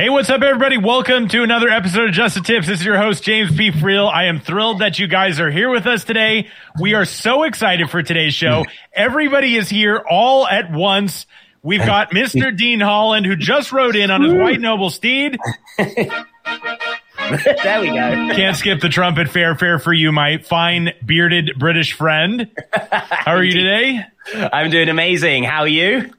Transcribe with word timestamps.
Hey, 0.00 0.08
what's 0.08 0.30
up, 0.30 0.40
everybody? 0.40 0.78
Welcome 0.78 1.28
to 1.28 1.42
another 1.42 1.68
episode 1.68 2.08
of 2.08 2.14
Just 2.14 2.34
the 2.34 2.40
Tips. 2.40 2.66
This 2.66 2.80
is 2.80 2.86
your 2.86 2.96
host, 2.96 3.22
James 3.22 3.54
P. 3.54 3.70
Friel. 3.70 4.10
I 4.10 4.28
am 4.28 4.40
thrilled 4.40 4.78
that 4.78 4.98
you 4.98 5.06
guys 5.06 5.38
are 5.38 5.50
here 5.50 5.68
with 5.68 5.86
us 5.86 6.04
today. 6.04 6.48
We 6.80 6.94
are 6.94 7.04
so 7.04 7.42
excited 7.42 7.90
for 7.90 8.02
today's 8.02 8.32
show. 8.32 8.64
Everybody 8.94 9.56
is 9.56 9.68
here 9.68 10.02
all 10.08 10.48
at 10.48 10.72
once. 10.72 11.26
We've 11.62 11.84
got 11.84 12.12
Mr. 12.12 12.56
Dean 12.56 12.80
Holland, 12.80 13.26
who 13.26 13.36
just 13.36 13.72
rode 13.72 13.94
in 13.94 14.10
on 14.10 14.22
his 14.22 14.32
white 14.32 14.58
noble 14.58 14.88
steed. 14.88 15.38
there 15.76 16.06
we 17.82 17.88
go. 17.88 18.30
Can't 18.34 18.56
skip 18.56 18.80
the 18.80 18.88
trumpet 18.88 19.28
fair. 19.28 19.54
Fair 19.54 19.78
for 19.78 19.92
you, 19.92 20.12
my 20.12 20.38
fine 20.38 20.94
bearded 21.04 21.58
British 21.58 21.92
friend. 21.92 22.50
How 22.72 23.32
are 23.32 23.44
you 23.44 23.52
today? 23.52 24.06
I'm 24.34 24.70
doing 24.70 24.88
amazing. 24.88 25.44
How 25.44 25.60
are 25.60 25.68
you? 25.68 26.10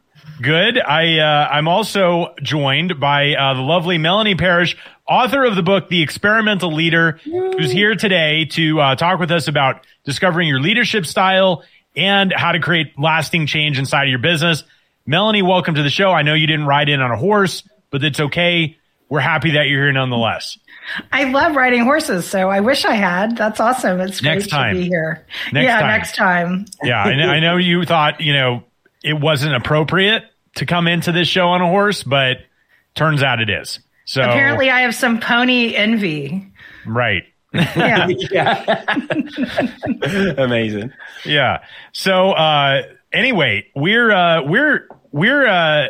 Good. 0.42 0.80
I 0.80 1.20
uh, 1.20 1.50
I'm 1.52 1.68
also 1.68 2.34
joined 2.42 3.00
by 3.00 3.36
uh, 3.36 3.54
the 3.54 3.62
lovely 3.62 4.00
Melanie 4.00 4.34
Parish, 4.34 4.76
author 5.08 5.44
of 5.44 5.56
the 5.56 5.62
book 5.62 5.90
The 5.90 6.02
Experimental 6.02 6.74
Leader, 6.74 7.20
who's 7.24 7.70
here 7.70 7.94
today 7.94 8.46
to 8.46 8.80
uh, 8.82 8.96
talk 8.96 9.20
with 9.20 9.30
us 9.30 9.48
about 9.48 9.86
discovering 10.04 10.48
your 10.48 10.60
leadership 10.60 11.06
style 11.06 11.64
and 11.96 12.34
how 12.36 12.54
to 12.54 12.60
create 12.60 12.98
lasting 12.98 13.46
change 13.46 13.78
inside 13.78 14.04
of 14.06 14.10
your 14.10 14.20
business. 14.20 14.64
Melanie, 15.06 15.44
welcome 15.44 15.76
to 15.76 15.84
the 15.84 15.92
show. 15.92 16.12
I 16.12 16.24
know 16.24 16.34
you 16.34 16.48
didn't 16.48 16.66
ride 16.66 16.90
in 16.90 17.02
on 17.02 17.12
a 17.12 17.18
horse, 17.18 17.62
but 17.92 18.04
it's 18.04 18.20
okay. 18.20 18.78
We're 19.10 19.20
happy 19.20 19.52
that 19.52 19.68
you're 19.68 19.84
here 19.84 19.92
nonetheless. 19.92 20.58
I 21.12 21.26
love 21.26 21.56
riding 21.56 21.84
horses, 21.84 22.28
so 22.28 22.50
I 22.50 22.62
wish 22.62 22.84
I 22.86 22.96
had. 22.96 23.38
That's 23.38 23.60
awesome. 23.60 24.00
It's 24.00 24.24
next 24.24 24.46
great 24.46 24.50
time. 24.50 24.76
to 24.76 24.82
be 24.82 24.88
here. 24.88 25.28
Next 25.52 25.66
yeah, 25.66 25.80
time. 25.82 25.88
next 25.88 26.16
time. 26.16 26.66
yeah, 26.82 27.04
I, 27.04 27.36
I 27.36 27.40
know 27.42 27.58
you 27.58 27.86
thought 27.86 28.22
you 28.22 28.34
know 28.34 28.64
it 29.04 29.20
wasn't 29.20 29.54
appropriate 29.54 30.24
to 30.56 30.66
come 30.66 30.88
into 30.88 31.12
this 31.12 31.28
show 31.28 31.48
on 31.50 31.62
a 31.62 31.68
horse, 31.68 32.04
but 32.04 32.38
turns 32.96 33.24
out 33.24 33.42
it 33.42 33.50
is. 33.50 33.80
So 34.06 34.22
apparently, 34.22 34.70
I 34.70 34.82
have 34.82 34.96
some 34.96 35.20
pony 35.20 35.76
envy. 35.76 36.52
Right. 36.86 37.24
Yeah. 37.54 38.08
yeah. 38.32 38.86
Amazing. 40.38 40.92
Yeah. 41.26 41.64
So 41.92 42.32
uh 42.32 42.84
anyway, 43.12 43.68
we're 43.76 44.12
uh 44.12 44.44
we're 44.44 44.88
we're 45.12 45.48
uh 45.48 45.88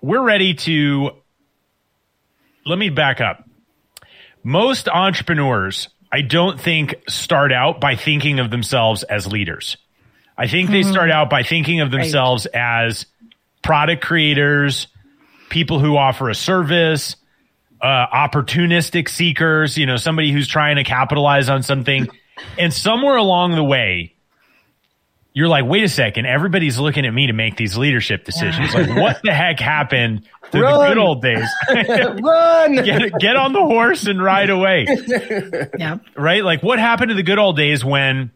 we're 0.00 0.22
ready 0.22 0.54
to 0.54 1.10
let 2.66 2.78
me 2.78 2.90
back 2.90 3.20
up. 3.20 3.48
Most 4.42 4.88
entrepreneurs, 4.88 5.88
I 6.12 6.20
don't 6.20 6.60
think 6.60 6.94
start 7.08 7.52
out 7.52 7.80
by 7.80 7.96
thinking 7.96 8.38
of 8.38 8.50
themselves 8.50 9.02
as 9.02 9.26
leaders. 9.26 9.76
I 10.36 10.48
think 10.48 10.70
they 10.70 10.82
start 10.82 11.10
out 11.10 11.30
by 11.30 11.44
thinking 11.44 11.80
of 11.80 11.90
themselves 11.90 12.46
right. 12.52 12.86
as 12.88 13.06
product 13.64 14.04
creators, 14.04 14.86
people 15.48 15.80
who 15.80 15.96
offer 15.96 16.28
a 16.28 16.34
service, 16.34 17.16
uh, 17.80 18.06
opportunistic 18.06 19.08
seekers, 19.08 19.76
you 19.76 19.86
know, 19.86 19.96
somebody 19.96 20.30
who's 20.30 20.46
trying 20.46 20.76
to 20.76 20.84
capitalize 20.84 21.48
on 21.48 21.62
something. 21.62 22.06
and 22.58 22.72
somewhere 22.72 23.16
along 23.16 23.56
the 23.56 23.64
way, 23.64 24.14
you're 25.32 25.48
like, 25.48 25.64
wait 25.64 25.82
a 25.82 25.88
second, 25.88 26.26
everybody's 26.26 26.78
looking 26.78 27.04
at 27.04 27.12
me 27.12 27.26
to 27.26 27.32
make 27.32 27.56
these 27.56 27.76
leadership 27.76 28.24
decisions. 28.24 28.72
like, 28.72 28.96
what 28.96 29.20
the 29.24 29.34
heck 29.34 29.58
happened 29.58 30.28
to 30.52 30.60
Run. 30.60 30.78
the 30.78 30.88
good 30.88 30.98
old 30.98 31.22
days? 31.22 31.48
Run! 32.22 32.74
Get, 32.84 33.18
get 33.18 33.36
on 33.36 33.52
the 33.52 33.60
horse 33.60 34.06
and 34.06 34.22
ride 34.22 34.50
away. 34.50 34.86
yeah. 35.78 35.96
Right? 36.16 36.44
Like, 36.44 36.62
what 36.62 36.78
happened 36.78 37.08
to 37.08 37.14
the 37.14 37.24
good 37.24 37.38
old 37.40 37.56
days 37.56 37.84
when 37.84 38.30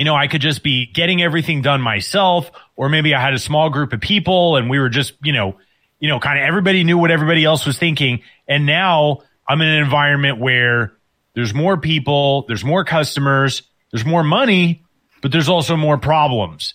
you 0.00 0.04
know, 0.04 0.16
I 0.16 0.28
could 0.28 0.40
just 0.40 0.62
be 0.62 0.86
getting 0.86 1.20
everything 1.20 1.60
done 1.60 1.82
myself, 1.82 2.50
or 2.74 2.88
maybe 2.88 3.14
I 3.14 3.20
had 3.20 3.34
a 3.34 3.38
small 3.38 3.68
group 3.68 3.92
of 3.92 4.00
people 4.00 4.56
and 4.56 4.70
we 4.70 4.78
were 4.78 4.88
just, 4.88 5.12
you 5.22 5.34
know, 5.34 5.58
you 5.98 6.08
know, 6.08 6.18
kind 6.18 6.38
of 6.38 6.44
everybody 6.46 6.84
knew 6.84 6.96
what 6.96 7.10
everybody 7.10 7.44
else 7.44 7.66
was 7.66 7.76
thinking. 7.76 8.22
And 8.48 8.64
now 8.64 9.18
I'm 9.46 9.60
in 9.60 9.68
an 9.68 9.82
environment 9.82 10.38
where 10.38 10.94
there's 11.34 11.52
more 11.52 11.76
people, 11.76 12.46
there's 12.48 12.64
more 12.64 12.82
customers, 12.82 13.60
there's 13.92 14.06
more 14.06 14.24
money, 14.24 14.82
but 15.20 15.32
there's 15.32 15.50
also 15.50 15.76
more 15.76 15.98
problems. 15.98 16.72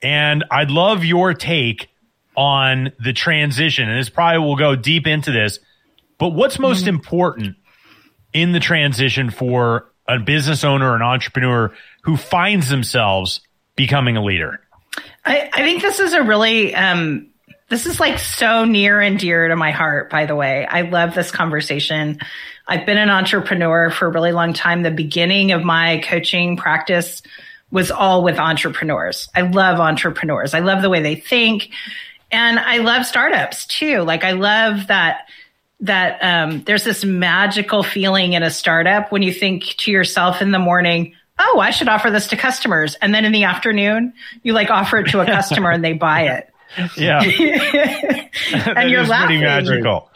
And 0.00 0.44
I'd 0.48 0.70
love 0.70 1.04
your 1.04 1.34
take 1.34 1.88
on 2.36 2.92
the 3.04 3.12
transition. 3.12 3.88
And 3.88 3.98
this 3.98 4.08
probably 4.08 4.38
will 4.38 4.54
go 4.54 4.76
deep 4.76 5.08
into 5.08 5.32
this, 5.32 5.58
but 6.16 6.28
what's 6.28 6.60
most 6.60 6.82
mm-hmm. 6.82 6.90
important 6.90 7.56
in 8.32 8.52
the 8.52 8.60
transition 8.60 9.30
for 9.30 9.90
a 10.08 10.18
business 10.18 10.64
owner, 10.64 10.94
an 10.94 11.02
entrepreneur 11.02 11.74
who 12.06 12.16
finds 12.16 12.68
themselves 12.68 13.40
becoming 13.74 14.16
a 14.16 14.24
leader? 14.24 14.60
I, 15.24 15.50
I 15.52 15.62
think 15.62 15.82
this 15.82 15.98
is 15.98 16.12
a 16.12 16.22
really 16.22 16.72
um, 16.74 17.28
this 17.68 17.84
is 17.84 17.98
like 17.98 18.20
so 18.20 18.64
near 18.64 19.00
and 19.00 19.18
dear 19.18 19.48
to 19.48 19.56
my 19.56 19.72
heart, 19.72 20.08
by 20.08 20.24
the 20.24 20.36
way. 20.36 20.64
I 20.66 20.82
love 20.82 21.14
this 21.14 21.32
conversation. 21.32 22.20
I've 22.68 22.86
been 22.86 22.96
an 22.96 23.10
entrepreneur 23.10 23.90
for 23.90 24.06
a 24.06 24.10
really 24.10 24.30
long 24.30 24.52
time. 24.52 24.84
The 24.84 24.92
beginning 24.92 25.50
of 25.50 25.64
my 25.64 26.00
coaching 26.08 26.56
practice 26.56 27.22
was 27.72 27.90
all 27.90 28.22
with 28.22 28.38
entrepreneurs. 28.38 29.28
I 29.34 29.42
love 29.42 29.80
entrepreneurs. 29.80 30.54
I 30.54 30.60
love 30.60 30.82
the 30.82 30.90
way 30.90 31.02
they 31.02 31.16
think. 31.16 31.70
And 32.30 32.60
I 32.60 32.78
love 32.78 33.04
startups 33.04 33.66
too. 33.66 34.02
Like 34.02 34.22
I 34.22 34.32
love 34.32 34.86
that 34.86 35.28
that 35.80 36.22
um, 36.22 36.62
there's 36.62 36.84
this 36.84 37.04
magical 37.04 37.82
feeling 37.82 38.32
in 38.32 38.42
a 38.42 38.50
startup 38.50 39.10
when 39.12 39.22
you 39.22 39.32
think 39.32 39.64
to 39.64 39.90
yourself 39.90 40.40
in 40.40 40.50
the 40.52 40.58
morning, 40.58 41.14
oh, 41.38 41.60
I 41.60 41.70
should 41.70 41.88
offer 41.88 42.10
this 42.10 42.28
to 42.28 42.36
customers. 42.36 42.94
And 42.96 43.14
then 43.14 43.24
in 43.24 43.32
the 43.32 43.44
afternoon, 43.44 44.12
you 44.42 44.52
like 44.52 44.70
offer 44.70 44.98
it 44.98 45.10
to 45.10 45.20
a 45.20 45.26
customer 45.26 45.70
and 45.70 45.84
they 45.84 45.92
buy 45.92 46.22
it. 46.22 46.50
Yeah. 46.98 47.22
and 48.52 48.90
you're 48.90 49.04
laughing. 49.04 49.38
Pretty 49.38 49.44
magical. 49.44 50.10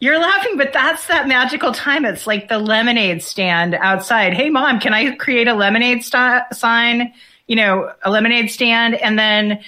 You're 0.00 0.18
laughing, 0.18 0.56
but 0.56 0.72
that's 0.72 1.08
that 1.08 1.26
magical 1.28 1.72
time. 1.72 2.04
It's 2.04 2.26
like 2.26 2.48
the 2.48 2.58
lemonade 2.58 3.22
stand 3.22 3.74
outside. 3.74 4.32
Hey, 4.32 4.48
mom, 4.48 4.80
can 4.80 4.94
I 4.94 5.14
create 5.16 5.48
a 5.48 5.54
lemonade 5.54 6.04
st- 6.04 6.44
sign? 6.52 7.12
You 7.46 7.56
know, 7.56 7.92
a 8.02 8.10
lemonade 8.10 8.50
stand, 8.50 8.94
and 8.94 9.18
then 9.18 9.60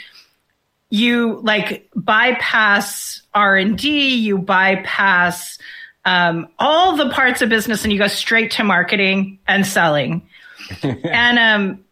you 0.90 1.40
like 1.42 1.88
bypass 1.94 3.22
R 3.34 3.56
and 3.56 3.76
D. 3.76 4.16
You 4.16 4.38
bypass 4.38 5.58
um, 6.04 6.48
all 6.58 6.96
the 6.96 7.10
parts 7.10 7.42
of 7.42 7.48
business, 7.48 7.84
and 7.84 7.92
you 7.92 7.98
go 7.98 8.08
straight 8.08 8.52
to 8.52 8.64
marketing 8.64 9.38
and 9.46 9.66
selling. 9.66 10.26
and 10.82 11.38
um, 11.38 11.84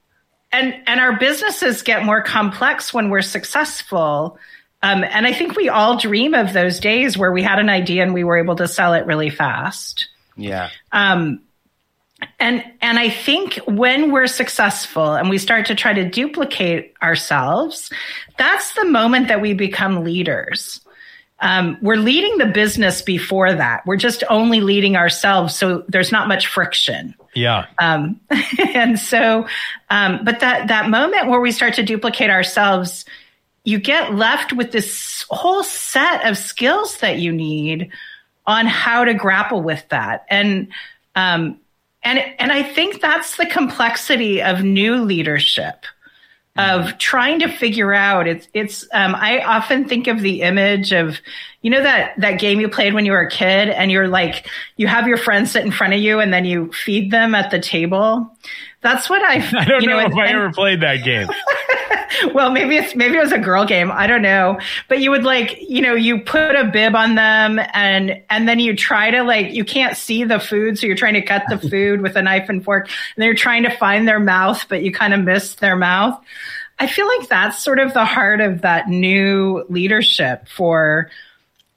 and 0.53 0.75
and 0.87 1.01
our 1.01 1.19
businesses 1.19 1.83
get 1.83 2.05
more 2.05 2.23
complex 2.23 2.93
when 2.93 3.11
we're 3.11 3.23
successful. 3.23 4.39
Um, 4.83 5.05
and 5.05 5.27
I 5.27 5.33
think 5.33 5.57
we 5.57 5.69
all 5.69 5.97
dream 5.97 6.35
of 6.35 6.53
those 6.53 6.79
days 6.79 7.17
where 7.17 7.33
we 7.33 7.43
had 7.43 7.59
an 7.59 7.69
idea 7.69 8.03
and 8.03 8.15
we 8.15 8.25
were 8.25 8.37
able 8.37 8.57
to 8.57 8.69
sell 8.69 8.95
it 8.95 9.07
really 9.07 9.31
fast. 9.31 10.09
Yeah. 10.37 10.69
Um, 10.93 11.41
and 12.39 12.65
and 12.81 12.99
I 12.99 13.11
think 13.11 13.57
when 13.67 14.13
we're 14.13 14.27
successful 14.27 15.15
and 15.15 15.29
we 15.29 15.39
start 15.39 15.67
to 15.67 15.75
try 15.75 15.93
to 15.93 16.09
duplicate 16.09 16.95
ourselves, 17.03 17.91
that's 18.39 18.75
the 18.75 18.85
moment 18.85 19.29
that 19.29 19.41
we 19.41 19.55
become 19.55 20.05
leaders. 20.05 20.81
Um, 21.41 21.77
we're 21.83 21.97
leading 21.97 22.39
the 22.39 22.47
business 22.47 23.03
before 23.03 23.53
that. 23.53 23.85
We're 23.87 23.97
just 23.97 24.25
only 24.31 24.61
leading 24.61 24.97
ourselves, 24.97 25.55
so 25.55 25.85
there's 25.89 26.11
not 26.13 26.29
much 26.29 26.47
friction. 26.47 27.15
Yeah. 27.37 27.67
Um, 27.79 28.21
and 28.75 28.99
so, 28.99 29.47
um, 29.91 30.25
but 30.25 30.41
that 30.41 30.69
that 30.69 30.89
moment 30.89 31.29
where 31.29 31.41
we 31.41 31.53
start 31.53 31.75
to 31.75 31.83
duplicate 31.83 32.31
ourselves, 32.31 33.05
you 33.65 33.79
get 33.79 34.15
left 34.15 34.53
with 34.53 34.73
this 34.73 35.27
whole 35.29 35.63
set 35.63 36.27
of 36.27 36.39
skills 36.39 36.99
that 36.99 37.19
you 37.19 37.33
need 37.33 37.91
on 38.47 38.67
how 38.67 39.05
to 39.05 39.13
grapple 39.13 39.63
with 39.63 39.87
that. 39.91 40.25
And 40.31 40.69
um, 41.15 41.61
and 42.03 42.19
and 42.39 42.53
I 42.53 42.63
think 42.63 43.01
that's 43.01 43.37
the 43.37 43.47
complexity 43.47 44.43
of 44.43 44.63
new 44.63 44.97
leadership 44.97 45.85
of 46.59 46.97
trying 46.99 47.39
to 47.41 47.49
figure 47.49 47.93
out 47.93 48.27
it's 48.27 48.49
it's 48.55 48.87
um, 48.93 49.15
i 49.15 49.43
often 49.43 49.87
think 49.87 50.07
of 50.07 50.21
the 50.21 50.43
image 50.43 50.93
of 50.93 51.19
you 51.63 51.71
know 51.71 51.83
that 51.83 52.19
that 52.19 52.39
game 52.39 52.61
you 52.61 52.69
played 52.69 52.95
when 52.95 53.05
you 53.05 53.13
were 53.13 53.21
a 53.21 53.31
kid 53.31 53.69
and 53.69 53.91
you're 53.91 54.09
like 54.09 54.47
you 54.77 54.87
have 54.87 55.07
your 55.07 55.17
friends 55.17 55.51
sit 55.51 55.65
in 55.65 55.73
front 55.73 55.93
of 55.93 56.01
you 56.01 56.21
and 56.21 56.33
then 56.33 56.45
you 56.45 56.71
feed 56.73 57.11
them 57.11 57.35
at 57.35 57.51
the 57.51 57.59
table? 57.59 58.31
That's 58.83 59.11
what 59.11 59.23
i 59.23 59.35
i 59.59 59.65
don't 59.65 59.83
you 59.83 59.89
know, 59.89 59.99
know 60.01 60.07
if 60.07 60.13
and, 60.13 60.21
i 60.21 60.29
ever 60.29 60.53
played 60.53 60.81
that 60.81 61.05
game 61.05 61.29
well, 62.35 62.51
maybe 62.51 62.77
it's 62.77 62.95
maybe 62.95 63.17
it 63.17 63.21
was 63.21 63.33
a 63.33 63.39
girl 63.39 63.65
game. 63.65 63.91
I 63.91 64.07
don't 64.07 64.23
know. 64.23 64.59
But 64.89 65.01
you 65.01 65.11
would 65.11 65.25
like, 65.25 65.61
you 65.61 65.83
know, 65.83 65.95
you 65.95 66.21
put 66.21 66.57
a 66.57 66.65
bib 66.65 66.95
on 66.95 67.15
them 67.15 67.61
and 67.73 68.23
and 68.31 68.49
then 68.49 68.59
you 68.59 68.77
try 68.77 69.11
to 69.11 69.23
like 69.23 69.53
you 69.53 69.65
can't 69.65 69.97
see 69.97 70.25
the 70.25 70.39
food, 70.39 70.79
so 70.79 70.87
you're 70.87 70.97
trying 70.97 71.15
to 71.15 71.23
cut 71.23 71.45
the 71.49 71.59
food 71.71 72.01
with 72.03 72.17
a 72.17 72.23
knife 72.23 72.49
and 72.49 72.65
fork, 72.65 72.89
and 72.89 73.23
they're 73.23 73.35
trying 73.35 73.63
to 73.63 73.71
find 73.71 74.07
their 74.07 74.21
mouth, 74.21 74.67
but 74.69 74.83
you 74.83 74.93
kind 74.93 75.15
of 75.15 75.21
miss 75.21 75.57
their 75.57 75.77
mouth. 75.77 76.21
I 76.79 76.87
feel 76.87 77.07
like 77.07 77.29
that's 77.29 77.63
sort 77.63 77.79
of 77.79 77.95
the 77.95 78.05
heart 78.05 78.41
of 78.41 78.61
that 78.61 78.89
new 78.89 79.65
leadership 79.69 80.47
for 80.49 81.11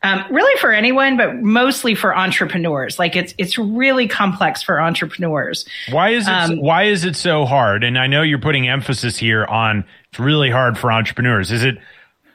um, 0.01 0.23
really 0.29 0.57
for 0.59 0.71
anyone, 0.71 1.17
but 1.17 1.35
mostly 1.41 1.93
for 1.93 2.15
entrepreneurs. 2.15 2.97
Like 2.99 3.15
it's 3.15 3.33
it's 3.37 3.57
really 3.57 4.07
complex 4.07 4.63
for 4.63 4.79
entrepreneurs. 4.79 5.65
Why 5.91 6.09
is 6.09 6.27
it 6.27 6.31
um, 6.31 6.61
why 6.61 6.83
is 6.83 7.03
it 7.03 7.15
so 7.15 7.45
hard? 7.45 7.83
And 7.83 7.97
I 7.97 8.07
know 8.07 8.21
you're 8.21 8.39
putting 8.39 8.67
emphasis 8.67 9.17
here 9.17 9.45
on 9.45 9.83
it's 10.09 10.19
really 10.19 10.49
hard 10.49 10.77
for 10.77 10.91
entrepreneurs. 10.91 11.51
Is 11.51 11.63
it 11.63 11.77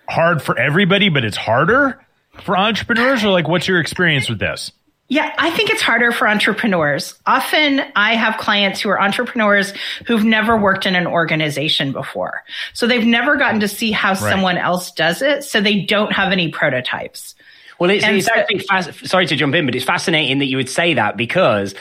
hard 0.08 0.42
for 0.42 0.58
everybody, 0.58 1.08
but 1.08 1.24
it's 1.24 1.36
harder 1.36 2.00
for 2.42 2.56
entrepreneurs, 2.56 3.24
or 3.24 3.30
like 3.30 3.48
what's 3.48 3.66
your 3.66 3.80
experience 3.80 4.28
with 4.28 4.38
this? 4.38 4.70
Yeah, 5.08 5.34
I 5.38 5.50
think 5.50 5.68
it's 5.68 5.82
harder 5.82 6.12
for 6.12 6.26
entrepreneurs. 6.26 7.14
Often 7.26 7.82
I 7.94 8.14
have 8.14 8.38
clients 8.38 8.80
who 8.80 8.88
are 8.88 9.00
entrepreneurs 9.00 9.74
who've 10.06 10.24
never 10.24 10.56
worked 10.56 10.86
in 10.86 10.96
an 10.96 11.06
organization 11.06 11.92
before. 11.92 12.42
So 12.72 12.86
they've 12.86 13.04
never 13.04 13.36
gotten 13.36 13.60
to 13.60 13.68
see 13.68 13.92
how 13.92 14.10
right. 14.10 14.18
someone 14.18 14.56
else 14.56 14.90
does 14.92 15.20
it. 15.20 15.44
So 15.44 15.60
they 15.60 15.82
don't 15.82 16.12
have 16.12 16.32
any 16.32 16.48
prototypes. 16.48 17.34
Well, 17.78 17.90
it's, 17.90 18.04
it's 18.06 18.28
actually 18.28 18.60
fas- 18.60 19.10
sorry 19.10 19.26
to 19.26 19.36
jump 19.36 19.54
in, 19.54 19.66
but 19.66 19.74
it's 19.74 19.84
fascinating 19.84 20.38
that 20.38 20.46
you 20.46 20.56
would 20.56 20.68
say 20.68 20.94
that 20.94 21.16
because 21.16 21.74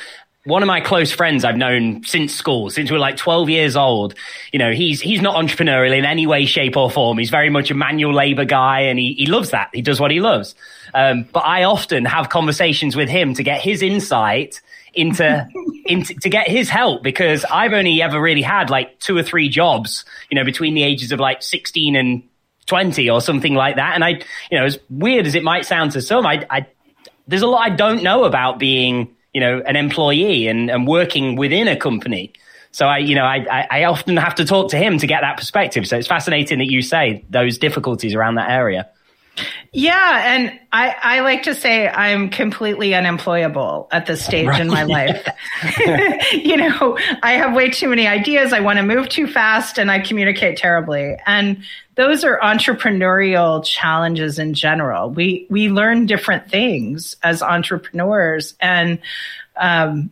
one 0.46 0.62
of 0.62 0.68
my 0.68 0.82
close 0.82 1.12
friends 1.12 1.46
I've 1.46 1.56
known 1.56 2.04
since 2.04 2.34
school, 2.34 2.70
since 2.70 2.92
we 2.92 2.98
are 2.98 3.00
like 3.00 3.16
12 3.16 3.50
years 3.50 3.76
old, 3.76 4.16
you 4.52 4.60
know, 4.60 4.72
he's, 4.72 5.00
he's 5.00 5.22
not 5.22 5.36
entrepreneurial 5.36 5.98
in 5.98 6.04
any 6.04 6.28
way, 6.28 6.46
shape 6.46 6.76
or 6.76 6.92
form. 6.92 7.18
He's 7.18 7.30
very 7.30 7.50
much 7.50 7.72
a 7.72 7.74
manual 7.74 8.14
labor 8.14 8.44
guy 8.44 8.82
and 8.82 9.00
he, 9.00 9.14
he 9.14 9.26
loves 9.26 9.52
that. 9.52 9.70
He 9.74 9.82
does 9.82 10.02
what 10.02 10.12
he 10.12 10.20
loves. 10.20 10.54
Um, 10.94 11.26
but 11.32 11.42
I 11.42 11.64
often 11.64 12.06
have 12.06 12.30
conversations 12.30 12.96
with 12.96 13.08
him 13.08 13.36
to 13.36 13.44
get 13.44 13.62
his 13.62 13.82
insight 13.82 14.62
into, 14.94 15.48
into, 15.86 16.14
to 16.16 16.30
get 16.30 16.50
his 16.50 16.70
help 16.70 17.04
because 17.04 17.46
I've 17.46 17.74
only 17.74 18.02
ever 18.02 18.20
really 18.20 18.42
had 18.42 18.70
like 18.70 19.00
two 19.00 19.16
or 19.16 19.24
three 19.24 19.48
jobs, 19.48 20.04
you 20.30 20.36
know, 20.36 20.44
between 20.44 20.74
the 20.74 20.84
ages 20.84 21.14
of 21.14 21.22
like 21.22 21.42
16 21.42 21.96
and 21.96 22.24
20 22.66 23.10
or 23.10 23.22
something 23.22 23.54
like 23.56 23.76
that. 23.76 23.96
And 23.96 24.04
I, 24.04 24.22
you 24.52 24.58
know, 24.58 24.66
as 24.66 24.80
weird 24.90 25.26
as 25.26 25.36
it 25.36 25.44
might 25.44 25.66
sound 25.66 25.92
to 25.94 26.02
some, 26.02 26.26
I, 26.26 26.46
I, 26.50 26.66
there's 27.28 27.42
a 27.42 27.48
lot 27.48 27.70
I 27.70 27.76
don't 27.76 28.04
know 28.04 28.24
about 28.24 28.60
being, 28.60 29.16
you 29.34 29.42
know, 29.42 29.62
an 29.66 29.76
employee 29.76 30.48
and, 30.48 30.70
and 30.70 30.88
working 30.88 31.36
within 31.36 31.68
a 31.68 31.76
company. 31.76 32.34
So 32.72 32.88
I, 32.88 32.98
you 32.98 33.16
know, 33.16 33.26
I, 33.26 33.68
I 33.70 33.84
often 33.84 34.18
have 34.18 34.36
to 34.36 34.46
talk 34.46 34.72
to 34.72 34.78
him 34.78 34.98
to 34.98 35.08
get 35.08 35.22
that 35.22 35.38
perspective. 35.38 35.88
So 35.88 35.98
it's 35.98 36.08
fascinating 36.08 36.58
that 36.58 36.72
you 36.72 36.82
say 36.82 37.24
those 37.30 37.58
difficulties 37.58 38.16
around 38.16 38.36
that 38.36 38.50
area. 38.50 38.90
Yeah, 39.72 40.36
and 40.36 40.60
I, 40.72 40.96
I 41.02 41.20
like 41.22 41.44
to 41.44 41.56
say 41.56 41.88
I'm 41.88 42.30
completely 42.30 42.94
unemployable 42.94 43.88
at 43.92 44.06
this 44.06 44.24
stage 44.24 44.46
right. 44.46 44.62
in 44.62 44.68
my 44.68 44.84
life. 44.84 45.28
you 46.34 46.58
know, 46.58 46.98
I 47.24 47.34
have 47.34 47.56
way 47.56 47.72
too 47.72 47.90
many 47.90 48.06
ideas. 48.06 48.54
I 48.54 48.60
want 48.60 48.78
to 48.78 48.84
move 48.84 49.10
too 49.10 49.26
fast 49.26 49.80
and 49.80 49.90
I 49.90 50.00
communicate 50.00 50.58
terribly. 50.58 51.18
And 51.26 51.64
those 51.96 52.24
are 52.24 52.40
entrepreneurial 52.40 53.66
challenges 53.66 54.38
in 54.38 54.54
general. 54.54 55.10
We 55.10 55.48
we 55.50 55.70
learn 55.70 56.06
different 56.06 56.50
things 56.50 57.16
as 57.24 57.42
entrepreneurs 57.42 58.56
and 58.60 59.00
um 59.58 60.12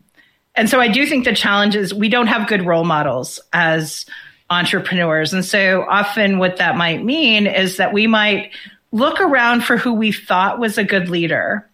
and 0.56 0.70
so 0.70 0.80
I 0.80 0.90
do 0.90 1.06
think 1.06 1.26
the 1.26 1.36
challenge 1.36 1.76
is 1.76 1.94
we 1.94 2.10
don't 2.10 2.28
have 2.28 2.48
good 2.48 2.66
role 2.66 2.84
models 2.84 3.40
as 3.54 4.06
entrepreneurs. 4.50 5.34
And 5.34 5.46
so 5.46 5.86
often 5.90 6.40
what 6.40 6.58
that 6.58 6.76
might 6.76 7.04
mean 7.04 7.48
is 7.48 7.78
that 7.78 7.94
we 7.94 8.06
might 8.06 8.52
look 8.92 9.20
around 9.22 9.64
for 9.64 9.78
who 9.78 9.94
we 9.94 10.12
thought 10.12 10.60
was 10.60 10.78
a 10.78 10.84
good 10.84 11.10
leader. 11.10 11.70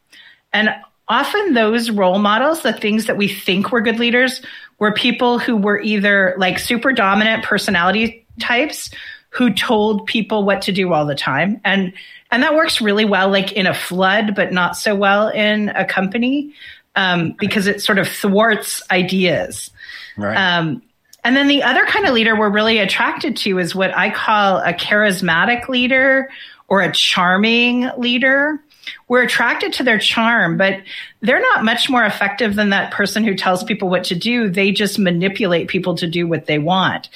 And 0.54 0.70
often 1.08 1.54
those 1.54 1.90
role 1.90 2.20
models, 2.20 2.62
the 2.62 2.74
things 2.74 3.06
that 3.06 3.18
we 3.18 3.28
think 3.28 3.72
were 3.72 3.82
good 3.82 4.00
leaders, 4.00 4.42
were 4.80 4.94
people 4.94 5.40
who 5.40 5.58
were 5.58 5.80
either 5.82 6.36
like 6.38 6.60
super 6.60 6.92
dominant 6.92 7.44
personality 7.44 8.26
types 8.40 8.92
who 9.30 9.54
told 9.54 10.06
people 10.06 10.44
what 10.44 10.62
to 10.64 10.72
do 10.72 10.94
all 10.94 11.06
the 11.06 11.16
time. 11.16 11.60
And 11.64 11.94
and 12.30 12.44
that 12.44 12.56
works 12.56 12.82
really 12.82 13.06
well 13.06 13.30
like 13.30 13.54
in 13.54 13.68
a 13.68 13.74
flood, 13.74 14.36
but 14.36 14.52
not 14.52 14.76
so 14.76 14.96
well 14.96 15.30
in 15.30 15.70
a 15.70 15.86
company 15.86 16.54
um, 16.96 17.36
because 17.40 17.68
it 17.68 17.82
sort 17.82 18.00
of 18.00 18.08
thwarts 18.08 18.82
ideas. 18.92 19.72
Right. 20.18 20.36
Um, 20.36 20.82
and 21.24 21.36
then 21.36 21.48
the 21.48 21.64
other 21.64 21.86
kind 21.86 22.06
of 22.06 22.14
leader 22.14 22.36
we're 22.36 22.50
really 22.50 22.80
attracted 22.80 23.38
to 23.38 23.60
is 23.60 23.76
what 23.76 23.96
I 23.96 24.10
call 24.10 24.58
a 24.58 24.74
charismatic 24.74 25.68
leader 25.68 26.30
or 26.68 26.82
a 26.82 26.92
charming 26.92 27.90
leader. 27.98 28.60
We're 29.08 29.24
attracted 29.24 29.74
to 29.74 29.84
their 29.84 30.00
charm, 30.00 30.58
but 30.58 30.82
they're 31.22 31.42
not 31.42 31.66
much 31.66 31.90
more 31.90 32.06
effective 32.06 32.56
than 32.56 32.70
that 32.70 32.92
person 32.92 33.24
who 33.24 33.36
tells 33.36 33.64
people 33.64 33.90
what 33.90 34.06
to 34.06 34.16
do. 34.16 34.50
They 34.50 34.72
just 34.72 35.00
manipulate 35.00 35.68
people 35.68 35.96
to 35.96 36.08
do 36.08 36.28
what 36.28 36.46
they 36.46 36.60
want. 36.60 37.10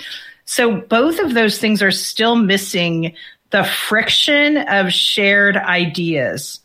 So 0.45 0.81
both 0.81 1.19
of 1.19 1.33
those 1.33 1.59
things 1.59 1.81
are 1.81 1.92
still 1.92 2.36
missing 2.36 3.13
the 3.51 3.63
friction 3.63 4.57
of 4.57 4.92
shared 4.92 5.56
ideas. 5.57 6.59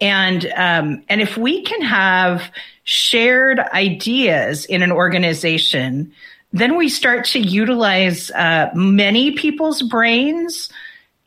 And 0.00 0.46
um, 0.56 1.04
and 1.08 1.20
if 1.20 1.36
we 1.36 1.62
can 1.62 1.82
have 1.82 2.50
shared 2.84 3.60
ideas 3.60 4.64
in 4.64 4.82
an 4.82 4.90
organization, 4.90 6.12
then 6.52 6.76
we 6.76 6.88
start 6.88 7.24
to 7.26 7.38
utilize 7.38 8.30
uh, 8.30 8.70
many 8.74 9.32
people's 9.32 9.82
brains 9.82 10.70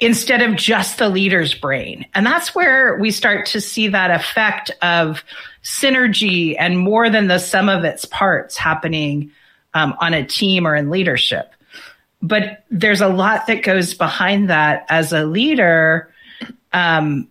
instead 0.06 0.42
of 0.42 0.56
just 0.56 0.98
the 0.98 1.10
leader's 1.10 1.54
brain. 1.54 2.06
And 2.14 2.26
that's 2.26 2.54
where 2.54 2.98
we 2.98 3.12
start 3.12 3.46
to 3.48 3.62
see 3.62 3.88
that 3.90 4.12
effect 4.12 4.72
of 4.82 5.24
synergy 5.64 6.56
and 6.58 6.78
more 6.78 7.10
than 7.10 7.28
the 7.28 7.40
sum 7.40 7.70
of 7.70 7.84
its 7.84 8.06
parts 8.06 8.58
happening 8.58 9.32
um, 9.74 9.96
on 10.00 10.14
a 10.14 10.26
team 10.26 10.68
or 10.68 10.76
in 10.76 10.90
leadership. 10.90 11.54
But 12.22 12.64
there's 12.70 13.02
a 13.02 13.08
lot 13.08 13.48
that 13.48 13.64
goes 13.64 13.94
behind 13.94 14.50
that 14.50 14.86
as 14.90 15.12
a 15.12 15.26
leader 15.26 16.14
um, 16.72 17.28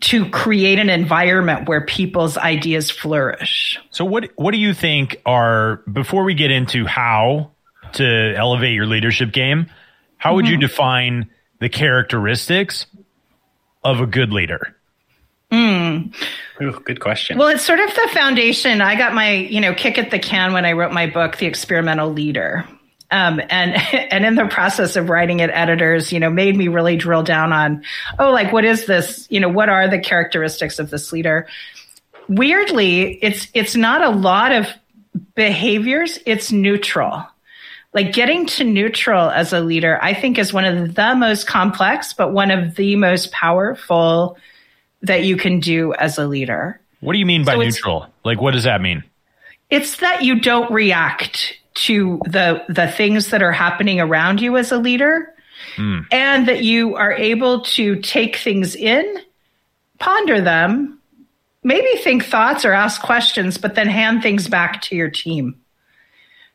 to 0.00 0.28
create 0.30 0.78
an 0.78 0.90
environment 0.90 1.68
where 1.68 1.86
people's 1.86 2.36
ideas 2.36 2.90
flourish. 2.90 3.78
So, 3.90 4.04
what 4.04 4.30
what 4.36 4.50
do 4.50 4.58
you 4.58 4.74
think 4.74 5.20
are 5.24 5.82
before 5.92 6.24
we 6.24 6.34
get 6.34 6.50
into 6.50 6.84
how 6.84 7.52
to 7.92 8.34
elevate 8.36 8.74
your 8.74 8.86
leadership 8.86 9.32
game? 9.32 9.70
How 10.16 10.34
would 10.34 10.46
mm-hmm. 10.46 10.54
you 10.54 10.60
define 10.60 11.30
the 11.62 11.68
characteristics 11.68 12.86
of 13.84 14.00
a 14.00 14.06
good 14.06 14.32
leader? 14.32 14.74
Mm. 15.52 16.12
Ooh, 16.60 16.82
good 16.84 16.98
question. 16.98 17.38
Well, 17.38 17.48
it's 17.48 17.64
sort 17.64 17.78
of 17.78 17.88
the 17.94 18.08
foundation. 18.12 18.80
I 18.80 18.96
got 18.96 19.14
my, 19.14 19.32
you 19.32 19.60
know, 19.60 19.72
kick 19.72 19.96
at 19.96 20.10
the 20.10 20.18
can 20.18 20.52
when 20.52 20.64
I 20.64 20.72
wrote 20.72 20.92
my 20.92 21.06
book, 21.06 21.36
The 21.36 21.46
Experimental 21.46 22.12
Leader. 22.12 22.66
Um, 23.12 23.40
and 23.48 23.76
and 24.12 24.26
in 24.26 24.34
the 24.34 24.46
process 24.46 24.96
of 24.96 25.08
writing 25.08 25.38
it, 25.38 25.50
editors, 25.50 26.12
you 26.12 26.18
know, 26.18 26.30
made 26.30 26.56
me 26.56 26.66
really 26.66 26.96
drill 26.96 27.22
down 27.22 27.52
on, 27.52 27.84
oh, 28.18 28.32
like 28.32 28.52
what 28.52 28.64
is 28.64 28.86
this? 28.86 29.28
You 29.30 29.38
know, 29.38 29.48
what 29.48 29.68
are 29.68 29.86
the 29.88 30.00
characteristics 30.00 30.80
of 30.80 30.90
this 30.90 31.12
leader? 31.12 31.46
Weirdly, 32.28 33.18
it's 33.22 33.46
it's 33.54 33.76
not 33.76 34.02
a 34.02 34.10
lot 34.10 34.50
of 34.50 34.66
behaviors. 35.36 36.18
It's 36.26 36.50
neutral 36.50 37.24
like 37.94 38.12
getting 38.12 38.46
to 38.46 38.64
neutral 38.64 39.30
as 39.30 39.52
a 39.52 39.60
leader, 39.60 39.98
I 40.02 40.14
think 40.14 40.38
is 40.38 40.52
one 40.52 40.64
of 40.64 40.94
the 40.94 41.14
most 41.14 41.46
complex, 41.46 42.12
but 42.12 42.32
one 42.32 42.50
of 42.50 42.76
the 42.76 42.96
most 42.96 43.32
powerful 43.32 44.38
that 45.02 45.24
you 45.24 45.36
can 45.36 45.60
do 45.60 45.92
as 45.94 46.18
a 46.18 46.26
leader. 46.26 46.80
What 47.00 47.12
do 47.12 47.18
you 47.18 47.26
mean 47.26 47.44
by 47.44 47.54
so 47.54 47.60
neutral? 47.60 48.06
Like, 48.24 48.40
what 48.40 48.52
does 48.52 48.64
that 48.64 48.80
mean? 48.80 49.04
It's 49.70 49.96
that 49.96 50.22
you 50.22 50.40
don't 50.40 50.70
react 50.70 51.58
to 51.74 52.20
the 52.26 52.62
the 52.68 52.86
things 52.86 53.28
that 53.28 53.42
are 53.42 53.52
happening 53.52 54.00
around 54.00 54.40
you 54.40 54.56
as 54.56 54.70
a 54.72 54.78
leader, 54.78 55.34
mm. 55.76 56.06
and 56.12 56.46
that 56.46 56.62
you 56.62 56.94
are 56.96 57.12
able 57.12 57.62
to 57.62 57.96
take 58.00 58.36
things 58.36 58.76
in, 58.76 59.18
ponder 59.98 60.40
them, 60.40 61.00
maybe 61.62 61.88
think 62.02 62.24
thoughts 62.24 62.64
or 62.64 62.72
ask 62.72 63.02
questions, 63.02 63.58
but 63.58 63.74
then 63.74 63.88
hand 63.88 64.22
things 64.22 64.48
back 64.48 64.82
to 64.82 64.96
your 64.96 65.10
team. 65.10 65.56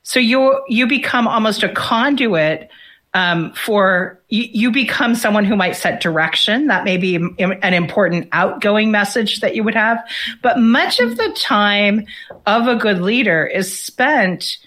So 0.07 0.21
you 0.21 0.63
you 0.69 0.87
become 0.87 1.27
almost 1.27 1.63
a 1.63 1.69
conduit 1.69 2.69
um, 3.13 3.51
for 3.51 4.21
you, 4.29 4.47
you, 4.53 4.71
become 4.71 5.15
someone 5.15 5.43
who 5.43 5.57
might 5.57 5.75
set 5.75 5.99
direction. 5.99 6.67
That 6.67 6.85
may 6.85 6.95
be 6.95 7.15
an 7.17 7.73
important 7.73 8.29
outgoing 8.31 8.89
message 8.89 9.41
that 9.41 9.53
you 9.53 9.65
would 9.65 9.75
have. 9.75 9.97
But 10.41 10.59
much 10.59 11.01
of 11.01 11.17
the 11.17 11.35
time 11.37 12.05
of 12.45 12.69
a 12.69 12.77
good 12.77 13.01
leader 13.01 13.45
is 13.45 13.77
spent 13.83 14.59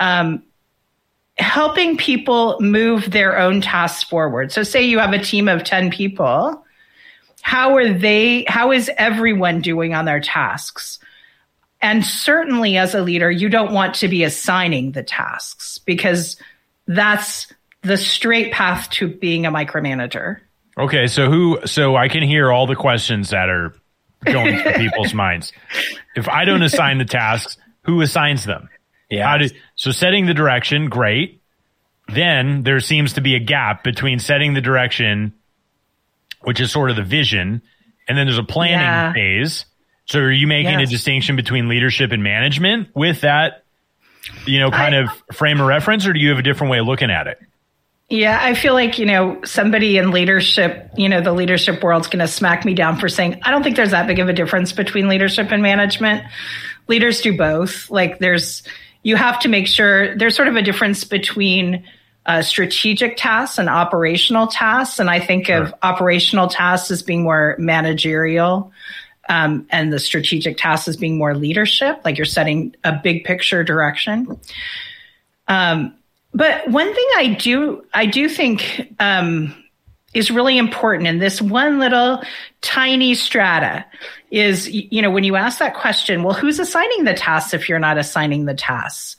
um, 0.00 0.42
helping 1.38 1.96
people 1.96 2.56
move 2.58 3.12
their 3.12 3.38
own 3.38 3.60
tasks 3.60 4.02
forward. 4.02 4.50
So, 4.50 4.64
say 4.64 4.82
you 4.82 4.98
have 4.98 5.12
a 5.12 5.22
team 5.22 5.46
of 5.46 5.62
ten 5.62 5.92
people. 5.92 6.64
How 7.42 7.76
are 7.76 7.92
they? 7.92 8.44
How 8.48 8.72
is 8.72 8.90
everyone 8.98 9.60
doing 9.60 9.94
on 9.94 10.04
their 10.04 10.20
tasks? 10.20 10.98
And 11.82 12.04
certainly 12.04 12.76
as 12.76 12.94
a 12.94 13.00
leader, 13.02 13.30
you 13.30 13.48
don't 13.48 13.72
want 13.72 13.94
to 13.96 14.08
be 14.08 14.22
assigning 14.24 14.92
the 14.92 15.02
tasks 15.02 15.78
because 15.78 16.36
that's 16.86 17.52
the 17.82 17.96
straight 17.96 18.52
path 18.52 18.90
to 18.90 19.08
being 19.08 19.46
a 19.46 19.50
micromanager. 19.50 20.38
Okay, 20.78 21.06
so 21.06 21.30
who? 21.30 21.60
So 21.66 21.96
I 21.96 22.08
can 22.08 22.22
hear 22.22 22.50
all 22.52 22.66
the 22.66 22.76
questions 22.76 23.30
that 23.30 23.48
are 23.48 23.74
going 24.24 24.60
through 24.60 24.72
people's 24.76 25.14
minds. 25.14 25.52
If 26.14 26.28
I 26.28 26.44
don't 26.44 26.62
assign 26.62 26.98
the 26.98 27.04
tasks, 27.06 27.56
who 27.82 28.02
assigns 28.02 28.44
them? 28.44 28.68
Yeah. 29.08 29.26
How 29.26 29.38
do, 29.38 29.48
so 29.76 29.90
setting 29.90 30.26
the 30.26 30.34
direction, 30.34 30.88
great. 30.88 31.40
Then 32.08 32.62
there 32.62 32.80
seems 32.80 33.14
to 33.14 33.20
be 33.20 33.34
a 33.36 33.40
gap 33.40 33.82
between 33.84 34.18
setting 34.18 34.52
the 34.54 34.60
direction, 34.60 35.32
which 36.42 36.60
is 36.60 36.70
sort 36.70 36.90
of 36.90 36.96
the 36.96 37.02
vision, 37.02 37.62
and 38.08 38.18
then 38.18 38.26
there's 38.26 38.38
a 38.38 38.42
planning 38.42 38.74
Yeah. 38.80 39.12
phase. 39.12 39.64
So 40.10 40.18
are 40.18 40.32
you 40.32 40.48
making 40.48 40.74
a 40.74 40.86
distinction 40.86 41.36
between 41.36 41.68
leadership 41.68 42.10
and 42.10 42.20
management 42.20 42.88
with 42.94 43.20
that, 43.20 43.62
you 44.44 44.58
know, 44.58 44.72
kind 44.72 44.92
I- 44.92 45.02
of 45.02 45.10
frame 45.32 45.60
of 45.60 45.68
reference, 45.68 46.04
or 46.04 46.12
do 46.12 46.18
you 46.18 46.30
have 46.30 46.38
a 46.38 46.42
different 46.42 46.72
way 46.72 46.80
of 46.80 46.86
looking 46.86 47.12
at 47.12 47.28
it? 47.28 47.38
Yeah, 48.08 48.36
I 48.42 48.54
feel 48.54 48.74
like, 48.74 48.98
you 48.98 49.06
know, 49.06 49.40
somebody 49.44 49.96
in 49.96 50.10
leadership, 50.10 50.90
you 50.96 51.08
know, 51.08 51.20
the 51.20 51.32
leadership 51.32 51.80
world's 51.80 52.08
going 52.08 52.18
to 52.18 52.26
smack 52.26 52.64
me 52.64 52.74
down 52.74 52.98
for 52.98 53.08
saying, 53.08 53.40
I 53.44 53.52
don't 53.52 53.62
think 53.62 53.76
there's 53.76 53.92
that 53.92 54.08
big 54.08 54.18
of 54.18 54.28
a 54.28 54.32
difference 54.32 54.72
between 54.72 55.06
leadership 55.06 55.52
and 55.52 55.62
management. 55.62 56.24
Leaders 56.88 57.20
do 57.20 57.36
both. 57.36 57.88
Like, 57.88 58.18
there's, 58.18 58.64
you 59.04 59.14
have 59.14 59.38
to 59.40 59.48
make 59.48 59.68
sure 59.68 60.16
there's 60.16 60.34
sort 60.34 60.48
of 60.48 60.56
a 60.56 60.62
difference 60.62 61.04
between 61.04 61.84
uh, 62.26 62.42
strategic 62.42 63.16
tasks 63.16 63.58
and 63.58 63.68
operational 63.68 64.48
tasks. 64.48 64.98
And 64.98 65.08
I 65.08 65.20
think 65.20 65.48
of 65.48 65.72
operational 65.80 66.48
tasks 66.48 66.90
as 66.90 67.04
being 67.04 67.22
more 67.22 67.54
managerial. 67.60 68.72
Um, 69.30 69.68
and 69.70 69.92
the 69.92 70.00
strategic 70.00 70.56
tasks 70.58 70.88
as 70.88 70.96
being 70.96 71.16
more 71.16 71.36
leadership, 71.36 72.00
like 72.04 72.18
you're 72.18 72.24
setting 72.24 72.74
a 72.82 72.92
big 72.92 73.22
picture 73.22 73.62
direction. 73.62 74.36
Um, 75.46 75.94
but 76.34 76.68
one 76.68 76.92
thing 76.92 77.08
I 77.16 77.36
do, 77.38 77.84
I 77.94 78.06
do 78.06 78.28
think 78.28 78.92
um, 78.98 79.54
is 80.14 80.32
really 80.32 80.58
important 80.58 81.06
in 81.06 81.20
this 81.20 81.40
one 81.40 81.78
little 81.78 82.24
tiny 82.60 83.14
strata 83.14 83.84
is, 84.32 84.68
you 84.68 85.00
know, 85.00 85.12
when 85.12 85.22
you 85.22 85.36
ask 85.36 85.60
that 85.60 85.74
question, 85.74 86.24
well, 86.24 86.34
who's 86.34 86.58
assigning 86.58 87.04
the 87.04 87.14
tasks 87.14 87.54
if 87.54 87.68
you're 87.68 87.78
not 87.78 87.98
assigning 87.98 88.46
the 88.46 88.54
tasks? 88.54 89.16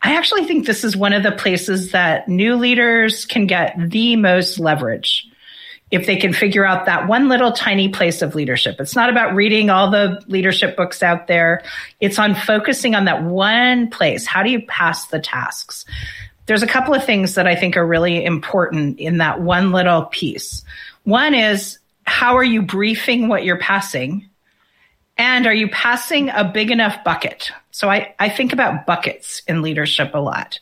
I 0.00 0.14
actually 0.14 0.44
think 0.44 0.64
this 0.64 0.84
is 0.84 0.96
one 0.96 1.12
of 1.12 1.24
the 1.24 1.32
places 1.32 1.90
that 1.90 2.28
new 2.28 2.54
leaders 2.54 3.24
can 3.24 3.48
get 3.48 3.74
the 3.76 4.14
most 4.14 4.60
leverage 4.60 5.26
if 5.90 6.06
they 6.06 6.16
can 6.16 6.32
figure 6.32 6.64
out 6.64 6.86
that 6.86 7.06
one 7.08 7.28
little 7.28 7.52
tiny 7.52 7.88
place 7.88 8.22
of 8.22 8.34
leadership. 8.34 8.76
It's 8.80 8.96
not 8.96 9.10
about 9.10 9.34
reading 9.34 9.70
all 9.70 9.90
the 9.90 10.20
leadership 10.26 10.76
books 10.76 11.02
out 11.02 11.26
there. 11.26 11.62
It's 12.00 12.18
on 12.18 12.34
focusing 12.34 12.94
on 12.94 13.04
that 13.04 13.22
one 13.22 13.90
place. 13.90 14.26
How 14.26 14.42
do 14.42 14.50
you 14.50 14.64
pass 14.66 15.06
the 15.06 15.20
tasks? 15.20 15.84
There's 16.46 16.62
a 16.62 16.66
couple 16.66 16.94
of 16.94 17.04
things 17.04 17.34
that 17.34 17.46
I 17.46 17.54
think 17.54 17.76
are 17.76 17.86
really 17.86 18.24
important 18.24 18.98
in 18.98 19.18
that 19.18 19.40
one 19.40 19.72
little 19.72 20.06
piece. 20.06 20.62
One 21.04 21.34
is 21.34 21.78
how 22.06 22.36
are 22.36 22.44
you 22.44 22.62
briefing 22.62 23.28
what 23.28 23.44
you're 23.44 23.58
passing? 23.58 24.28
And 25.16 25.46
are 25.46 25.54
you 25.54 25.68
passing 25.68 26.28
a 26.30 26.44
big 26.44 26.70
enough 26.70 27.04
bucket? 27.04 27.52
So 27.70 27.88
I, 27.88 28.14
I 28.18 28.28
think 28.28 28.52
about 28.52 28.84
buckets 28.84 29.42
in 29.46 29.62
leadership 29.62 30.10
a 30.14 30.18
lot. 30.18 30.58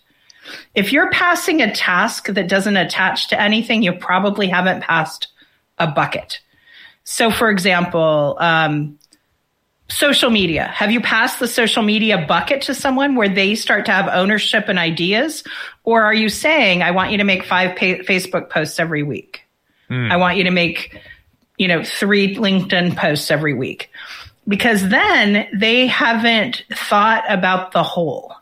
If 0.75 0.92
you're 0.92 1.11
passing 1.11 1.62
a 1.62 1.72
task 1.72 2.26
that 2.26 2.49
doesn't 2.49 2.76
attach 2.76 3.28
to 3.28 3.40
anything, 3.40 3.82
you 3.82 3.92
probably 3.92 4.49
haven't 4.49 4.82
passed 4.82 5.28
a 5.78 5.87
bucket. 5.87 6.40
So, 7.04 7.30
for 7.30 7.50
example, 7.50 8.37
um, 8.38 8.99
social 9.88 10.30
media. 10.30 10.64
Have 10.68 10.90
you 10.90 11.00
passed 11.00 11.38
the 11.38 11.49
social 11.49 11.82
media 11.82 12.25
bucket 12.26 12.62
to 12.62 12.75
someone 12.75 13.14
where 13.14 13.28
they 13.28 13.54
start 13.54 13.87
to 13.87 13.92
have 13.92 14.08
ownership 14.08 14.68
and 14.68 14.78
ideas? 14.78 15.44
Or 15.84 16.02
are 16.02 16.14
you 16.14 16.28
saying, 16.28 16.82
I 16.82 16.92
want 16.92 17.12
you 17.12 17.18
to 17.18 17.25
make 17.25 17.44
five 17.44 17.76
pa- 17.76 18.02
Facebook 18.04 18.49
posts 18.49 18.80
every 18.80 19.02
week? 19.02 19.42
I 20.11 20.16
want 20.16 20.38
you 20.38 20.44
to 20.44 20.50
make, 20.50 20.99
you 21.58 21.68
know, 21.68 21.84
three 21.84 22.34
LinkedIn 22.34 22.96
posts 22.96 23.30
every 23.30 23.54
week. 23.54 23.90
Because 24.49 24.88
then 24.88 25.46
they 25.54 25.87
haven't 25.87 26.64
thought 26.72 27.25
about 27.28 27.72
the 27.72 27.82
whole 27.82 28.34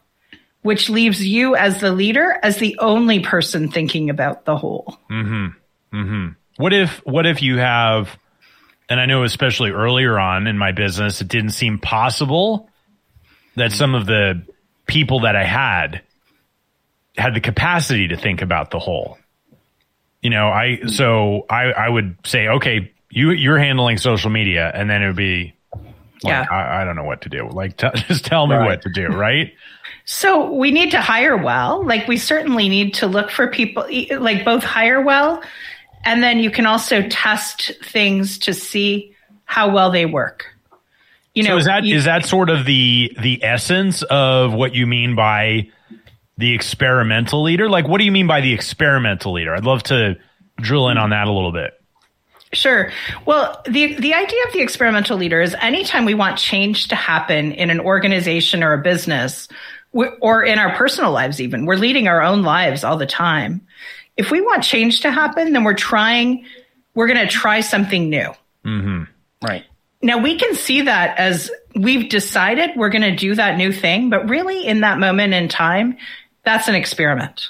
which 0.63 0.91
leaves 0.91 1.25
you 1.27 1.57
as 1.57 1.81
the 1.81 1.91
leader 1.93 2.39
as 2.43 2.57
the 2.59 2.79
only 2.79 3.21
person 3.21 3.71
thinking 3.71 4.11
about 4.11 4.45
the 4.45 4.57
whole. 4.57 4.99
Mm-hmm. 5.11 5.47
Mm-hmm. 5.97 6.29
What 6.63 6.73
if 6.73 6.99
what 7.07 7.27
if 7.27 7.43
you 7.43 7.57
have 7.59 8.17
and 8.89 9.01
I 9.01 9.07
know 9.07 9.23
especially 9.23 9.71
earlier 9.71 10.19
on 10.19 10.47
in 10.47 10.59
my 10.59 10.73
business 10.73 11.21
it 11.21 11.29
didn't 11.29 11.51
seem 11.53 11.79
possible 11.79 12.69
that 13.57 13.73
some 13.73 13.95
of 13.95 14.07
the 14.07 14.43
people 14.87 15.21
that 15.21 15.37
I 15.37 15.45
had 15.45 16.03
had 17.17 17.35
the 17.35 17.41
capacity 17.41 18.09
to 18.09 18.17
think 18.17 18.43
about 18.43 18.71
the 18.71 18.79
whole. 18.79 19.19
You 20.23 20.31
know, 20.31 20.49
I 20.49 20.81
so 20.87 21.47
I 21.49 21.73
I 21.73 21.89
would 21.89 22.17
say 22.25 22.47
okay, 22.49 22.93
you 23.11 23.31
you're 23.31 23.59
handling 23.59 23.97
social 23.97 24.31
media 24.31 24.71
and 24.73 24.89
then 24.91 25.03
it 25.03 25.07
would 25.07 25.17
be 25.17 25.55
Yeah. 26.23 26.41
like, 26.41 26.53
I, 26.53 26.83
I 26.83 26.85
don't 26.85 26.97
know 26.97 27.05
what 27.05 27.23
to 27.23 27.29
do. 27.31 27.49
Like 27.49 27.77
t- 27.79 27.89
just 28.07 28.25
tell 28.27 28.47
me 28.47 28.55
Right. 28.55 28.67
what 28.67 28.83
to 28.83 28.91
do, 28.91 29.07
right? 29.09 29.53
So 30.13 30.51
we 30.51 30.73
need 30.73 30.91
to 30.91 31.01
hire 31.01 31.37
well. 31.37 31.85
Like 31.87 32.09
we 32.09 32.17
certainly 32.17 32.69
need 32.69 32.95
to 32.95 33.07
look 33.07 33.31
for 33.31 33.47
people, 33.47 33.87
like 34.19 34.45
both 34.45 34.65
hire 34.65 35.01
well, 35.01 35.41
and 36.05 36.21
then 36.21 36.41
you 36.41 36.51
can 36.51 36.67
also 36.67 37.09
test 37.09 37.71
things 37.85 38.37
to 38.41 38.53
see 38.53 39.15
how 39.45 39.71
well 39.71 39.93
they 39.93 40.07
work. 40.07 40.47
You 41.33 41.45
know, 41.45 41.51
So 41.51 41.57
is 41.59 41.65
that 41.67 41.85
is 41.85 41.91
you- 41.91 42.01
that 42.03 42.27
sort 42.27 42.51
of 42.51 42.65
the 42.67 43.17
the 43.23 43.45
essence 43.45 44.03
of 44.03 44.53
what 44.53 44.75
you 44.75 44.85
mean 44.85 45.15
by 45.15 45.69
the 46.37 46.55
experimental 46.55 47.45
leader? 47.45 47.69
Like, 47.69 47.87
what 47.87 47.99
do 47.99 48.05
you 48.05 48.11
mean 48.11 48.27
by 48.27 48.41
the 48.41 48.53
experimental 48.53 49.33
leader? 49.33 49.55
I'd 49.55 49.65
love 49.65 49.85
to 49.85 50.17
drill 50.57 50.89
in 50.89 50.99
on 50.99 51.11
that 51.11 51.29
a 51.29 51.33
little 51.33 51.53
bit. 51.53 51.81
Sure. 52.53 52.91
Well, 53.27 53.63
the 53.65 53.95
the 53.95 54.13
idea 54.13 54.41
of 54.49 54.53
the 54.55 54.61
experimental 54.61 55.17
leader 55.17 55.41
is 55.41 55.55
anytime 55.61 56.05
we 56.05 56.15
want 56.15 56.37
change 56.37 56.89
to 56.89 56.97
happen 56.97 57.53
in 57.53 57.71
an 57.71 57.79
organization 57.79 58.65
or 58.65 58.73
a 58.73 58.79
business, 58.79 59.47
or 59.93 60.45
in 60.45 60.59
our 60.59 60.75
personal 60.77 61.13
lives, 61.13 61.41
even 61.41 61.67
we're 61.67 61.77
leading 61.77 62.09
our 62.09 62.23
own 62.23 62.43
lives 62.43 62.85
all 62.85 62.97
the 62.97 63.07
time. 63.07 63.67
If 64.17 64.31
we 64.31 64.41
want 64.41 64.63
change 64.63 65.01
to 65.01 65.11
happen, 65.11 65.53
then 65.53 65.65
we're 65.65 65.75
trying. 65.75 66.45
We're 66.95 67.07
going 67.07 67.27
to 67.27 67.33
try 67.33 67.61
something 67.61 68.11
new. 68.11 68.33
Mm-hmm. 68.65 69.05
Right. 69.43 69.65
Now 70.03 70.19
we 70.19 70.39
can 70.39 70.55
see 70.55 70.83
that 70.83 71.19
as 71.19 71.51
we've 71.75 72.09
decided 72.09 72.71
we're 72.77 72.91
going 72.91 73.03
to 73.03 73.15
do 73.15 73.35
that 73.35 73.57
new 73.57 73.73
thing, 73.73 74.11
but 74.11 74.29
really 74.29 74.67
in 74.67 74.81
that 74.81 74.99
moment 74.99 75.35
in 75.35 75.49
time, 75.49 75.97
that's 76.45 76.69
an 76.69 76.75
experiment. 76.75 77.49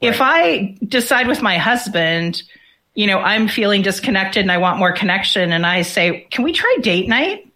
If 0.00 0.20
I 0.20 0.76
decide 0.86 1.28
with 1.28 1.42
my 1.42 1.58
husband, 1.58 2.42
you 2.94 3.06
know, 3.06 3.18
I'm 3.18 3.46
feeling 3.46 3.82
disconnected 3.82 4.42
and 4.42 4.50
I 4.50 4.58
want 4.58 4.78
more 4.78 4.92
connection, 4.92 5.52
and 5.52 5.64
I 5.64 5.82
say, 5.82 6.26
can 6.30 6.44
we 6.44 6.52
try 6.52 6.76
date 6.80 7.08
night? 7.08 7.51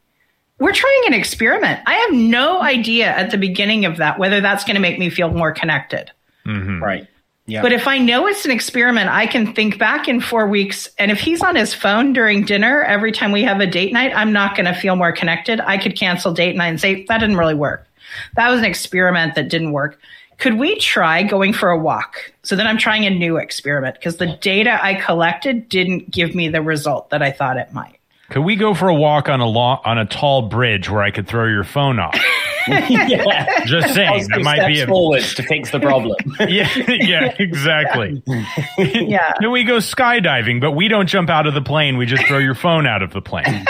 We're 0.59 0.73
trying 0.73 1.03
an 1.07 1.15
experiment. 1.15 1.81
I 1.87 1.95
have 1.95 2.13
no 2.13 2.63
idea 2.63 3.09
at 3.09 3.31
the 3.31 3.39
beginning 3.39 3.85
of 3.85 3.99
that 3.99 4.19
whether 4.19 4.41
that's 4.41 4.65
going 4.65 4.77
to 4.77 4.81
make 4.81 4.99
me 4.99 5.11
feel 5.11 5.29
more 5.31 5.53
connected. 5.53 6.11
Mm-hmm. 6.47 6.83
Right. 6.83 7.07
Yeah. 7.49 7.63
But 7.63 7.73
if 7.73 7.87
I 7.87 7.99
know 7.99 8.27
it's 8.27 8.45
an 8.45 8.51
experiment, 8.51 9.09
I 9.09 9.27
can 9.27 9.55
think 9.55 9.79
back 9.79 10.09
in 10.09 10.21
four 10.21 10.49
weeks. 10.49 10.89
And 10.99 11.13
if 11.13 11.21
he's 11.21 11.43
on 11.43 11.55
his 11.55 11.73
phone 11.73 12.13
during 12.13 12.45
dinner 12.45 12.83
every 12.83 13.13
time 13.13 13.31
we 13.31 13.45
have 13.45 13.61
a 13.61 13.67
date 13.67 13.93
night, 13.93 14.13
I'm 14.17 14.33
not 14.33 14.57
going 14.57 14.67
to 14.67 14.75
feel 14.75 14.97
more 14.97 15.13
connected. 15.13 15.61
I 15.61 15.79
could 15.79 15.97
cancel 15.97 16.33
date 16.33 16.57
night 16.57 16.69
and 16.69 16.81
say, 16.81 17.05
that 17.05 17.19
didn't 17.19 17.37
really 17.37 17.55
work. 17.55 17.87
That 18.35 18.51
was 18.51 18.59
an 18.59 18.65
experiment 18.65 19.37
that 19.37 19.49
didn't 19.49 19.73
work. 19.73 20.01
Could 20.39 20.59
we 20.59 20.77
try 20.79 21.23
going 21.23 21.53
for 21.53 21.71
a 21.71 21.79
walk? 21.79 22.33
So 22.43 22.57
then 22.57 22.67
I'm 22.67 22.79
trying 22.79 23.07
a 23.07 23.11
new 23.11 23.37
experiment 23.37 23.95
because 23.95 24.17
the 24.17 24.37
data 24.41 24.83
I 24.85 24.95
collected 24.95 25.69
didn't 25.69 26.11
give 26.11 26.35
me 26.35 26.49
the 26.49 26.63
result 26.63 27.11
that 27.11 27.23
I 27.23 27.31
thought 27.31 27.57
it 27.59 27.73
might. 27.73 27.96
Could 28.31 28.43
we 28.43 28.57
go 28.57 28.75
for 28.75 28.89
a 28.89 28.95
walk 28.95 29.29
on 29.29 29.41
a 29.41 29.47
long, 29.47 29.81
on 29.85 29.99
a 29.99 30.05
tall 30.05 30.43
bridge 30.43 30.91
where 30.91 31.03
I 31.03 31.13
could 31.13 31.29
throw 31.29 31.47
your 31.47 31.63
phone 31.63 32.01
off? 32.01 32.19
yeah. 32.69 33.65
Just 33.65 33.95
saying, 33.95 34.27
that 34.31 34.43
might 34.43 34.67
be 34.67 34.77
steps 34.77 34.89
a 34.89 34.93
forwards 34.93 35.35
to 35.35 35.43
fix 35.45 35.71
the 35.71 35.79
problem. 35.79 36.17
yeah, 36.41 36.69
yeah, 36.89 37.35
exactly. 37.39 38.23
Yeah. 38.79 39.33
Can 39.41 39.51
we 39.53 39.65
go 39.65 39.79
skydiving? 39.79 40.61
But 40.61 40.73
we 40.73 40.89
don't 40.89 41.07
jump 41.07 41.31
out 41.31 41.47
of 41.47 41.55
the 41.55 41.63
plane. 41.63 41.97
We 41.97 42.07
just 42.07 42.25
throw 42.27 42.39
your 42.39 42.55
phone 42.55 42.87
out 42.87 43.03
of 43.03 43.13
the 43.13 43.21
plane. 43.21 43.45
if 43.47 43.67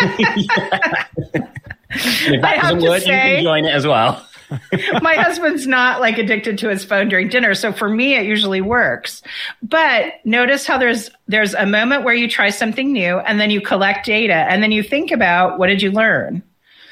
I 1.93 2.41
that 2.41 2.43
have 2.43 2.63
doesn't 2.63 2.81
to 2.81 2.89
work, 2.89 3.07
you 3.07 3.13
can 3.13 3.43
join 3.43 3.65
it 3.67 3.75
as 3.75 3.87
well. 3.87 4.27
my 5.03 5.15
husband's 5.15 5.67
not 5.67 6.01
like 6.01 6.19
addicted 6.19 6.59
to 6.59 6.69
his 6.69 6.85
phone 6.85 7.09
during 7.09 7.29
dinner 7.29 7.55
so 7.55 7.73
for 7.73 7.89
me 7.89 8.15
it 8.15 8.27
usually 8.27 8.61
works 8.61 9.23
but 9.63 10.15
notice 10.25 10.67
how 10.67 10.79
there's 10.79 11.11
there's 11.29 11.55
a 11.55 11.67
moment 11.67 12.05
where 12.05 12.15
you 12.15 12.29
try 12.29 12.51
something 12.51 12.93
new 12.93 13.19
and 13.19 13.41
then 13.41 13.51
you 13.51 13.61
collect 13.61 14.07
data 14.07 14.35
and 14.35 14.63
then 14.63 14.73
you 14.73 14.83
think 14.83 15.11
about 15.11 15.59
what 15.59 15.67
did 15.67 15.83
you 15.83 15.91
learn 15.91 16.43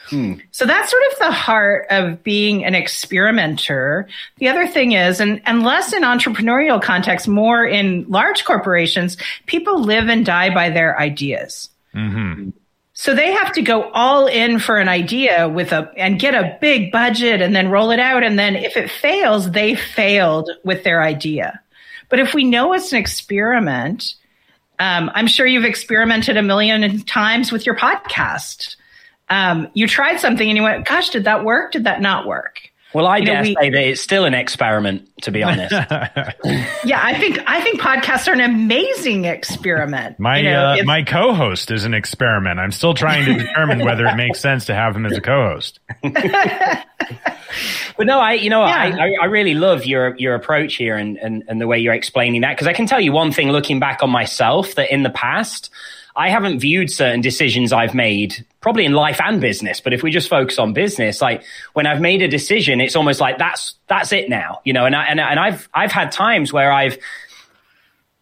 hmm. 0.09 0.35
so 0.51 0.67
that's 0.67 0.91
sort 0.91 1.03
of 1.13 1.19
the 1.19 1.33
heart 1.33 1.87
of 1.91 2.23
being 2.23 2.65
an 2.65 2.75
experimenter. 2.75 4.09
The 4.39 4.49
other 4.49 4.67
thing 4.67 4.93
is, 4.93 5.21
and, 5.21 5.41
and 5.45 5.63
less 5.63 5.93
in 5.93 6.03
entrepreneurial 6.03 6.83
context, 6.83 7.29
more 7.29 7.65
in 7.65 8.05
large 8.09 8.45
corporations, 8.45 9.17
people 9.47 9.83
live 9.83 10.09
and 10.09 10.25
die 10.25 10.53
by 10.53 10.71
their 10.71 10.99
ideas. 10.99 11.71
Mm-hmm. 11.95 12.51
So 12.97 13.13
they 13.13 13.33
have 13.33 13.53
to 13.53 13.63
go 13.63 13.91
all 13.91 14.29
in 14.29 14.61
for 14.61 14.79
an 14.79 14.89
idea 14.89 15.49
with 15.49 15.73
a 15.73 15.93
and 15.97 16.19
get 16.19 16.35
a 16.35 16.57
big 16.61 16.93
budget 16.93 17.43
and 17.43 17.55
then 17.55 17.69
roll 17.69 17.91
it 17.91 17.99
out. 17.99 18.23
And 18.23 18.39
then 18.39 18.55
if 18.55 18.77
it 18.77 18.89
fails, 18.89 19.51
they 19.51 19.75
failed 19.75 20.49
with 20.65 20.85
their 20.85 21.03
idea. 21.03 21.61
But 22.09 22.21
if 22.21 22.35
we 22.35 22.45
know 22.45 22.73
it's 22.73 22.93
an 22.93 22.99
experiment, 22.99 24.15
um, 24.79 25.11
I'm 25.13 25.27
sure 25.27 25.45
you've 25.45 25.65
experimented 25.65 26.37
a 26.37 26.43
million 26.43 27.03
times 27.03 27.51
with 27.51 27.67
your 27.67 27.75
podcast. 27.75 28.77
Um, 29.29 29.69
you 29.75 29.89
tried 29.89 30.21
something 30.21 30.49
and 30.49 30.57
you 30.57 30.63
went, 30.63 30.87
gosh, 30.87 31.11
did 31.11 31.25
that 31.25 31.45
work? 31.45 31.73
Did 31.73 31.85
that 31.85 32.01
not 32.01 32.27
work? 32.27 32.64
Well, 32.95 33.07
I 33.07 33.17
You 33.19 33.25
know, 33.25 33.33
dare 33.35 33.43
we- 33.43 33.57
say 33.61 33.71
that 33.71 33.87
it's 33.89 34.01
still 34.01 34.25
an 34.25 34.35
experiment, 34.35 35.09
to 35.23 35.31
be 35.33 35.43
honest. 35.43 35.73
Yeah, 36.85 37.01
I 37.03 37.15
think 37.19 37.39
I 37.47 37.61
think 37.63 37.81
podcasts 37.81 38.29
are 38.29 38.33
an 38.33 38.41
amazing 38.41 39.25
experiment. 39.25 40.21
My 40.21 40.39
You 40.39 40.51
know, 40.51 40.67
uh, 40.69 40.73
it's- 40.75 40.87
my 40.87 41.03
co-host 41.03 41.71
is 41.71 41.85
an 41.85 41.95
experiment. 41.95 42.61
I'm 42.61 42.71
still 42.73 42.93
trying 42.95 43.25
to 43.25 43.35
determine 43.35 43.79
whether 43.85 44.07
it 44.07 44.17
makes 44.17 44.39
sense 44.41 44.67
to 44.67 44.75
have 44.75 44.95
him 44.95 45.07
as 45.07 45.17
a 45.17 45.21
co-host. 45.21 45.81
But 47.97 48.07
no, 48.09 48.19
I, 48.19 48.33
you 48.33 48.51
know, 48.51 48.63
I, 48.63 48.87
Yeah. 48.89 48.97
I, 48.97 49.15
I 49.23 49.25
really 49.27 49.55
love 49.55 49.85
your 49.87 50.17
your 50.17 50.35
approach 50.35 50.75
here 50.75 50.97
and 50.97 51.17
and, 51.19 51.45
and 51.47 51.61
the 51.61 51.67
way 51.69 51.79
you're 51.79 51.95
explaining 51.95 52.41
that 52.41 52.57
because 52.57 52.67
I 52.67 52.73
can 52.73 52.87
tell 52.87 53.01
you 53.01 53.13
one 53.13 53.31
thing, 53.31 53.51
looking 53.53 53.79
back 53.79 54.03
on 54.03 54.11
myself, 54.11 54.75
that 54.75 54.93
in 54.93 55.03
the 55.05 55.11
past. 55.11 55.71
I 56.17 56.31
haven't 56.31 56.61
viewed 56.61 56.91
certain 56.91 57.21
decisions 57.21 57.73
I've 57.73 57.95
made, 57.95 58.47
probably 58.61 58.85
in 58.85 58.93
life 58.93 59.21
and 59.21 59.41
business. 59.41 59.81
But 59.81 59.93
if 59.93 60.03
we 60.03 60.11
just 60.11 60.29
focus 60.29 60.59
on 60.59 60.73
business, 60.73 61.21
like 61.21 61.43
when 61.73 61.87
I've 61.87 62.01
made 62.01 62.23
a 62.23 62.29
decision, 62.29 62.81
it's 62.81 62.95
almost 62.95 63.21
like 63.21 63.39
that's 63.39 63.75
that's 63.89 64.13
it 64.13 64.29
now, 64.29 64.61
you 64.65 64.73
know. 64.73 64.87
And 64.87 64.95
I, 64.95 65.05
and 65.07 65.19
and 65.21 65.41
I've 65.41 65.69
I've 65.75 65.93
had 65.93 66.13
times 66.13 66.53
where 66.53 66.71
I've 66.71 66.99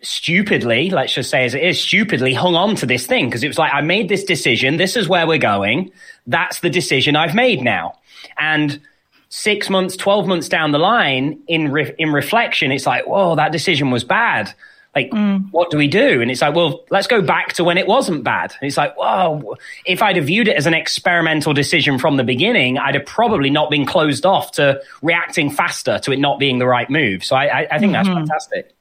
stupidly, 0.02 0.90
let's 0.90 1.14
just 1.14 1.30
say 1.30 1.44
as 1.44 1.54
it 1.54 1.62
is, 1.62 1.80
stupidly 1.80 2.34
hung 2.34 2.54
on 2.54 2.74
to 2.76 2.86
this 2.86 3.06
thing 3.06 3.26
because 3.26 3.44
it 3.44 3.48
was 3.48 3.58
like, 3.58 3.72
I 3.72 3.80
made 3.80 4.08
this 4.08 4.24
decision. 4.24 4.76
This 4.76 4.96
is 4.96 5.08
where 5.08 5.26
we're 5.26 5.38
going. 5.38 5.92
That's 6.26 6.60
the 6.60 6.70
decision 6.70 7.16
I've 7.16 7.34
made 7.34 7.62
now. 7.62 7.98
And 8.36 8.80
six 9.28 9.70
months, 9.70 9.96
12 9.96 10.26
months 10.26 10.48
down 10.48 10.72
the 10.72 10.78
line 10.78 11.40
in, 11.46 11.70
re- 11.70 11.94
in 11.98 12.12
reflection, 12.12 12.72
it's 12.72 12.86
like, 12.86 13.06
whoa, 13.06 13.36
that 13.36 13.52
decision 13.52 13.90
was 13.90 14.02
bad. 14.04 14.52
Like, 14.94 15.10
what 15.50 15.70
do 15.70 15.78
we 15.78 15.88
do? 15.88 16.20
And 16.20 16.30
it's 16.30 16.42
like, 16.42 16.54
well, 16.54 16.84
let's 16.90 17.06
go 17.06 17.22
back 17.22 17.54
to 17.54 17.64
when 17.64 17.78
it 17.78 17.86
wasn't 17.86 18.24
bad. 18.24 18.52
And 18.60 18.68
it's 18.68 18.76
like, 18.76 18.94
whoa, 18.96 19.56
if 19.86 20.02
I'd 20.02 20.16
have 20.16 20.26
viewed 20.26 20.48
it 20.48 20.56
as 20.56 20.66
an 20.66 20.74
experimental 20.74 21.54
decision 21.54 21.98
from 21.98 22.18
the 22.18 22.24
beginning, 22.24 22.76
I'd 22.76 22.94
have 22.96 23.06
probably 23.06 23.48
not 23.48 23.70
been 23.70 23.86
closed 23.86 24.26
off 24.26 24.52
to 24.52 24.82
reacting 25.00 25.50
faster 25.50 25.98
to 26.00 26.12
it 26.12 26.18
not 26.18 26.38
being 26.38 26.58
the 26.58 26.66
right 26.66 26.90
move. 26.90 27.24
So 27.24 27.36
I, 27.36 27.62
I, 27.62 27.68
I 27.70 27.78
think 27.78 27.92
that's 27.92 28.08
fantastic. 28.08 28.74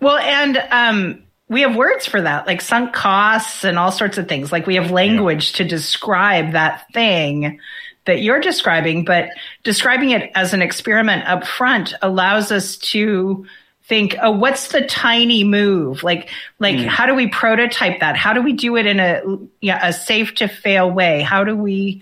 Well, 0.00 0.18
and 0.18 0.62
um, 0.70 1.22
we 1.48 1.62
have 1.62 1.74
words 1.74 2.06
for 2.06 2.20
that, 2.20 2.46
like 2.46 2.60
sunk 2.60 2.92
costs 2.92 3.64
and 3.64 3.80
all 3.80 3.90
sorts 3.90 4.18
of 4.18 4.28
things. 4.28 4.52
Like 4.52 4.68
we 4.68 4.76
have 4.76 4.92
language 4.92 5.54
to 5.54 5.64
describe 5.64 6.52
that 6.52 6.86
thing 6.92 7.58
that 8.04 8.22
you're 8.22 8.40
describing, 8.40 9.04
but 9.04 9.28
describing 9.64 10.10
it 10.10 10.30
as 10.34 10.54
an 10.54 10.62
experiment 10.62 11.28
up 11.28 11.46
front 11.46 11.94
allows 12.00 12.52
us 12.52 12.76
to 12.76 13.46
think, 13.92 14.16
oh, 14.22 14.30
what's 14.30 14.68
the 14.68 14.80
tiny 14.80 15.44
move? 15.44 16.02
Like, 16.02 16.30
like 16.58 16.78
how 16.78 17.04
do 17.04 17.14
we 17.14 17.26
prototype 17.26 18.00
that? 18.00 18.16
How 18.16 18.32
do 18.32 18.40
we 18.40 18.54
do 18.54 18.76
it 18.76 18.86
in 18.86 18.98
a 18.98 19.20
yeah, 19.60 19.86
a 19.86 19.92
safe 19.92 20.34
to 20.36 20.48
fail 20.48 20.90
way? 20.90 21.20
How 21.20 21.44
do 21.44 21.54
we 21.54 22.00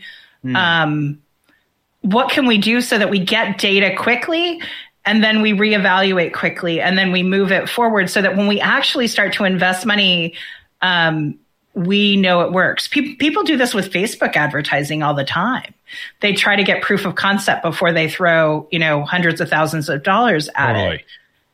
um 0.54 1.20
what 2.02 2.30
can 2.30 2.46
we 2.46 2.58
do 2.58 2.80
so 2.80 2.96
that 2.96 3.10
we 3.10 3.18
get 3.18 3.58
data 3.58 3.94
quickly 3.96 4.62
and 5.04 5.22
then 5.24 5.42
we 5.42 5.52
reevaluate 5.52 6.32
quickly 6.32 6.80
and 6.80 6.96
then 6.96 7.10
we 7.10 7.24
move 7.24 7.50
it 7.50 7.68
forward 7.68 8.08
so 8.08 8.22
that 8.22 8.36
when 8.36 8.46
we 8.46 8.60
actually 8.60 9.08
start 9.08 9.32
to 9.34 9.44
invest 9.44 9.84
money 9.84 10.34
um, 10.82 11.38
we 11.74 12.16
know 12.16 12.40
it 12.40 12.52
works 12.52 12.88
Pe- 12.88 13.16
people 13.16 13.42
do 13.42 13.58
this 13.58 13.74
with 13.74 13.92
facebook 13.92 14.34
advertising 14.34 15.02
all 15.02 15.12
the 15.12 15.24
time 15.24 15.74
they 16.20 16.32
try 16.32 16.56
to 16.56 16.64
get 16.64 16.82
proof 16.82 17.04
of 17.04 17.16
concept 17.16 17.62
before 17.62 17.92
they 17.92 18.08
throw 18.08 18.66
you 18.70 18.78
know 18.78 19.04
hundreds 19.04 19.42
of 19.42 19.50
thousands 19.50 19.90
of 19.90 20.02
dollars 20.02 20.48
at 20.54 20.74
it 20.74 20.78
Totally. 20.78 21.04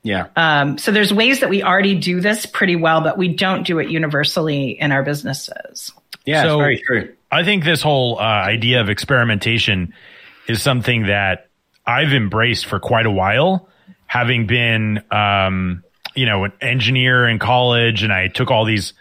Yeah. 0.07 0.27
um, 0.37 0.79
so 0.79 0.93
there's 0.93 1.13
ways 1.13 1.41
that 1.41 1.51
we 1.51 1.63
already 1.65 1.97
do 1.97 2.21
this 2.21 2.47
pretty 2.47 2.77
well 2.77 3.01
but 3.01 3.19
we 3.19 3.35
don't 3.35 3.67
do 3.67 3.81
it 3.81 3.91
universally 3.91 4.79
in 4.81 4.93
our 4.93 5.03
businesses. 5.03 5.93
Yeah, 6.25 6.43
So- 6.43 6.61
it's 6.61 6.61
very 6.61 6.79
true. 6.79 7.13
I 7.31 7.43
think 7.43 7.65
this 7.65 7.83
whole 7.83 8.19
uh, 8.19 8.23
idea 8.23 8.81
of 8.81 8.89
experimentation 8.89 9.95
is 10.49 10.63
something 10.63 11.07
that 11.07 11.49
I've 11.85 12.13
embraced 12.13 12.67
for 12.67 12.79
quite 12.79 13.05
a 13.05 13.11
while, 13.11 13.69
having 14.07 14.47
been, 14.47 15.03
um, 15.11 15.83
you 16.15 16.27
know, 16.27 16.45
an 16.45 16.53
engineer 16.61 17.27
in 17.29 17.41
college, 17.41 18.05
and 18.05 18.13
I 18.13 18.29
took 18.29 18.53
all 18.53 18.65
these 18.65 18.95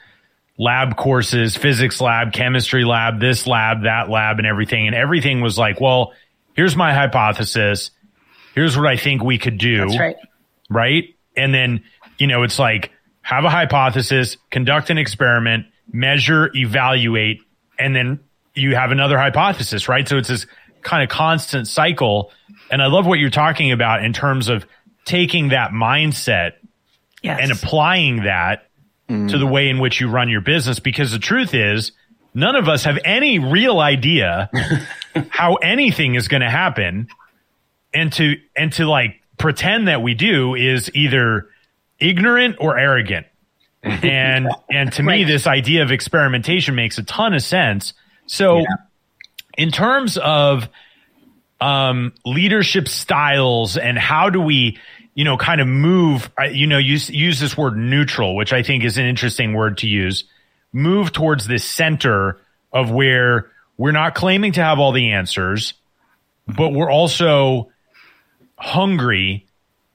lab 0.57 0.97
courses, 0.97 1.55
physics 1.55 2.01
lab, 2.01 2.33
chemistry 2.33 2.83
lab, 2.83 3.19
this 3.19 3.45
lab, 3.45 3.83
that 3.83 4.09
lab, 4.09 4.39
and 4.39 4.47
everything, 4.47 4.87
and 4.87 4.95
everything 4.95 5.41
was 5.41 5.57
like, 5.57 5.79
well, 5.79 6.13
here's 6.55 6.75
my 6.75 6.93
hypothesis, 6.93 7.91
here's 8.55 8.75
what 8.75 8.87
I 8.87 8.97
think 8.97 9.23
we 9.23 9.37
could 9.37 9.59
do. 9.59 9.85
That's 9.87 9.99
right 9.99 10.15
right? 10.69 11.15
And 11.35 11.53
then, 11.53 11.83
you 12.17 12.27
know, 12.27 12.43
it's 12.43 12.59
like 12.59 12.91
have 13.21 13.43
a 13.43 13.49
hypothesis, 13.49 14.37
conduct 14.51 14.89
an 14.89 14.97
experiment, 14.97 15.67
measure, 15.91 16.51
evaluate, 16.55 17.41
and 17.77 17.95
then 17.95 18.19
you 18.53 18.75
have 18.75 18.91
another 18.91 19.17
hypothesis, 19.17 19.89
right? 19.89 20.07
So 20.07 20.17
it's 20.17 20.29
this 20.29 20.45
kind 20.81 21.03
of 21.03 21.09
constant 21.09 21.67
cycle. 21.67 22.31
And 22.71 22.81
I 22.81 22.87
love 22.87 23.05
what 23.05 23.19
you're 23.19 23.29
talking 23.29 23.71
about 23.71 24.03
in 24.03 24.13
terms 24.13 24.47
of 24.47 24.65
taking 25.05 25.49
that 25.49 25.71
mindset 25.71 26.53
yes 27.21 27.39
and 27.41 27.51
applying 27.51 28.23
that 28.23 28.67
to 29.07 29.37
the 29.37 29.45
mm. 29.45 29.51
way 29.51 29.69
in 29.69 29.79
which 29.79 30.01
you 30.01 30.09
run 30.09 30.29
your 30.29 30.41
business 30.41 30.79
because 30.79 31.11
the 31.11 31.19
truth 31.19 31.53
is 31.53 31.91
none 32.33 32.55
of 32.55 32.67
us 32.67 32.83
have 32.83 32.97
any 33.05 33.37
real 33.37 33.79
idea 33.79 34.49
how 35.29 35.55
anything 35.55 36.15
is 36.15 36.27
going 36.27 36.41
to 36.41 36.49
happen 36.49 37.07
and 37.93 38.11
to 38.13 38.35
and 38.55 38.73
to 38.73 38.87
like 38.87 39.21
pretend 39.37 39.87
that 39.87 40.01
we 40.01 40.13
do 40.13 40.55
is 40.55 40.89
either 40.93 41.49
ignorant 41.99 42.57
or 42.59 42.77
arrogant. 42.77 43.27
And 43.85 44.47
and 44.71 44.91
to 44.93 45.03
me 45.03 45.25
this 45.25 45.45
idea 45.45 45.83
of 45.83 45.91
experimentation 45.91 46.73
makes 46.73 46.97
a 46.97 47.03
ton 47.03 47.35
of 47.35 47.43
sense. 47.43 47.93
So 48.25 48.65
in 49.59 49.69
terms 49.69 50.17
of 50.17 50.67
um, 51.61 52.13
leadership 52.25 52.87
styles 52.87 53.77
and 53.77 53.97
how 53.97 54.29
do 54.29 54.41
we, 54.41 54.77
you 55.13 55.23
know, 55.23 55.37
kind 55.37 55.61
of 55.61 55.67
move, 55.67 56.29
you 56.51 56.67
know, 56.67 56.77
use, 56.77 57.09
use 57.09 57.39
this 57.39 57.57
word 57.57 57.77
neutral, 57.77 58.35
which 58.35 58.53
I 58.53 58.63
think 58.63 58.83
is 58.83 58.97
an 58.97 59.05
interesting 59.05 59.53
word 59.53 59.79
to 59.79 59.87
use, 59.87 60.25
move 60.73 61.11
towards 61.11 61.47
this 61.47 61.63
center 61.63 62.39
of 62.71 62.91
where 62.91 63.51
we're 63.77 63.93
not 63.93 64.15
claiming 64.15 64.53
to 64.53 64.63
have 64.63 64.79
all 64.79 64.91
the 64.91 65.11
answers, 65.11 65.73
but 66.47 66.69
we're 66.69 66.91
also 66.91 67.71
hungry 68.57 69.47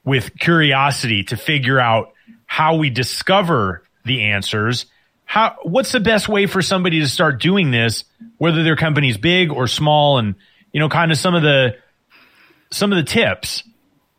with 0.04 0.38
curiosity 0.38 1.24
to 1.24 1.36
figure 1.36 1.78
out 1.78 2.12
how 2.46 2.76
we 2.76 2.90
discover 2.90 3.82
the 4.04 4.22
answers. 4.24 4.86
How, 5.24 5.56
what's 5.62 5.92
the 5.92 6.00
best 6.00 6.28
way 6.28 6.46
for 6.46 6.62
somebody 6.62 7.00
to 7.00 7.08
start 7.08 7.40
doing 7.40 7.70
this, 7.70 8.04
whether 8.38 8.64
their 8.64 8.76
company's 8.76 9.16
big 9.16 9.52
or 9.52 9.66
small 9.66 10.18
and, 10.18 10.34
you 10.72 10.80
know, 10.80 10.88
kind 10.88 11.12
of 11.12 11.18
some 11.18 11.34
of 11.34 11.42
the, 11.42 11.76
some 12.70 12.92
of 12.92 12.96
the 12.96 13.04
tips. 13.04 13.62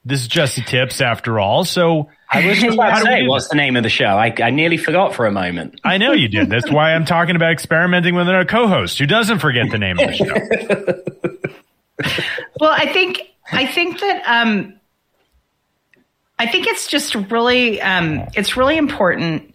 This 0.06 0.22
is 0.22 0.28
just 0.28 0.56
the 0.56 0.62
tips 0.62 1.02
after 1.02 1.40
all. 1.40 1.66
So 1.66 2.10
I 2.30 2.48
was 2.48 2.60
just 2.60 2.74
about 2.76 3.00
to 3.00 3.04
say, 3.04 3.22
do 3.24 3.30
what's 3.30 3.50
the 3.50 3.56
name 3.56 3.76
of 3.76 3.84
the 3.84 3.90
show? 3.90 4.06
I, 4.06 4.34
I 4.42 4.50
nearly 4.50 4.78
forgot 4.78 5.14
for 5.14 5.26
a 5.26 5.32
moment. 5.32 5.82
I 5.84 5.98
know 5.98 6.14
you 6.14 6.28
did. 6.28 6.50
That's 6.50 6.72
why 6.72 6.94
I'm 6.94 7.06
talking 7.06 7.36
about 7.36 7.52
experimenting 7.52 8.16
with 8.16 8.28
a 8.28 8.46
co-host 8.48 8.98
who 8.98 9.06
doesn't 9.06 9.40
forget 9.40 9.70
the 9.70 9.78
name 9.78 10.00
of 10.00 10.08
the 10.08 10.14
show. 10.14 11.04
Well, 12.60 12.72
I 12.72 12.92
think 12.94 13.31
I 13.52 13.66
think 13.66 14.00
that 14.00 14.24
um, 14.26 14.80
I 16.40 16.48
think 16.48 16.68
it's 16.68 16.88
just 16.88 17.16
really 17.16 17.82
um, 17.82 18.28
it's 18.36 18.58
really 18.58 18.78
important 18.78 19.54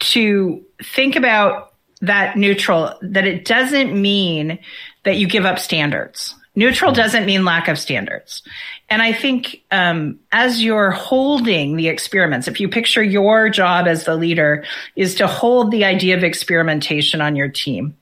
to 0.00 0.64
think 0.82 1.16
about 1.16 1.72
that 2.00 2.36
neutral. 2.36 2.92
That 3.02 3.26
it 3.26 3.44
doesn't 3.44 4.00
mean 4.00 4.58
that 5.04 5.16
you 5.16 5.28
give 5.28 5.44
up 5.44 5.58
standards. 5.58 6.34
Neutral 6.56 6.92
doesn't 6.92 7.26
mean 7.26 7.44
lack 7.44 7.66
of 7.66 7.78
standards. 7.78 8.42
And 8.88 9.02
I 9.02 9.12
think 9.12 9.62
um, 9.72 10.20
as 10.30 10.62
you're 10.62 10.92
holding 10.92 11.76
the 11.76 11.88
experiments, 11.88 12.46
if 12.46 12.60
you 12.60 12.68
picture 12.68 13.02
your 13.02 13.48
job 13.48 13.88
as 13.88 14.04
the 14.04 14.14
leader 14.14 14.64
is 14.94 15.16
to 15.16 15.26
hold 15.26 15.72
the 15.72 15.84
idea 15.84 16.16
of 16.16 16.22
experimentation 16.22 17.20
on 17.20 17.34
your 17.34 17.48
team, 17.48 17.96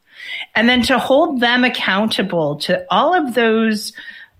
and 0.54 0.68
then 0.68 0.82
to 0.82 0.98
hold 0.98 1.40
them 1.40 1.64
accountable 1.64 2.56
to 2.56 2.86
all 2.90 3.14
of 3.14 3.34
those 3.34 3.92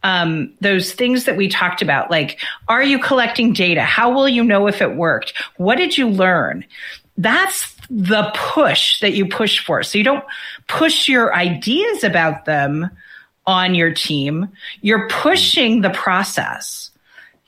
um, 0.04 0.52
those 0.60 0.92
things 0.92 1.24
that 1.24 1.36
we 1.36 1.48
talked 1.48 1.82
about 1.82 2.10
like 2.10 2.40
are 2.68 2.82
you 2.82 2.98
collecting 2.98 3.52
data? 3.52 3.82
How 3.82 4.12
will 4.12 4.28
you 4.28 4.42
know 4.42 4.66
if 4.66 4.82
it 4.82 4.96
worked? 4.96 5.32
What 5.56 5.76
did 5.76 5.96
you 5.96 6.08
learn? 6.08 6.64
That's 7.18 7.74
the 7.90 8.30
push 8.34 9.00
that 9.00 9.12
you 9.12 9.28
push 9.28 9.64
for. 9.64 9.82
So 9.82 9.98
you 9.98 10.04
don't 10.04 10.24
push 10.66 11.08
your 11.08 11.34
ideas 11.34 12.04
about 12.04 12.46
them 12.46 12.90
on 13.46 13.74
your 13.74 13.92
team. 13.92 14.48
You're 14.80 15.08
pushing 15.08 15.82
the 15.82 15.90
process 15.90 16.90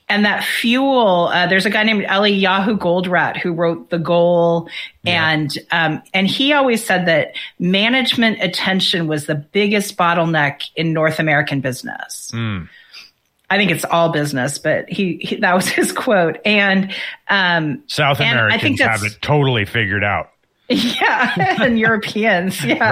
and 0.07 0.25
that 0.25 0.43
fuel 0.43 1.29
uh, 1.33 1.47
there's 1.47 1.65
a 1.65 1.69
guy 1.69 1.83
named 1.83 2.03
eliyahu 2.05 2.77
goldratt 2.77 3.37
who 3.37 3.51
wrote 3.53 3.89
the 3.89 3.99
goal 3.99 4.69
and 5.05 5.57
um, 5.71 6.01
and 6.13 6.27
he 6.27 6.53
always 6.53 6.83
said 6.83 7.05
that 7.05 7.35
management 7.59 8.41
attention 8.41 9.07
was 9.07 9.25
the 9.25 9.35
biggest 9.35 9.97
bottleneck 9.97 10.63
in 10.75 10.93
north 10.93 11.19
american 11.19 11.61
business 11.61 12.31
I 13.49 13.57
think 13.57 13.71
it's 13.71 13.85
all 13.85 14.09
business, 14.09 14.57
but 14.57 14.89
he, 14.89 15.17
he 15.17 15.35
that 15.37 15.53
was 15.53 15.67
his 15.69 15.91
quote. 15.91 16.37
And 16.45 16.93
um, 17.29 17.83
South 17.87 18.19
and 18.19 18.39
I 18.39 18.57
think 18.57 18.79
Americans 18.79 18.81
have 18.81 19.03
it 19.03 19.21
totally 19.21 19.65
figured 19.65 20.03
out. 20.03 20.31
yeah, 20.69 21.33
and 21.61 21.77
Europeans, 21.77 22.63
yeah. 22.63 22.89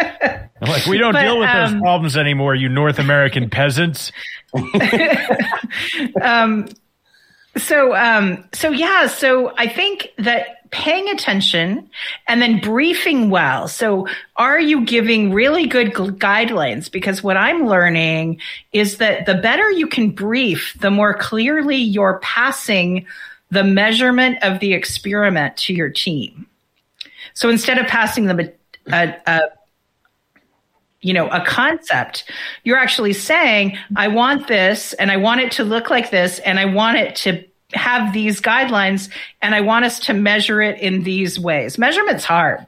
Right. 0.00 0.48
Like, 0.60 0.86
we 0.86 0.98
don't 0.98 1.12
But, 1.12 1.22
deal 1.22 1.38
with 1.38 1.52
those 1.52 1.72
um, 1.72 1.80
problems 1.80 2.16
anymore, 2.16 2.54
you 2.54 2.68
North 2.68 2.98
American 2.98 3.50
peasants. 3.50 4.12
um, 6.22 6.68
So, 7.56 7.94
um, 7.94 8.44
so 8.52 8.70
yeah, 8.70 9.06
so 9.06 9.52
I 9.56 9.68
think 9.68 10.08
that 10.18 10.68
paying 10.70 11.08
attention 11.08 11.88
and 12.26 12.42
then 12.42 12.58
briefing 12.60 13.30
well. 13.30 13.68
So, 13.68 14.08
are 14.36 14.58
you 14.58 14.84
giving 14.84 15.32
really 15.32 15.66
good 15.66 15.94
gu- 15.94 16.10
guidelines? 16.12 16.90
Because 16.90 17.22
what 17.22 17.36
I'm 17.36 17.66
learning 17.66 18.40
is 18.72 18.96
that 18.98 19.26
the 19.26 19.34
better 19.34 19.70
you 19.70 19.86
can 19.86 20.10
brief, 20.10 20.76
the 20.80 20.90
more 20.90 21.14
clearly 21.14 21.76
you're 21.76 22.18
passing 22.22 23.06
the 23.52 23.62
measurement 23.62 24.38
of 24.42 24.58
the 24.58 24.72
experiment 24.72 25.56
to 25.58 25.72
your 25.72 25.90
team. 25.90 26.46
So 27.34 27.48
instead 27.48 27.78
of 27.78 27.86
passing 27.86 28.26
them 28.26 28.40
a, 28.40 28.52
a, 28.92 29.14
a 29.26 29.40
you 31.04 31.12
know, 31.12 31.28
a 31.28 31.44
concept. 31.44 32.24
You're 32.64 32.78
actually 32.78 33.12
saying, 33.12 33.76
I 33.94 34.08
want 34.08 34.48
this 34.48 34.94
and 34.94 35.10
I 35.10 35.18
want 35.18 35.42
it 35.42 35.52
to 35.52 35.64
look 35.64 35.90
like 35.90 36.10
this 36.10 36.38
and 36.40 36.58
I 36.58 36.64
want 36.64 36.96
it 36.96 37.14
to 37.16 37.44
have 37.74 38.14
these 38.14 38.40
guidelines 38.40 39.10
and 39.42 39.54
I 39.54 39.60
want 39.60 39.84
us 39.84 40.00
to 40.00 40.14
measure 40.14 40.62
it 40.62 40.80
in 40.80 41.02
these 41.02 41.38
ways. 41.38 41.76
Measurement's 41.76 42.24
hard. 42.24 42.66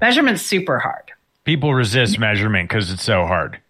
Measurement's 0.00 0.40
super 0.40 0.78
hard. 0.78 1.12
People 1.44 1.74
resist 1.74 2.18
measurement 2.18 2.70
because 2.70 2.90
it's 2.90 3.04
so 3.04 3.26
hard. 3.26 3.60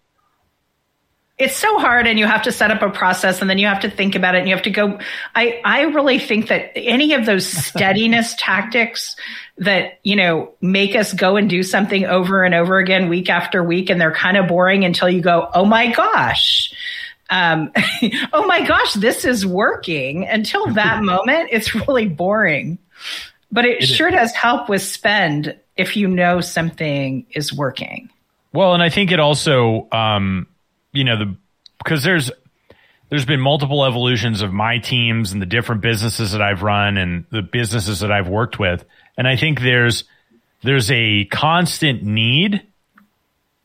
It's 1.37 1.57
so 1.57 1.77
hard 1.77 2.07
and 2.07 2.17
you 2.17 2.25
have 2.25 2.43
to 2.43 2.53
set 2.53 2.71
up 2.71 2.81
a 2.81 2.89
process 2.89 3.41
and 3.41 3.49
then 3.49 3.57
you 3.57 3.67
have 3.67 3.81
to 3.81 3.89
think 3.89 4.15
about 4.15 4.35
it 4.35 4.39
and 4.39 4.47
you 4.47 4.55
have 4.55 4.63
to 4.63 4.69
go. 4.69 4.97
I, 5.35 5.59
I 5.65 5.81
really 5.81 6.19
think 6.19 6.47
that 6.47 6.71
any 6.73 7.13
of 7.13 7.25
those 7.25 7.45
steadiness 7.65 8.33
tactics 8.39 9.17
that, 9.57 9.99
you 10.03 10.15
know, 10.15 10.53
make 10.61 10.95
us 10.95 11.13
go 11.13 11.37
and 11.37 11.49
do 11.49 11.63
something 11.63 12.05
over 12.05 12.43
and 12.43 12.53
over 12.53 12.77
again 12.77 13.09
week 13.09 13.29
after 13.29 13.63
week 13.63 13.89
and 13.89 13.99
they're 13.99 14.13
kind 14.13 14.37
of 14.37 14.47
boring 14.47 14.83
until 14.83 15.09
you 15.09 15.21
go, 15.21 15.49
oh 15.53 15.65
my 15.65 15.91
gosh. 15.91 16.73
Um, 17.29 17.71
oh 18.33 18.45
my 18.45 18.65
gosh, 18.65 18.93
this 18.93 19.25
is 19.25 19.45
working. 19.45 20.27
Until 20.27 20.67
that 20.73 21.03
moment, 21.03 21.49
it's 21.51 21.73
really 21.73 22.07
boring. 22.07 22.77
But 23.51 23.65
it, 23.65 23.83
sure 23.83 24.11
does 24.11 24.33
help 24.33 24.67
with 24.67 24.81
spend 24.81 25.55
if 25.77 25.95
you 25.95 26.07
know 26.07 26.41
something 26.41 27.25
is 27.31 27.53
working. 27.53 28.09
Well, 28.51 28.73
and 28.73 28.81
I 28.81 28.89
think 28.89 29.11
it 29.11 29.19
also, 29.19 29.87
um, 29.91 30.47
you 30.91 31.03
know, 31.03 31.17
the 31.17 31.35
because 31.77 32.03
there's 32.03 32.31
there's 33.09 33.25
been 33.25 33.39
multiple 33.39 33.85
evolutions 33.85 34.41
of 34.41 34.51
my 34.51 34.79
teams 34.79 35.31
and 35.31 35.41
the 35.41 35.45
different 35.45 35.81
businesses 35.81 36.31
that 36.31 36.41
I've 36.41 36.63
run 36.63 36.97
and 36.97 37.25
the 37.29 37.41
businesses 37.41 37.99
that 37.99 38.11
I've 38.11 38.27
worked 38.27 38.57
with, 38.57 38.83
and 39.17 39.27
I 39.27 39.35
think 39.35 39.61
there's 39.61 40.03
there's 40.61 40.89
a 40.91 41.25
constant 41.25 42.03
need 42.03 42.61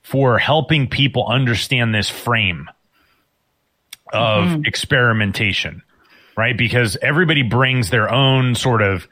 for 0.03 0.39
helping 0.39 0.89
people 0.89 1.27
understand 1.27 1.95
this 1.95 2.11
frame 2.11 2.69
of 4.13 4.45
mm-hmm. 4.45 4.65
experimentation, 4.65 5.83
right? 6.37 6.57
Because 6.57 6.97
everybody 7.01 7.43
brings 7.43 7.91
their 7.91 8.13
own 8.13 8.55
sort 8.55 8.83
of 8.83 9.07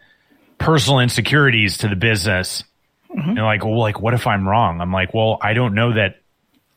personal 0.59 0.99
insecurities 0.99 1.79
to 1.79 1.89
the 1.89 1.97
business. 1.97 2.65
Mm-hmm. 3.11 3.31
And 3.31 3.39
like, 3.39 3.65
well, 3.65 3.79
like, 3.79 4.01
what 4.01 4.13
if 4.15 4.27
I'm 4.27 4.47
wrong? 4.47 4.81
I'm 4.81 4.93
like, 4.93 5.15
well, 5.15 5.39
I 5.41 5.55
don't 5.55 5.75
know 5.75 5.95
that 5.95 6.21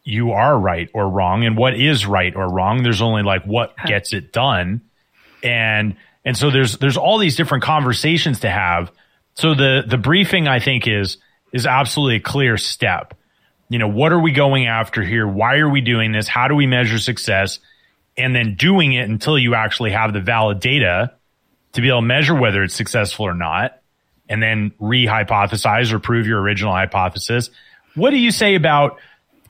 you 0.03 0.31
are 0.31 0.57
right 0.57 0.89
or 0.93 1.09
wrong. 1.09 1.43
And 1.43 1.57
what 1.57 1.73
is 1.73 2.05
right 2.05 2.35
or 2.35 2.47
wrong? 2.47 2.83
There's 2.83 3.01
only 3.01 3.23
like 3.23 3.43
what 3.43 3.75
gets 3.85 4.13
it 4.13 4.31
done. 4.31 4.81
And, 5.43 5.97
and 6.23 6.37
so 6.37 6.51
there's, 6.51 6.77
there's 6.77 6.97
all 6.97 7.17
these 7.17 7.35
different 7.35 7.63
conversations 7.63 8.41
to 8.41 8.49
have. 8.49 8.91
So 9.41 9.55
the, 9.55 9.81
the 9.87 9.97
briefing 9.97 10.47
I 10.47 10.59
think 10.59 10.87
is, 10.87 11.17
is 11.51 11.65
absolutely 11.65 12.17
a 12.17 12.19
clear 12.19 12.57
step. 12.57 13.15
You 13.69 13.79
know, 13.79 13.87
what 13.87 14.11
are 14.11 14.19
we 14.19 14.33
going 14.33 14.67
after 14.67 15.01
here? 15.01 15.27
Why 15.27 15.57
are 15.57 15.69
we 15.69 15.81
doing 15.81 16.11
this? 16.11 16.27
How 16.27 16.47
do 16.47 16.53
we 16.53 16.67
measure 16.67 16.99
success? 16.99 17.57
And 18.15 18.35
then 18.35 18.53
doing 18.53 18.93
it 18.93 19.09
until 19.09 19.39
you 19.39 19.55
actually 19.55 19.93
have 19.93 20.13
the 20.13 20.19
valid 20.21 20.59
data 20.59 21.15
to 21.73 21.81
be 21.81 21.87
able 21.87 22.01
to 22.01 22.05
measure 22.05 22.35
whether 22.35 22.61
it's 22.61 22.75
successful 22.75 23.25
or 23.25 23.33
not 23.33 23.81
and 24.29 24.43
then 24.43 24.73
re-hypothesize 24.79 25.91
or 25.91 25.97
prove 25.97 26.27
your 26.27 26.39
original 26.39 26.73
hypothesis. 26.73 27.49
What 27.95 28.11
do 28.11 28.17
you 28.17 28.29
say 28.29 28.53
about 28.53 28.99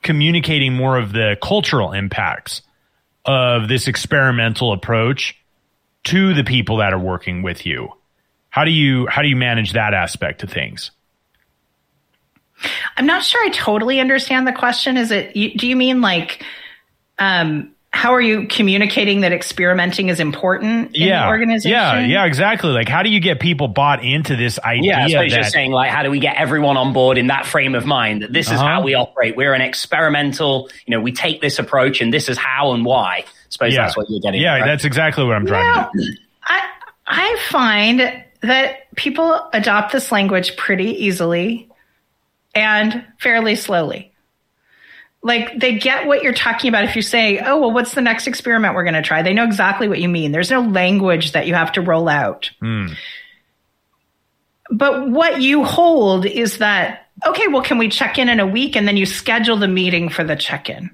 communicating 0.00 0.72
more 0.72 0.96
of 0.96 1.12
the 1.12 1.36
cultural 1.42 1.92
impacts 1.92 2.62
of 3.26 3.68
this 3.68 3.88
experimental 3.88 4.72
approach 4.72 5.36
to 6.04 6.32
the 6.32 6.44
people 6.44 6.78
that 6.78 6.94
are 6.94 6.98
working 6.98 7.42
with 7.42 7.66
you? 7.66 7.92
How 8.52 8.64
do 8.66 8.70
you 8.70 9.06
how 9.08 9.22
do 9.22 9.28
you 9.28 9.36
manage 9.36 9.72
that 9.72 9.94
aspect 9.94 10.42
of 10.42 10.50
things? 10.50 10.90
I'm 12.96 13.06
not 13.06 13.24
sure 13.24 13.42
I 13.44 13.48
totally 13.48 13.98
understand 13.98 14.46
the 14.46 14.52
question. 14.52 14.96
Is 14.96 15.10
it, 15.10 15.34
you- 15.34 15.54
do 15.56 15.66
you 15.66 15.74
mean 15.74 16.00
like, 16.00 16.44
um, 17.18 17.70
how 17.94 18.14
are 18.14 18.20
you 18.20 18.46
communicating 18.46 19.20
that 19.22 19.32
experimenting 19.32 20.08
is 20.10 20.20
important 20.20 20.94
in 20.94 21.08
yeah, 21.08 21.22
the 21.24 21.28
organization? 21.28 21.72
yeah, 21.72 21.98
yeah, 22.00 22.24
exactly. 22.24 22.70
Like, 22.70 22.88
how 22.88 23.02
do 23.02 23.10
you 23.10 23.20
get 23.20 23.40
people 23.40 23.68
bought 23.68 24.04
into 24.04 24.36
this 24.36 24.58
idea? 24.60 24.92
Yeah, 24.92 25.04
I 25.04 25.08
suppose 25.08 25.32
you're 25.34 25.44
saying 25.44 25.72
like, 25.72 25.90
how 25.90 26.02
do 26.02 26.10
we 26.10 26.18
get 26.20 26.36
everyone 26.36 26.76
on 26.76 26.92
board 26.92 27.18
in 27.18 27.26
that 27.28 27.44
frame 27.46 27.74
of 27.74 27.84
mind 27.84 28.22
that 28.22 28.32
this 28.32 28.46
is 28.46 28.52
Uh-huh. 28.54 28.66
how 28.66 28.82
we 28.82 28.94
operate? 28.94 29.36
We're 29.36 29.52
an 29.54 29.60
experimental, 29.62 30.70
you 30.86 30.92
know, 30.96 31.00
we 31.02 31.12
take 31.12 31.40
this 31.40 31.58
approach 31.58 32.00
and 32.00 32.12
this 32.14 32.28
is 32.28 32.38
how 32.38 32.72
and 32.72 32.84
why. 32.84 33.24
I 33.24 33.24
suppose 33.50 33.74
yeah, 33.74 33.84
that's 33.86 33.96
what 33.96 34.08
you're 34.08 34.20
getting. 34.20 34.40
yeah, 34.40 34.54
at, 34.54 34.60
right? 34.60 34.66
that's 34.66 34.84
exactly 34.84 35.24
what 35.24 35.34
I'm 35.36 35.46
trying 35.46 35.64
Well, 35.74 35.90
to. 35.94 36.16
I, 36.44 36.68
I 37.06 37.36
find 37.50 38.21
that 38.42 38.94
people 38.96 39.48
adopt 39.52 39.92
this 39.92 40.12
language 40.12 40.56
pretty 40.56 41.04
easily 41.04 41.68
and 42.54 43.04
fairly 43.18 43.56
slowly. 43.56 44.12
Like 45.22 45.58
they 45.60 45.78
get 45.78 46.06
what 46.06 46.22
you're 46.22 46.32
talking 46.32 46.68
about. 46.68 46.84
If 46.84 46.96
you 46.96 47.02
say, 47.02 47.38
oh, 47.38 47.60
well, 47.60 47.72
what's 47.72 47.94
the 47.94 48.02
next 48.02 48.26
experiment 48.26 48.74
we're 48.74 48.82
going 48.82 48.94
to 48.94 49.02
try? 49.02 49.22
They 49.22 49.32
know 49.32 49.44
exactly 49.44 49.88
what 49.88 50.00
you 50.00 50.08
mean. 50.08 50.32
There's 50.32 50.50
no 50.50 50.60
language 50.60 51.32
that 51.32 51.46
you 51.46 51.54
have 51.54 51.72
to 51.72 51.80
roll 51.80 52.08
out. 52.08 52.50
Hmm. 52.60 52.88
But 54.70 55.08
what 55.10 55.40
you 55.40 55.64
hold 55.64 56.26
is 56.26 56.58
that, 56.58 57.06
okay, 57.26 57.46
well, 57.46 57.62
can 57.62 57.78
we 57.78 57.88
check 57.88 58.18
in 58.18 58.28
in 58.28 58.40
a 58.40 58.46
week? 58.46 58.74
And 58.74 58.88
then 58.88 58.96
you 58.96 59.06
schedule 59.06 59.56
the 59.56 59.68
meeting 59.68 60.08
for 60.08 60.24
the 60.24 60.34
check 60.34 60.68
in. 60.68 60.90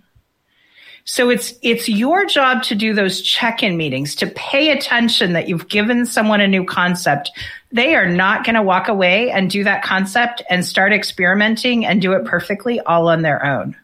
So 1.11 1.31
it's 1.31 1.55
it's 1.63 1.89
your 1.89 2.27
job 2.27 2.63
to 2.65 2.75
do 2.75 2.93
those 2.93 3.23
check-in 3.23 3.79
meetings, 3.79 4.15
to 4.17 4.27
pay 4.27 4.71
attention 4.71 5.33
that 5.33 5.49
you've 5.49 5.67
given 5.69 6.05
someone 6.05 6.43
a 6.43 6.47
new 6.47 6.67
concept. 6.67 7.31
They 7.73 7.95
are 7.95 8.07
not 8.07 8.45
going 8.45 8.57
to 8.57 8.63
walk 8.63 8.89
away 8.89 9.31
and 9.31 9.51
do 9.51 9.65
that 9.65 9.83
concept 9.83 10.43
and 10.51 10.67
start 10.67 10.93
experimenting 10.93 11.87
and 11.87 12.03
do 12.03 12.13
it 12.13 12.27
perfectly 12.27 12.79
all 12.81 13.09
on 13.09 13.23
their 13.23 13.43
own. 13.43 13.75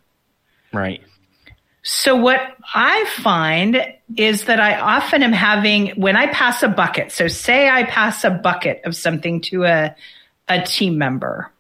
right. 0.74 1.02
So 1.82 2.14
what 2.14 2.40
I 2.74 3.06
find 3.16 3.82
is 4.18 4.44
that 4.44 4.60
I 4.60 4.78
often 4.78 5.22
am 5.22 5.32
having 5.32 5.98
when 5.98 6.18
I 6.18 6.26
pass 6.26 6.62
a 6.62 6.68
bucket. 6.68 7.10
So 7.10 7.28
say 7.28 7.70
I 7.70 7.84
pass 7.84 8.22
a 8.24 8.30
bucket 8.30 8.82
of 8.84 8.94
something 8.94 9.40
to 9.48 9.64
a 9.64 9.96
a 10.46 10.60
team 10.60 10.98
member. 10.98 11.50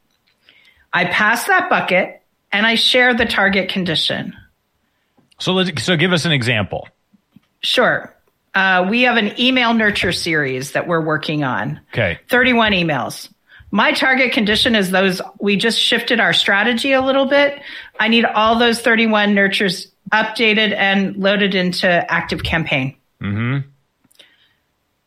I 0.92 1.06
pass 1.06 1.46
that 1.46 1.70
bucket 1.70 2.20
and 2.52 2.66
I 2.66 2.74
share 2.74 3.14
the 3.14 3.24
target 3.24 3.70
condition. 3.70 4.36
So 5.44 5.52
let's 5.52 5.82
so 5.82 5.94
give 5.98 6.14
us 6.14 6.24
an 6.24 6.32
example. 6.32 6.88
Sure. 7.60 8.10
Uh, 8.54 8.86
we 8.88 9.02
have 9.02 9.18
an 9.18 9.38
email 9.38 9.74
nurture 9.74 10.10
series 10.10 10.72
that 10.72 10.88
we're 10.88 11.02
working 11.02 11.44
on. 11.44 11.82
Okay. 11.92 12.18
31 12.30 12.72
emails. 12.72 13.28
My 13.70 13.92
target 13.92 14.32
condition 14.32 14.74
is 14.74 14.90
those 14.90 15.20
we 15.38 15.56
just 15.56 15.78
shifted 15.78 16.18
our 16.18 16.32
strategy 16.32 16.92
a 16.92 17.02
little 17.02 17.26
bit. 17.26 17.60
I 18.00 18.08
need 18.08 18.24
all 18.24 18.58
those 18.58 18.80
31 18.80 19.34
nurtures 19.34 19.88
updated 20.14 20.74
and 20.74 21.14
loaded 21.16 21.54
into 21.54 22.06
ActiveCampaign. 22.08 22.96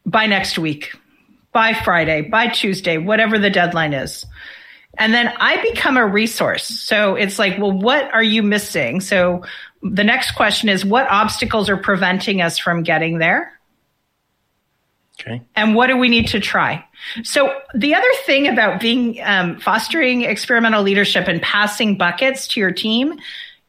By 0.06 0.28
next 0.28 0.60
week, 0.60 0.96
by 1.52 1.74
Friday, 1.74 2.22
by 2.22 2.50
Tuesday, 2.50 3.00
whatever 3.00 3.40
the 3.40 3.50
deadline 3.50 3.96
is. 3.96 4.24
And 5.00 5.14
then 5.14 5.32
I 5.38 5.62
become 5.62 5.98
a 5.98 6.06
resource. 6.06 6.66
So 6.66 7.16
it's 7.16 7.38
like, 7.38 7.58
well, 7.60 7.72
what 7.72 8.12
are 8.14 8.24
you 8.24 8.42
missing? 8.42 9.00
So 9.02 9.44
the 9.82 10.04
next 10.04 10.32
question 10.32 10.70
is 10.70 10.84
what 10.86 11.08
obstacles 11.10 11.70
are 11.70 11.78
preventing 11.78 12.42
us 12.42 12.58
from 12.58 12.84
getting 12.84 13.20
there? 13.20 13.54
Okay. 15.20 15.42
and 15.56 15.74
what 15.74 15.88
do 15.88 15.98
we 15.98 16.10
need 16.10 16.28
to 16.28 16.40
try? 16.40 16.86
So 17.24 17.60
the 17.74 17.96
other 17.96 18.12
thing 18.26 18.48
about 18.48 18.80
being 18.80 19.20
um, 19.24 19.60
fostering 19.60 20.22
experimental 20.22 20.84
leadership 20.84 21.28
and 21.28 21.42
passing 21.42 21.98
buckets 21.98 22.48
to 22.50 22.60
your 22.60 22.72
team 22.72 23.18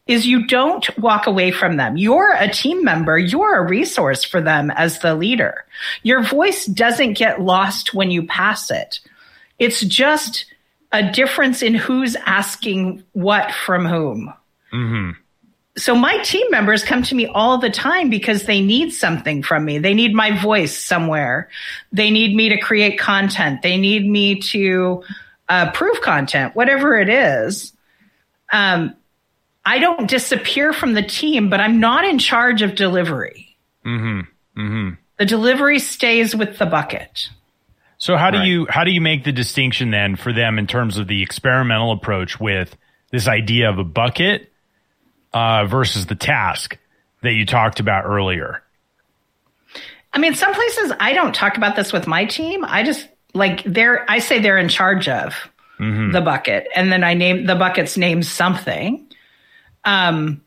is 0.06 0.26
you 0.26 0.46
don't 0.46 0.86
walk 0.98 1.26
away 1.26 1.50
from 1.50 1.76
them. 1.76 1.96
You're 1.96 2.34
a 2.34 2.50
team 2.50 2.84
member. 2.84 3.18
You're 3.18 3.56
a 3.56 3.66
resource 3.66 4.24
for 4.24 4.42
them 4.42 4.70
as 4.72 4.98
the 4.98 5.14
leader. 5.14 5.64
Your 6.02 6.22
voice 6.22 6.66
doesn't 6.66 7.14
get 7.14 7.40
lost 7.40 7.94
when 7.94 8.10
you 8.10 8.26
pass 8.26 8.70
it. 8.70 9.00
It's 9.58 9.80
just 9.80 10.44
a 10.92 11.10
difference 11.10 11.62
in 11.62 11.74
who's 11.74 12.14
asking 12.16 13.04
what 13.12 13.52
from 13.52 13.86
whom 13.86 14.32
so 15.78 15.94
my 15.94 16.18
team 16.18 16.50
members 16.50 16.82
come 16.82 17.02
to 17.04 17.14
me 17.14 17.26
all 17.26 17.58
the 17.58 17.70
time 17.70 18.10
because 18.10 18.44
they 18.44 18.60
need 18.60 18.90
something 18.90 19.42
from 19.42 19.64
me. 19.64 19.78
They 19.78 19.94
need 19.94 20.14
my 20.14 20.38
voice 20.40 20.76
somewhere. 20.76 21.48
They 21.92 22.10
need 22.10 22.34
me 22.34 22.50
to 22.50 22.58
create 22.58 22.98
content. 22.98 23.62
They 23.62 23.76
need 23.76 24.06
me 24.06 24.40
to 24.40 25.04
uh, 25.48 25.70
prove 25.70 26.00
content, 26.00 26.54
whatever 26.54 26.98
it 26.98 27.08
is. 27.08 27.72
Um, 28.52 28.94
I 29.64 29.78
don't 29.78 30.08
disappear 30.08 30.72
from 30.72 30.94
the 30.94 31.02
team, 31.02 31.50
but 31.50 31.60
I'm 31.60 31.80
not 31.80 32.04
in 32.04 32.18
charge 32.18 32.62
of 32.62 32.74
delivery. 32.74 33.56
Mm-hmm. 33.84 34.60
Mm-hmm. 34.60 34.94
The 35.18 35.24
delivery 35.24 35.78
stays 35.78 36.34
with 36.34 36.58
the 36.58 36.66
bucket. 36.66 37.28
So 37.98 38.16
how 38.16 38.30
do 38.30 38.38
right. 38.38 38.46
you 38.46 38.66
how 38.70 38.84
do 38.84 38.92
you 38.92 39.00
make 39.00 39.24
the 39.24 39.32
distinction 39.32 39.90
then 39.90 40.16
for 40.16 40.32
them 40.32 40.58
in 40.58 40.66
terms 40.66 40.98
of 40.98 41.08
the 41.08 41.22
experimental 41.22 41.92
approach 41.92 42.38
with 42.38 42.76
this 43.10 43.26
idea 43.26 43.68
of 43.68 43.78
a 43.78 43.84
bucket 43.84 44.52
uh, 45.32 45.66
versus 45.66 46.06
the 46.06 46.14
task 46.14 46.78
that 47.22 47.32
you 47.32 47.46
talked 47.46 47.80
about 47.80 48.04
earlier? 48.04 48.62
I 50.12 50.18
mean, 50.18 50.34
some 50.34 50.54
places 50.54 50.92
I 50.98 51.12
don't 51.12 51.34
talk 51.34 51.56
about 51.56 51.76
this 51.76 51.92
with 51.92 52.06
my 52.06 52.24
team. 52.24 52.64
I 52.64 52.82
just 52.82 53.08
like 53.34 53.62
they're 53.64 54.10
I 54.10 54.18
say 54.20 54.38
they're 54.38 54.58
in 54.58 54.68
charge 54.68 55.08
of 55.08 55.34
mm-hmm. 55.78 56.12
the 56.12 56.20
bucket, 56.20 56.66
and 56.74 56.90
then 56.90 57.04
I 57.04 57.14
name 57.14 57.46
the 57.46 57.54
bucket's 57.54 57.96
name 57.96 58.22
something. 58.22 59.06
Um, 59.84 60.42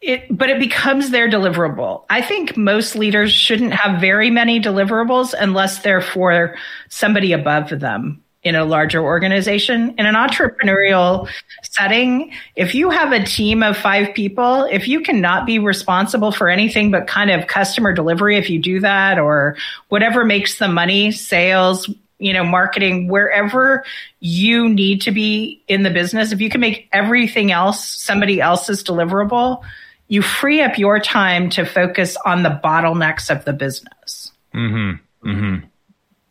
it, 0.00 0.24
but 0.30 0.48
it 0.48 0.58
becomes 0.58 1.10
their 1.10 1.28
deliverable. 1.28 2.04
I 2.08 2.22
think 2.22 2.56
most 2.56 2.96
leaders 2.96 3.32
shouldn't 3.32 3.74
have 3.74 4.00
very 4.00 4.30
many 4.30 4.58
deliverables 4.60 5.34
unless 5.38 5.80
they're 5.80 6.00
for 6.00 6.56
somebody 6.88 7.32
above 7.32 7.68
them 7.68 8.22
in 8.42 8.54
a 8.54 8.64
larger 8.64 9.02
organization. 9.02 9.94
In 9.98 10.06
an 10.06 10.14
entrepreneurial 10.14 11.28
setting, 11.62 12.32
if 12.56 12.74
you 12.74 12.90
have 12.90 13.12
a 13.12 13.22
team 13.22 13.62
of 13.62 13.76
five 13.76 14.14
people, 14.14 14.64
if 14.64 14.88
you 14.88 15.00
cannot 15.00 15.44
be 15.44 15.58
responsible 15.58 16.32
for 16.32 16.48
anything 16.48 16.90
but 16.90 17.06
kind 17.06 17.30
of 17.30 17.46
customer 17.46 17.92
delivery, 17.92 18.38
if 18.38 18.48
you 18.48 18.58
do 18.58 18.80
that 18.80 19.18
or 19.18 19.56
whatever 19.88 20.24
makes 20.24 20.58
the 20.58 20.68
money, 20.68 21.10
sales, 21.10 21.88
you 22.18 22.32
know, 22.32 22.44
marketing, 22.44 23.08
wherever 23.08 23.84
you 24.20 24.68
need 24.68 25.02
to 25.02 25.10
be 25.10 25.62
in 25.68 25.82
the 25.82 25.90
business, 25.90 26.32
if 26.32 26.40
you 26.40 26.48
can 26.48 26.60
make 26.60 26.88
everything 26.92 27.52
else 27.52 27.84
somebody 27.84 28.40
else's 28.40 28.82
deliverable, 28.82 29.62
you 30.08 30.22
free 30.22 30.60
up 30.60 30.78
your 30.78 30.98
time 30.98 31.50
to 31.50 31.64
focus 31.64 32.16
on 32.24 32.42
the 32.42 32.60
bottlenecks 32.64 33.30
of 33.30 33.44
the 33.44 33.52
business. 33.52 34.32
Mm-hmm. 34.54 35.28
Mm-hmm. 35.28 35.66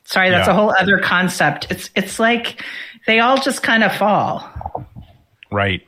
Sorry, 0.10 0.32
that's 0.32 0.48
yeah. 0.48 0.54
a 0.54 0.58
whole 0.58 0.72
other 0.72 0.98
concept. 0.98 1.68
It's 1.70 1.92
it's 1.96 2.18
like 2.18 2.64
they 3.06 3.20
all 3.20 3.38
just 3.40 3.62
kind 3.62 3.84
of 3.84 3.96
fall. 3.96 4.44
Right. 5.52 5.86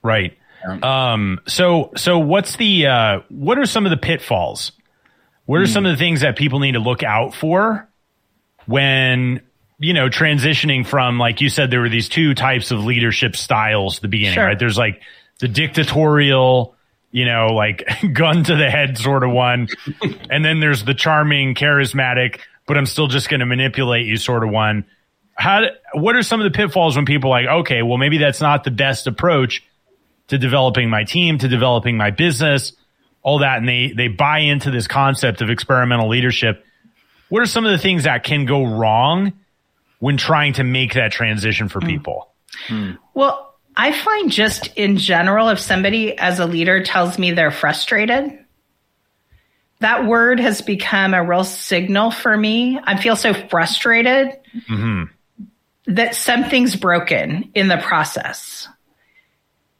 Right. 0.00 0.38
Um, 0.82 1.40
so 1.48 1.90
so 1.96 2.20
what's 2.20 2.54
the 2.54 2.86
uh, 2.86 3.20
what 3.30 3.58
are 3.58 3.66
some 3.66 3.84
of 3.84 3.90
the 3.90 3.96
pitfalls? 3.96 4.70
What 5.46 5.60
are 5.60 5.64
mm. 5.64 5.72
some 5.72 5.86
of 5.86 5.92
the 5.92 5.98
things 5.98 6.20
that 6.20 6.36
people 6.36 6.60
need 6.60 6.72
to 6.72 6.78
look 6.78 7.02
out 7.02 7.34
for 7.34 7.88
when 8.66 9.40
you 9.80 9.92
know 9.92 10.08
transitioning 10.08 10.86
from 10.86 11.18
like 11.18 11.40
you 11.40 11.48
said 11.48 11.72
there 11.72 11.80
were 11.80 11.88
these 11.88 12.08
two 12.08 12.32
types 12.32 12.70
of 12.70 12.84
leadership 12.84 13.34
styles 13.34 13.96
at 13.96 14.02
the 14.02 14.08
beginning, 14.08 14.34
sure. 14.34 14.44
right? 14.44 14.58
There's 14.58 14.78
like 14.78 15.02
the 15.40 15.48
dictatorial, 15.48 16.76
you 17.10 17.24
know, 17.24 17.48
like 17.48 17.84
gun 18.12 18.44
to 18.44 18.54
the 18.54 18.70
head 18.70 18.98
sort 18.98 19.24
of 19.24 19.32
one, 19.32 19.66
and 20.30 20.44
then 20.44 20.60
there's 20.60 20.84
the 20.84 20.94
charming, 20.94 21.56
charismatic, 21.56 22.38
but 22.66 22.76
I'm 22.76 22.86
still 22.86 23.08
just 23.08 23.28
going 23.28 23.40
to 23.40 23.46
manipulate 23.46 24.06
you 24.06 24.16
sort 24.16 24.44
of 24.44 24.50
one. 24.50 24.86
How, 25.36 25.62
what 25.92 26.16
are 26.16 26.22
some 26.22 26.40
of 26.40 26.50
the 26.50 26.56
pitfalls 26.56 26.96
when 26.96 27.06
people 27.06 27.30
like, 27.30 27.46
okay, 27.46 27.82
well, 27.82 27.98
maybe 27.98 28.18
that's 28.18 28.40
not 28.40 28.64
the 28.64 28.70
best 28.70 29.06
approach 29.06 29.62
to 30.28 30.38
developing 30.38 30.88
my 30.88 31.04
team, 31.04 31.38
to 31.38 31.48
developing 31.48 31.96
my 31.96 32.10
business, 32.10 32.72
all 33.22 33.40
that. 33.40 33.58
And 33.58 33.68
they, 33.68 33.92
they 33.94 34.08
buy 34.08 34.38
into 34.40 34.70
this 34.70 34.86
concept 34.86 35.42
of 35.42 35.50
experimental 35.50 36.08
leadership. 36.08 36.64
What 37.28 37.42
are 37.42 37.46
some 37.46 37.64
of 37.66 37.72
the 37.72 37.78
things 37.78 38.04
that 38.04 38.24
can 38.24 38.46
go 38.46 38.64
wrong 38.64 39.32
when 39.98 40.16
trying 40.16 40.54
to 40.54 40.64
make 40.64 40.94
that 40.94 41.12
transition 41.12 41.68
for 41.68 41.80
hmm. 41.80 41.86
people? 41.86 42.28
Mm. 42.68 42.98
Well, 43.14 43.54
I 43.76 43.92
find 43.92 44.30
just 44.30 44.76
in 44.76 44.96
general, 44.98 45.48
if 45.48 45.58
somebody 45.58 46.16
as 46.16 46.38
a 46.38 46.46
leader 46.46 46.82
tells 46.84 47.18
me 47.18 47.32
they're 47.32 47.50
frustrated, 47.50 48.43
that 49.84 50.06
word 50.06 50.40
has 50.40 50.62
become 50.62 51.12
a 51.12 51.22
real 51.22 51.44
signal 51.44 52.10
for 52.10 52.34
me. 52.34 52.80
I 52.84 52.98
feel 52.98 53.16
so 53.16 53.34
frustrated 53.34 54.28
mm-hmm. 54.66 55.04
that 55.92 56.14
something's 56.14 56.74
broken 56.74 57.50
in 57.54 57.68
the 57.68 57.76
process. 57.76 58.66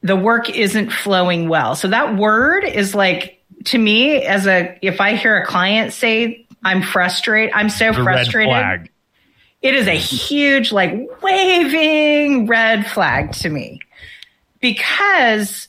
The 0.03 0.15
work 0.15 0.47
isn't 0.51 0.91
flowing 0.91 1.49
well. 1.49 1.75
So 1.75 1.87
that 1.87 2.17
word 2.17 2.65
is 2.65 2.93
like 2.93 3.43
to 3.63 3.79
me 3.79 4.21
as 4.21 4.45
a 4.45 4.77
if 4.83 5.01
I 5.01 5.15
hear 5.15 5.37
a 5.37 5.45
client 5.47 5.91
say 5.91 6.45
I'm 6.63 6.83
frustrated, 6.83 7.55
I'm 7.55 7.69
so 7.69 7.91
the 7.91 8.03
frustrated. 8.03 8.91
It 9.63 9.73
is 9.73 9.87
a 9.87 9.97
huge 9.97 10.71
like 10.71 10.93
waving 11.23 12.45
red 12.45 12.85
flag 12.85 13.31
to 13.37 13.49
me 13.49 13.79
because 14.59 15.67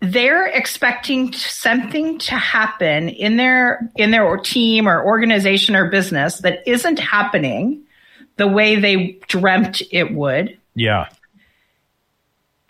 they're 0.00 0.46
expecting 0.46 1.32
something 1.32 2.18
to 2.18 2.34
happen 2.36 3.08
in 3.08 3.36
their 3.36 3.90
in 3.96 4.10
their 4.10 4.36
team 4.38 4.88
or 4.88 5.04
organization 5.04 5.74
or 5.74 5.90
business 5.90 6.38
that 6.38 6.66
isn't 6.66 6.98
happening 6.98 7.82
the 8.36 8.46
way 8.46 8.76
they 8.76 9.18
dreamt 9.26 9.82
it 9.90 10.14
would. 10.14 10.56
Yeah. 10.74 11.08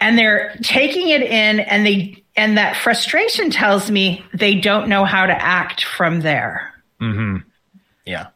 And 0.01 0.17
they're 0.17 0.57
taking 0.63 1.09
it 1.09 1.23
in 1.23 1.61
and 1.61 1.85
they 1.85 2.25
and 2.37 2.57
that 2.57 2.77
frustration 2.77 3.51
tells 3.51 3.91
me 3.91 4.25
they 4.33 4.55
don't 4.55 4.89
know 4.89 5.05
how 5.05 5.27
to 5.27 5.43
act 5.43 5.85
from 5.85 6.21
there. 6.21 6.73
Mhm. 7.01 7.43
Yeah. 8.07 8.29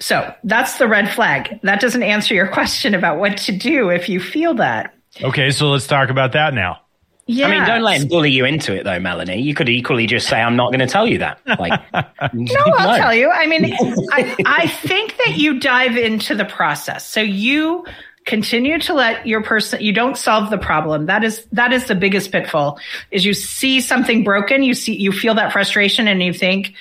So, 0.00 0.34
that's 0.42 0.76
the 0.76 0.88
red 0.88 1.08
flag. 1.08 1.60
That 1.62 1.80
doesn't 1.80 2.02
answer 2.02 2.34
your 2.34 2.48
question 2.48 2.94
about 2.94 3.18
what 3.18 3.38
to 3.38 3.52
do 3.52 3.88
if 3.88 4.08
you 4.08 4.20
feel 4.20 4.52
that. 4.54 4.92
Okay, 5.22 5.50
so 5.50 5.70
let's 5.70 5.86
talk 5.86 6.10
about 6.10 6.32
that 6.32 6.52
now. 6.52 6.80
Yeah. 7.26 7.46
I 7.46 7.50
mean, 7.50 7.66
don't 7.66 7.82
let 7.82 8.00
him 8.02 8.08
bully 8.08 8.30
you 8.30 8.44
into 8.44 8.74
it, 8.74 8.84
though, 8.84 9.00
Melanie. 9.00 9.40
You 9.40 9.54
could 9.54 9.68
equally 9.68 10.06
just 10.06 10.28
say, 10.28 10.40
"I'm 10.40 10.56
not 10.56 10.70
going 10.70 10.80
to 10.80 10.86
tell 10.86 11.06
you 11.06 11.18
that." 11.18 11.40
Like, 11.46 11.80
no, 12.34 12.54
I'll 12.76 12.92
no. 12.92 12.96
tell 12.98 13.14
you. 13.14 13.30
I 13.30 13.46
mean, 13.46 13.72
I, 14.12 14.36
I 14.46 14.66
think 14.68 15.16
that 15.24 15.36
you 15.36 15.58
dive 15.58 15.96
into 15.96 16.34
the 16.34 16.44
process. 16.44 17.06
So 17.06 17.20
you 17.20 17.86
continue 18.26 18.78
to 18.80 18.94
let 18.94 19.26
your 19.26 19.42
person. 19.42 19.80
You 19.80 19.92
don't 19.92 20.18
solve 20.18 20.50
the 20.50 20.58
problem. 20.58 21.06
That 21.06 21.24
is 21.24 21.46
that 21.52 21.72
is 21.72 21.86
the 21.86 21.94
biggest 21.94 22.30
pitfall. 22.30 22.78
Is 23.10 23.24
you 23.24 23.32
see 23.32 23.80
something 23.80 24.22
broken, 24.22 24.62
you 24.62 24.74
see 24.74 24.94
you 24.94 25.10
feel 25.10 25.34
that 25.36 25.50
frustration, 25.50 26.08
and 26.08 26.22
you 26.22 26.34
think, 26.34 26.74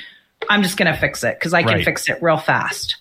"I'm 0.50 0.62
just 0.62 0.76
going 0.76 0.94
to 0.94 1.00
fix 1.00 1.24
it 1.24 1.40
because 1.40 1.54
I 1.54 1.64
can 1.64 1.76
right. 1.76 1.86
fix 1.86 2.10
it 2.10 2.22
real 2.22 2.38
fast." 2.38 2.98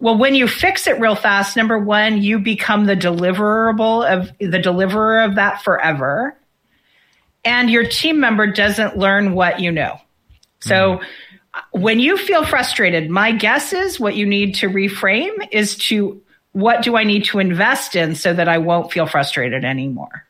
Well, 0.00 0.16
when 0.16 0.36
you 0.36 0.46
fix 0.46 0.86
it 0.86 1.00
real 1.00 1.16
fast, 1.16 1.56
number 1.56 1.76
one, 1.76 2.22
you 2.22 2.38
become 2.38 2.86
the 2.86 2.94
deliverable 2.94 4.08
of 4.08 4.30
the 4.38 4.60
deliverer 4.60 5.22
of 5.22 5.34
that 5.34 5.62
forever 5.64 6.37
and 7.48 7.70
your 7.70 7.84
team 7.84 8.20
member 8.20 8.46
doesn't 8.46 8.98
learn 8.98 9.32
what 9.32 9.58
you 9.58 9.72
know. 9.72 9.98
So 10.60 10.98
mm-hmm. 10.98 11.80
when 11.80 11.98
you 11.98 12.18
feel 12.18 12.44
frustrated, 12.44 13.08
my 13.08 13.32
guess 13.32 13.72
is 13.72 13.98
what 13.98 14.16
you 14.16 14.26
need 14.26 14.56
to 14.56 14.68
reframe 14.68 15.48
is 15.50 15.76
to 15.88 16.20
what 16.52 16.82
do 16.82 16.96
I 16.96 17.04
need 17.04 17.24
to 17.26 17.38
invest 17.38 17.96
in 17.96 18.14
so 18.14 18.34
that 18.34 18.48
I 18.48 18.58
won't 18.58 18.92
feel 18.92 19.06
frustrated 19.06 19.64
anymore? 19.64 20.26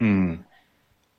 Mm. 0.00 0.40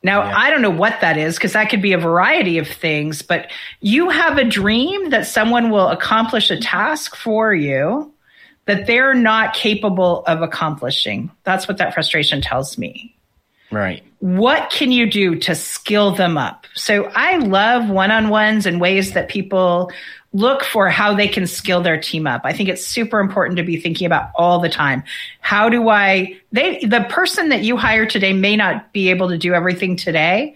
Now, 0.04 0.24
yeah. 0.24 0.36
I 0.36 0.50
don't 0.50 0.62
know 0.62 0.70
what 0.70 1.00
that 1.00 1.16
is 1.16 1.36
because 1.36 1.54
that 1.54 1.70
could 1.70 1.82
be 1.82 1.94
a 1.94 1.98
variety 1.98 2.58
of 2.58 2.68
things, 2.68 3.22
but 3.22 3.50
you 3.80 4.10
have 4.10 4.38
a 4.38 4.44
dream 4.44 5.12
that 5.12 5.28
someone 5.28 5.70
will 5.70 5.88
accomplish 5.88 6.52
a 6.52 6.60
task 6.60 7.16
for 7.16 7.54
you 7.54 8.12
that 8.66 8.86
they're 8.86 9.14
not 9.14 9.54
capable 9.54 10.26
of 10.26 10.42
accomplishing. 10.42 11.32
That's 11.46 11.70
what 11.70 11.78
that 11.78 11.94
frustration 11.94 12.42
tells 12.42 12.78
me. 12.78 13.16
Right. 13.72 14.04
What 14.22 14.70
can 14.70 14.92
you 14.92 15.10
do 15.10 15.36
to 15.40 15.56
skill 15.56 16.12
them 16.12 16.38
up? 16.38 16.68
So 16.76 17.06
I 17.16 17.38
love 17.38 17.90
one 17.90 18.12
on 18.12 18.30
ones 18.30 18.68
and 18.68 18.80
ways 18.80 19.14
that 19.14 19.30
people 19.30 19.92
look 20.32 20.64
for 20.64 20.90
how 20.90 21.16
they 21.16 21.28
can 21.28 21.48
skill 21.48 21.82
their 21.82 22.00
team 22.00 22.28
up. 22.28 22.42
I 22.44 22.54
think 22.54 22.70
it's 22.70 22.86
super 22.86 23.20
important 23.20 23.58
to 23.58 23.64
be 23.64 23.78
thinking 23.82 24.06
about 24.06 24.30
all 24.36 24.60
the 24.60 24.70
time. 24.70 25.04
How 25.40 25.70
do 25.70 25.90
I, 25.90 26.40
they, 26.52 26.86
the 26.86 27.06
person 27.10 27.50
that 27.50 27.64
you 27.64 27.78
hire 27.78 28.06
today 28.06 28.32
may 28.32 28.56
not 28.56 28.94
be 28.94 29.10
able 29.10 29.28
to 29.30 29.40
do 29.40 29.56
everything 29.56 29.96
today, 29.96 30.56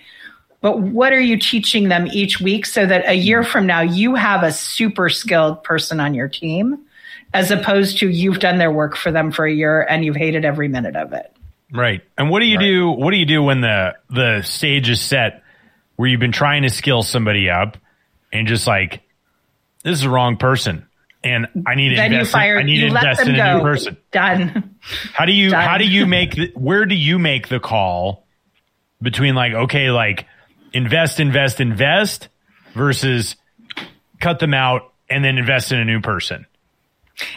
but 0.61 0.79
what 0.79 1.11
are 1.11 1.19
you 1.19 1.37
teaching 1.37 1.89
them 1.89 2.07
each 2.13 2.39
week 2.39 2.67
so 2.67 2.85
that 2.85 3.07
a 3.07 3.15
year 3.15 3.43
from 3.43 3.65
now 3.65 3.81
you 3.81 4.13
have 4.13 4.43
a 4.43 4.51
super 4.51 5.09
skilled 5.09 5.63
person 5.63 5.99
on 5.99 6.13
your 6.13 6.27
team 6.27 6.85
as 7.33 7.49
opposed 7.49 7.97
to 7.97 8.09
you've 8.09 8.39
done 8.39 8.59
their 8.59 8.71
work 8.71 8.95
for 8.95 9.11
them 9.11 9.31
for 9.31 9.45
a 9.45 9.51
year 9.51 9.81
and 9.89 10.05
you've 10.05 10.15
hated 10.15 10.45
every 10.45 10.67
minute 10.67 10.95
of 10.95 11.11
it. 11.13 11.34
Right. 11.75 12.01
And 12.17 12.29
what 12.29 12.39
do 12.39 12.45
you 12.45 12.57
right. 12.57 12.63
do? 12.63 12.89
What 12.89 13.11
do 13.11 13.17
you 13.17 13.25
do 13.25 13.43
when 13.43 13.61
the 13.61 13.95
the 14.09 14.41
stage 14.41 14.89
is 14.89 15.01
set 15.01 15.43
where 15.95 16.07
you've 16.07 16.19
been 16.19 16.31
trying 16.31 16.63
to 16.63 16.69
skill 16.69 17.03
somebody 17.03 17.49
up 17.49 17.77
and 18.31 18.47
just 18.47 18.67
like 18.67 19.01
this 19.83 19.97
is 19.97 20.01
the 20.01 20.09
wrong 20.09 20.37
person 20.37 20.87
and 21.25 21.47
I 21.65 21.75
need 21.75 21.89
to 21.89 21.95
then 21.95 22.13
invest. 22.13 22.29
You 22.29 22.39
fire, 22.39 22.57
in, 22.57 22.61
I 22.61 22.63
need 22.65 22.79
to 22.81 22.87
invest 22.87 23.21
in 23.21 23.35
a 23.35 23.55
new 23.55 23.61
person. 23.63 23.97
Done. 24.11 24.75
How 25.13 25.25
do 25.25 25.31
you? 25.31 25.49
Done. 25.49 25.67
How 25.67 25.77
do 25.79 25.85
you 25.85 26.05
make? 26.05 26.35
The, 26.35 26.51
where 26.55 26.85
do 26.85 26.93
you 26.93 27.17
make 27.17 27.49
the 27.49 27.59
call 27.59 28.27
between 29.01 29.33
like, 29.33 29.53
okay, 29.53 29.89
like 29.89 30.27
invest, 30.71 31.19
invest, 31.19 31.59
invest 31.59 32.29
versus 32.73 33.35
cut 34.19 34.39
them 34.39 34.53
out 34.53 34.93
and 35.09 35.25
then 35.25 35.39
invest 35.39 35.71
in 35.71 35.79
a 35.79 35.85
new 35.85 35.99
person? 35.99 36.45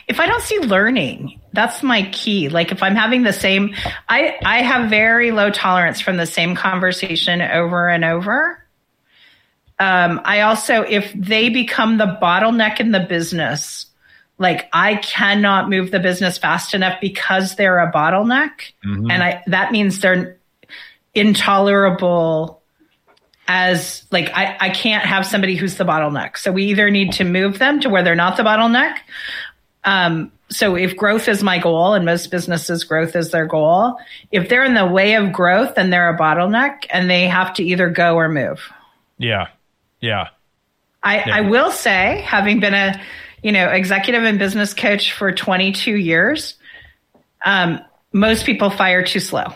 If 0.06 0.20
I 0.20 0.26
don't 0.26 0.42
see 0.42 0.58
learning, 0.60 1.40
that's 1.52 1.82
my 1.82 2.08
key. 2.10 2.48
Like 2.48 2.72
if 2.72 2.82
I'm 2.82 2.96
having 2.96 3.22
the 3.22 3.32
same, 3.32 3.74
I, 4.08 4.36
I 4.44 4.62
have 4.62 4.90
very 4.90 5.30
low 5.30 5.50
tolerance 5.50 6.00
from 6.00 6.16
the 6.16 6.26
same 6.26 6.54
conversation 6.54 7.40
over 7.40 7.88
and 7.88 8.04
over. 8.04 8.64
Um, 9.78 10.20
I 10.24 10.40
also, 10.40 10.82
if 10.82 11.12
they 11.12 11.48
become 11.48 11.98
the 11.98 12.18
bottleneck 12.20 12.80
in 12.80 12.90
the 12.90 13.00
business, 13.00 13.86
like 14.38 14.68
I 14.72 14.96
cannot 14.96 15.68
move 15.68 15.90
the 15.90 16.00
business 16.00 16.38
fast 16.38 16.74
enough 16.74 17.00
because 17.00 17.54
they're 17.54 17.78
a 17.78 17.92
bottleneck. 17.92 18.72
Mm-hmm. 18.84 19.10
And 19.10 19.22
I, 19.22 19.42
that 19.46 19.70
means 19.70 20.00
they're 20.00 20.38
intolerable 21.14 22.60
as 23.48 24.04
like 24.10 24.30
I, 24.34 24.56
I 24.60 24.70
can't 24.70 25.04
have 25.04 25.26
somebody 25.26 25.56
who's 25.56 25.76
the 25.76 25.84
bottleneck. 25.84 26.36
So 26.36 26.52
we 26.52 26.64
either 26.66 26.90
need 26.90 27.12
to 27.12 27.24
move 27.24 27.58
them 27.58 27.80
to 27.80 27.88
where 27.88 28.02
they're 28.02 28.14
not 28.14 28.36
the 28.36 28.42
bottleneck 28.42 28.98
um, 29.84 30.32
so 30.50 30.76
if 30.76 30.96
growth 30.96 31.28
is 31.28 31.42
my 31.42 31.58
goal 31.58 31.94
and 31.94 32.04
most 32.04 32.30
businesses 32.30 32.84
growth 32.84 33.14
is 33.14 33.30
their 33.30 33.46
goal, 33.46 33.98
if 34.32 34.48
they're 34.48 34.64
in 34.64 34.74
the 34.74 34.86
way 34.86 35.14
of 35.14 35.32
growth, 35.32 35.74
then 35.74 35.90
they're 35.90 36.08
a 36.08 36.18
bottleneck 36.18 36.86
and 36.90 37.10
they 37.10 37.28
have 37.28 37.52
to 37.54 37.64
either 37.64 37.90
go 37.90 38.16
or 38.16 38.28
move. 38.28 38.60
Yeah. 39.18 39.48
Yeah. 40.00 40.28
I, 41.02 41.18
Yeah. 41.18 41.36
I 41.36 41.40
will 41.42 41.70
say, 41.70 42.22
having 42.26 42.60
been 42.60 42.74
a, 42.74 43.00
you 43.42 43.52
know, 43.52 43.68
executive 43.68 44.24
and 44.24 44.38
business 44.38 44.74
coach 44.74 45.12
for 45.12 45.32
22 45.32 45.96
years, 45.96 46.54
um, 47.44 47.80
most 48.12 48.46
people 48.46 48.70
fire 48.70 49.04
too 49.04 49.20
slow. 49.20 49.52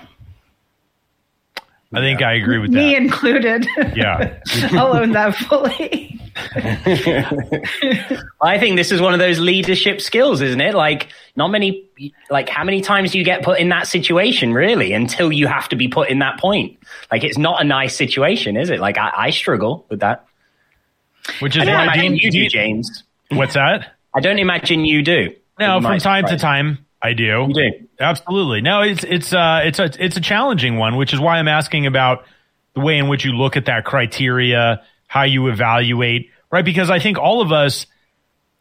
I 1.95 2.01
think 2.01 2.23
I 2.23 2.35
agree 2.35 2.59
with 2.59 2.71
Me 2.71 2.93
that. 2.93 3.03
included. 3.03 3.67
Yeah. 3.95 4.39
I'll 4.73 4.97
own 4.97 5.13
that 5.13 5.35
fully. 5.37 6.19
I 8.41 8.59
think 8.59 8.77
this 8.77 8.91
is 8.93 9.01
one 9.01 9.13
of 9.13 9.19
those 9.19 9.39
leadership 9.39 10.01
skills, 10.01 10.41
isn't 10.41 10.61
it? 10.61 10.75
Like, 10.75 11.09
not 11.37 11.49
many, 11.49 11.89
like, 12.31 12.49
how 12.49 12.65
many 12.65 12.81
times 12.81 13.13
do 13.13 13.19
you 13.19 13.25
get 13.25 13.43
put 13.43 13.59
in 13.59 13.69
that 13.71 13.87
situation, 13.87 14.53
really, 14.55 14.93
until 14.93 15.31
you 15.31 15.47
have 15.47 15.69
to 15.71 15.77
be 15.77 15.89
put 15.89 16.09
in 16.09 16.21
that 16.21 16.39
point? 16.41 16.79
Like, 17.11 17.25
it's 17.25 17.39
not 17.39 17.61
a 17.61 17.65
nice 17.65 17.95
situation, 17.97 18.57
is 18.57 18.71
it? 18.71 18.81
Like, 18.81 18.97
I, 18.99 19.13
I 19.15 19.31
struggle 19.31 19.85
with 19.89 20.01
that. 20.01 20.27
Which 21.41 21.57
is 21.57 21.65
why 21.65 21.65
I 21.65 21.67
don't 21.67 21.77
why 21.77 21.83
imagine 21.95 22.13
Dean, 22.13 22.17
you 22.21 22.31
do, 22.31 22.39
Dean- 22.41 22.51
James. 22.51 23.05
what's 23.31 23.55
that? 23.55 23.93
I 24.15 24.21
don't 24.21 24.39
imagine 24.39 24.85
you 24.85 25.03
do. 25.03 25.35
No, 25.59 25.77
from 25.77 25.83
might 25.85 26.01
time 26.01 26.27
to 26.27 26.39
time 26.39 26.85
I 27.03 27.13
do. 27.13 27.25
You 27.49 27.55
do. 27.55 27.71
Absolutely. 28.03 28.61
No, 28.61 28.83
it's 28.83 29.05
it's 29.05 29.33
uh 29.33 29.61
it's 29.65 29.79
a 29.79 29.91
it's 29.99 30.17
a 30.17 30.21
challenging 30.21 30.77
one, 30.77 30.97
which 30.97 31.15
is 31.15 31.21
why 31.21 31.39
I'm 31.39 31.49
asking 31.49 31.87
about 31.87 32.25
the 32.75 32.81
way 32.81 32.99
in 32.99 33.09
which 33.09 33.25
you 33.25 33.33
look 33.33 33.57
at 33.57 33.67
that 33.67 33.85
criteria, 33.85 34.83
how 35.07 35.23
you 35.23 35.49
evaluate, 35.49 36.31
right? 36.51 36.65
Because 36.65 36.91
I 36.91 36.99
think 36.99 37.19
all 37.19 37.41
of 37.41 37.53
us 37.53 37.87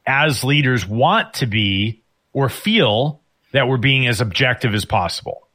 as 0.05 0.43
leaders 0.43 0.85
want 0.85 1.35
to 1.35 1.47
be 1.47 2.01
or 2.33 2.49
feel 2.49 3.21
that 3.51 3.67
we're 3.67 3.77
being 3.77 4.07
as 4.07 4.21
objective 4.21 4.73
as 4.73 4.85
possible. 4.85 5.47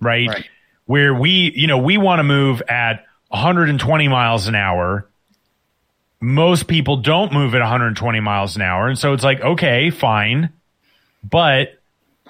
Right? 0.00 0.28
Right. 0.28 0.44
Where 0.86 1.14
we, 1.14 1.52
you 1.54 1.66
know, 1.66 1.78
we 1.78 1.98
want 1.98 2.20
to 2.20 2.24
move 2.24 2.62
at 2.68 3.06
120 3.28 4.08
miles 4.08 4.46
an 4.46 4.54
hour. 4.54 5.08
Most 6.20 6.68
people 6.68 6.98
don't 6.98 7.32
move 7.32 7.54
at 7.54 7.60
120 7.60 8.20
miles 8.20 8.56
an 8.56 8.62
hour. 8.62 8.86
And 8.88 8.98
so 8.98 9.12
it's 9.12 9.24
like, 9.24 9.40
okay, 9.40 9.90
fine. 9.90 10.52
But 11.24 11.78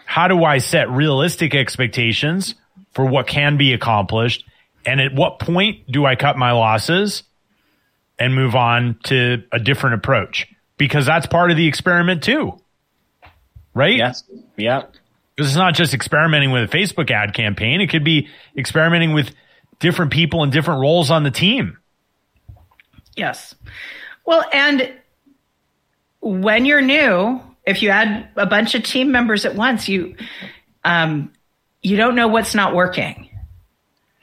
how 0.07 0.29
do 0.29 0.45
I 0.45 0.59
set 0.59 0.89
realistic 0.89 1.55
expectations 1.55 2.55
for 2.95 3.05
what 3.05 3.27
can 3.27 3.59
be 3.59 3.75
accomplished? 3.75 4.45
And 4.87 5.01
at 5.01 5.13
what 5.13 5.41
point 5.41 5.91
do 5.91 6.07
I 6.07 6.17
cut 6.17 6.39
my 6.39 6.53
losses 6.53 7.25
and 8.19 8.35
move 8.35 8.55
on 8.55 8.99
to 9.05 9.43
a 9.53 9.59
different 9.59 9.97
approach? 9.97 10.47
Because 10.79 11.05
that's 11.05 11.27
part 11.27 11.51
of 11.51 11.57
the 11.57 11.67
experiment 11.67 12.23
too. 12.23 12.59
Right? 13.75 13.97
Yes. 13.97 14.25
Yeah. 14.57 14.85
Because 15.35 15.51
it's 15.51 15.57
not 15.57 15.75
just 15.75 15.93
experimenting 15.93 16.53
with 16.53 16.73
a 16.73 16.77
Facebook 16.77 17.11
ad 17.11 17.35
campaign. 17.35 17.81
It 17.81 17.91
could 17.91 18.05
be 18.05 18.29
experimenting 18.57 19.13
with 19.13 19.35
different 19.81 20.13
people 20.13 20.45
in 20.45 20.51
different 20.51 20.81
roles 20.81 21.11
on 21.11 21.25
the 21.25 21.31
team. 21.31 21.77
Yes. 23.17 23.55
Well, 24.25 24.45
and 24.53 24.93
when 26.21 26.65
you're 26.65 26.81
new, 26.81 27.41
if 27.67 27.83
you 27.83 27.91
add 27.91 28.29
a 28.37 28.47
bunch 28.47 28.75
of 28.75 28.83
team 28.85 29.11
members 29.11 29.45
at 29.45 29.55
once, 29.55 29.89
you 29.89 30.17
um, 30.85 31.33
you 31.83 31.97
don't 31.97 32.15
know 32.15 32.29
what's 32.29 32.55
not 32.55 32.75
working. 32.75 33.29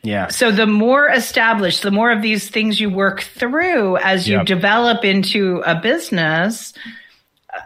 Yeah. 0.02 0.28
So 0.28 0.52
the 0.52 0.68
more 0.68 1.08
established, 1.10 1.82
the 1.82 1.92
more 1.92 2.12
of 2.12 2.22
these 2.22 2.50
things 2.50 2.80
you 2.80 2.90
work 2.90 3.22
through 3.22 3.98
as 3.98 4.28
you 4.28 4.38
Yep. 4.38 4.46
develop 4.48 5.06
into 5.06 5.62
a 5.66 5.80
business, 5.80 6.74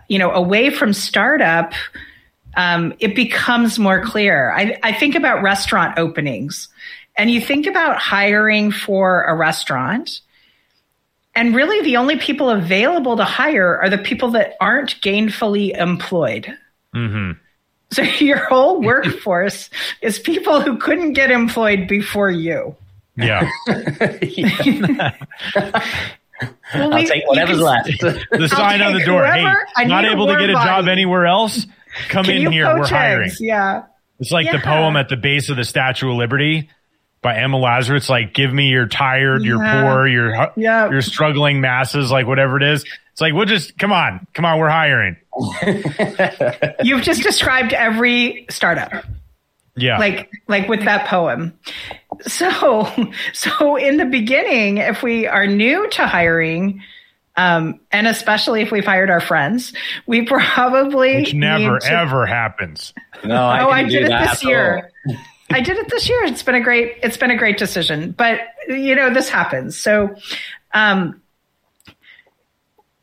you 0.07 0.19
know, 0.19 0.31
away 0.31 0.69
from 0.69 0.93
startup, 0.93 1.73
um, 2.55 2.93
it 2.99 3.15
becomes 3.15 3.79
more 3.79 4.03
clear. 4.03 4.51
I, 4.51 4.77
I 4.83 4.93
think 4.93 5.15
about 5.15 5.41
restaurant 5.41 5.97
openings 5.97 6.67
and 7.15 7.31
you 7.31 7.41
think 7.41 7.65
about 7.65 7.97
hiring 7.97 8.71
for 8.71 9.23
a 9.23 9.35
restaurant. 9.35 10.21
And 11.37 11.55
really, 11.55 11.81
the 11.83 11.95
only 11.97 12.17
people 12.17 12.49
available 12.49 13.15
to 13.15 13.23
hire 13.23 13.77
are 13.77 13.89
the 13.89 13.97
people 13.99 14.31
that 14.31 14.55
aren't 14.59 14.99
gainfully 15.01 15.77
employed. 15.79 16.51
hmm 16.93 17.33
So 17.91 18.01
your 18.19 18.43
whole 18.47 18.81
workforce 18.81 19.69
is 20.01 20.17
people 20.19 20.59
who 20.61 20.77
couldn't 20.77 21.13
get 21.13 21.29
employed 21.31 21.87
before 21.87 22.29
you. 22.31 22.75
Yeah. 23.15 23.47
Well, 26.75 26.93
I'll 26.93 26.99
we- 26.99 27.07
take 27.07 27.23
you 27.23 27.27
whatever's 27.29 27.57
can- 27.57 27.65
left. 27.65 27.89
The 28.31 28.47
sign 28.49 28.81
on 28.83 28.93
the 28.93 29.03
door. 29.03 29.25
whoever- 29.25 29.65
I 29.75 29.81
hey, 29.83 29.87
not 29.87 30.05
able 30.05 30.27
to 30.27 30.33
get 30.37 30.49
a 30.49 30.53
warm 30.53 30.65
job 30.65 30.87
anywhere 30.87 31.25
else? 31.25 31.65
Come 32.09 32.25
Can 32.25 32.45
in 32.45 32.51
here. 32.51 32.65
We're 32.77 32.85
hiring. 32.87 33.29
eggs? 33.29 33.41
Yeah. 33.41 33.83
It's 34.19 34.31
like 34.31 34.51
the 34.51 34.59
poem 34.59 34.95
at 34.97 35.09
the 35.09 35.17
base 35.17 35.49
of 35.49 35.57
the 35.57 35.63
Statue 35.63 36.09
of 36.11 36.15
Liberty 36.17 36.69
by 37.21 37.37
Emma 37.37 37.57
Lazarus. 37.57 38.03
It's 38.03 38.09
like, 38.09 38.33
give 38.33 38.53
me 38.53 38.67
your 38.69 38.87
tired, 38.87 39.43
your 39.43 39.63
Yeah. 39.63 39.81
poor, 39.83 40.07
your 40.07 40.51
Yeah. 40.55 40.89
your 40.89 41.01
struggling 41.01 41.61
masses, 41.61 42.11
like 42.11 42.27
whatever 42.27 42.57
it 42.57 42.63
is. 42.63 42.85
It's 43.11 43.21
like, 43.21 43.33
we'll 43.33 43.45
just 43.45 43.77
come 43.77 43.91
on, 43.91 44.27
come 44.33 44.45
on, 44.45 44.59
we're 44.59 44.69
hiring. 44.69 45.17
You've 46.83 47.01
just 47.01 47.23
described 47.23 47.73
every 47.73 48.45
startup. 48.49 48.91
Yeah, 49.79 49.99
like 49.99 50.31
like 50.47 50.67
with 50.67 50.85
that 50.85 51.05
poem 51.05 51.53
so 52.21 52.89
so 53.33 53.75
in 53.75 53.97
the 53.97 54.05
beginning 54.05 54.77
if 54.79 55.03
we 55.03 55.27
are 55.27 55.45
new 55.45 55.87
to 55.91 56.07
hiring 56.07 56.81
um, 57.35 57.79
and 57.91 58.07
especially 58.07 58.63
if 58.63 58.71
we've 58.71 58.83
hired 58.85 59.11
our 59.11 59.19
friends 59.21 59.73
we 60.07 60.23
probably 60.25 61.17
which 61.17 61.35
never 61.35 61.77
to- 61.77 61.91
ever 61.91 62.25
happens. 62.25 62.91
No, 63.23 63.35
I 63.35 63.63
oh 63.63 63.69
i 63.69 63.83
couldn't 63.83 63.89
do 63.91 63.97
did 63.99 64.05
it 64.05 64.09
that 64.09 64.29
this 64.31 64.43
year 64.43 64.89
all. 65.07 65.15
I 65.51 65.61
did 65.61 65.77
it 65.77 65.89
this 65.89 66.09
year. 66.09 66.23
It's 66.25 66.43
been 66.43 66.55
a 66.55 66.61
great 66.61 66.97
it's 67.03 67.17
been 67.17 67.31
a 67.31 67.37
great 67.37 67.57
decision 67.57 68.11
but 68.11 68.41
you 68.67 68.95
know 68.95 69.13
this 69.13 69.29
happens. 69.29 69.77
So 69.77 70.15
um 70.73 71.21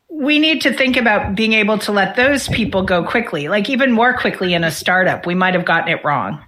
we 0.09 0.39
need 0.39 0.61
to 0.61 0.71
think 0.71 0.95
about 0.95 1.35
being 1.35 1.53
able 1.53 1.77
to 1.79 1.91
let 1.91 2.15
those 2.15 2.47
people 2.47 2.83
go 2.83 3.03
quickly 3.03 3.49
like 3.49 3.69
even 3.69 3.91
more 3.91 4.17
quickly 4.17 4.53
in 4.53 4.63
a 4.63 4.71
startup. 4.71 5.25
We 5.25 5.35
might 5.35 5.55
have 5.55 5.65
gotten 5.65 5.89
it 5.89 6.03
wrong. 6.05 6.41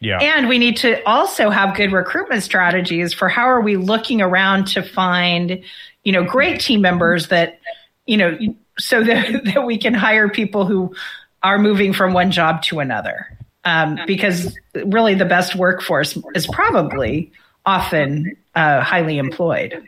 Yeah, 0.00 0.18
and 0.18 0.48
we 0.48 0.58
need 0.58 0.76
to 0.78 1.02
also 1.08 1.48
have 1.48 1.76
good 1.76 1.92
recruitment 1.92 2.42
strategies 2.42 3.14
for 3.14 3.28
how 3.28 3.44
are 3.44 3.60
we 3.60 3.76
looking 3.76 4.20
around 4.20 4.66
to 4.68 4.82
find, 4.82 5.62
you 6.02 6.12
know, 6.12 6.24
great 6.24 6.60
team 6.60 6.82
members 6.82 7.28
that, 7.28 7.58
you 8.04 8.18
know, 8.18 8.36
so 8.78 9.02
that, 9.02 9.44
that 9.54 9.64
we 9.64 9.78
can 9.78 9.94
hire 9.94 10.28
people 10.28 10.66
who 10.66 10.94
are 11.42 11.58
moving 11.58 11.92
from 11.92 12.12
one 12.12 12.30
job 12.30 12.62
to 12.64 12.80
another. 12.80 13.38
Um, 13.64 13.98
because 14.06 14.56
really 14.74 15.14
the 15.14 15.24
best 15.24 15.56
workforce 15.56 16.18
is 16.34 16.46
probably 16.46 17.32
often 17.64 18.36
uh, 18.54 18.82
highly 18.82 19.18
employed. 19.18 19.82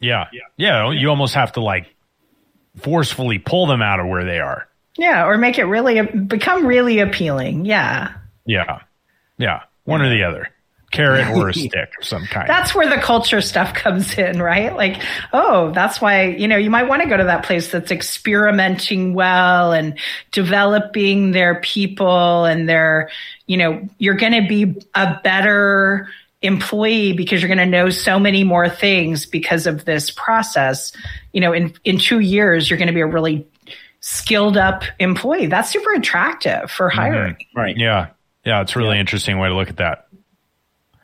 yeah, 0.00 0.26
yeah. 0.56 0.90
You 0.90 1.08
almost 1.08 1.34
have 1.34 1.52
to 1.52 1.60
like 1.60 1.92
forcefully 2.76 3.38
pull 3.38 3.66
them 3.66 3.82
out 3.82 4.00
of 4.00 4.06
where 4.06 4.24
they 4.24 4.38
are. 4.38 4.68
Yeah. 4.96 5.26
Or 5.26 5.36
make 5.38 5.58
it 5.58 5.64
really 5.64 6.02
become 6.02 6.66
really 6.66 7.00
appealing. 7.00 7.64
Yeah. 7.64 8.12
Yeah, 8.46 8.80
yeah. 9.38 9.62
One 9.84 10.02
or 10.02 10.08
the 10.08 10.24
other, 10.24 10.48
carrot 10.90 11.28
or 11.36 11.48
a 11.48 11.54
stick 11.54 11.92
of 11.98 12.04
some 12.04 12.26
kind. 12.26 12.48
that's 12.48 12.74
where 12.74 12.88
the 12.88 13.00
culture 13.00 13.40
stuff 13.40 13.74
comes 13.74 14.16
in, 14.18 14.42
right? 14.42 14.74
Like, 14.74 15.02
oh, 15.32 15.70
that's 15.72 16.00
why, 16.00 16.26
you 16.26 16.48
know, 16.48 16.56
you 16.56 16.70
might 16.70 16.88
want 16.88 17.02
to 17.02 17.08
go 17.08 17.16
to 17.16 17.24
that 17.24 17.44
place 17.44 17.70
that's 17.70 17.90
experimenting 17.90 19.14
well 19.14 19.72
and 19.72 19.98
developing 20.32 21.32
their 21.32 21.60
people 21.60 22.44
and 22.44 22.68
their, 22.68 23.10
you 23.46 23.56
know, 23.56 23.88
you're 23.98 24.14
going 24.14 24.42
to 24.42 24.48
be 24.48 24.80
a 24.94 25.20
better 25.22 26.08
employee 26.42 27.12
because 27.12 27.42
you're 27.42 27.54
going 27.54 27.58
to 27.58 27.66
know 27.66 27.90
so 27.90 28.18
many 28.18 28.44
more 28.44 28.68
things 28.68 29.26
because 29.26 29.66
of 29.66 29.84
this 29.84 30.10
process. 30.10 30.92
You 31.32 31.40
know, 31.40 31.52
in, 31.52 31.74
in 31.84 31.98
two 31.98 32.20
years, 32.20 32.68
you're 32.68 32.78
going 32.78 32.88
to 32.88 32.94
be 32.94 33.00
a 33.00 33.06
really 33.06 33.46
skilled 34.00 34.56
up 34.56 34.82
employee. 34.98 35.46
That's 35.46 35.70
super 35.70 35.92
attractive 35.92 36.70
for 36.70 36.88
mm-hmm. 36.88 36.98
hiring. 36.98 37.36
Right. 37.54 37.76
Yeah. 37.76 38.08
Yeah. 38.44 38.62
It's 38.62 38.74
a 38.74 38.78
really 38.78 38.98
interesting 38.98 39.38
way 39.38 39.48
to 39.48 39.54
look 39.54 39.68
at 39.68 39.76
that. 39.76 40.06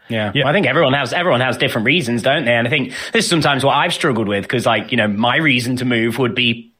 Yeah. 0.08 0.32
Yeah. 0.34 0.44
Well, 0.44 0.50
I 0.50 0.52
think 0.52 0.66
everyone 0.66 0.92
has 0.92 1.12
everyone 1.12 1.40
has 1.40 1.56
different 1.56 1.86
reasons, 1.86 2.22
don't 2.22 2.44
they? 2.44 2.54
And 2.54 2.66
I 2.66 2.70
think 2.70 2.92
this 3.12 3.24
is 3.24 3.30
sometimes 3.30 3.64
what 3.64 3.74
I've 3.74 3.92
struggled 3.92 4.28
with 4.28 4.42
because, 4.42 4.66
like, 4.66 4.90
you 4.90 4.96
know, 4.96 5.08
my 5.08 5.36
reason 5.36 5.76
to 5.76 5.84
move 5.84 6.18
would 6.18 6.34
be 6.34 6.72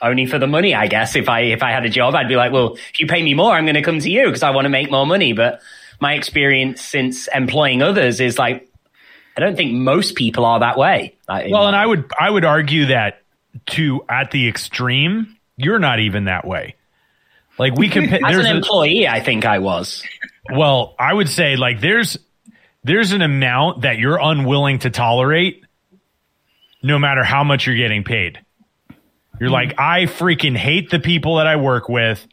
only 0.00 0.26
for 0.26 0.38
the 0.38 0.46
money. 0.46 0.74
I 0.74 0.86
guess 0.86 1.16
if 1.16 1.28
I 1.28 1.40
if 1.40 1.62
I 1.62 1.72
had 1.72 1.84
a 1.84 1.88
job, 1.88 2.14
I'd 2.14 2.28
be 2.28 2.36
like, 2.36 2.52
well, 2.52 2.74
if 2.74 3.00
you 3.00 3.06
pay 3.06 3.22
me 3.22 3.34
more, 3.34 3.52
I'm 3.52 3.64
going 3.64 3.74
to 3.74 3.82
come 3.82 3.98
to 3.98 4.10
you 4.10 4.26
because 4.26 4.42
I 4.42 4.50
want 4.50 4.66
to 4.66 4.70
make 4.70 4.90
more 4.90 5.06
money. 5.06 5.32
But 5.32 5.60
my 6.00 6.14
experience 6.14 6.80
since 6.82 7.28
employing 7.34 7.82
others 7.82 8.20
is 8.20 8.38
like, 8.38 8.68
I 9.36 9.40
don't 9.40 9.56
think 9.56 9.72
most 9.72 10.14
people 10.14 10.44
are 10.44 10.60
that 10.60 10.78
way. 10.78 11.16
Like, 11.28 11.50
Well, 11.50 11.66
and 11.66 11.76
I 11.76 11.84
would 11.86 12.10
I 12.18 12.30
would 12.30 12.44
argue 12.44 12.86
that 12.86 13.22
to 13.66 14.04
at 14.08 14.30
the 14.30 14.48
extreme, 14.48 15.36
you're 15.56 15.78
not 15.78 16.00
even 16.00 16.24
that 16.24 16.46
way. 16.46 16.76
Like 17.58 17.74
we 17.74 17.88
can 17.88 18.04
as 18.14 18.20
there's 18.20 18.46
an 18.46 18.56
employee, 18.56 19.08
I 19.08 19.20
think 19.20 19.44
I 19.44 19.58
was. 19.58 20.04
well, 20.52 20.94
I 20.98 21.12
would 21.12 21.28
say 21.28 21.56
like 21.56 21.80
there's 21.80 22.16
there's 22.84 23.12
an 23.12 23.22
amount 23.22 23.82
that 23.82 23.98
you're 23.98 24.18
unwilling 24.20 24.78
to 24.80 24.90
tolerate 24.90 25.64
no 26.82 26.98
matter 26.98 27.24
how 27.24 27.44
much 27.44 27.66
you're 27.66 27.76
getting 27.76 28.04
paid. 28.04 28.40
You're 29.40 29.50
like, 29.50 29.78
I 29.78 30.02
freaking 30.02 30.56
hate 30.56 30.90
the 30.90 30.98
people 30.98 31.36
that 31.36 31.46
I 31.46 31.56
work 31.56 31.88
with. 31.88 32.26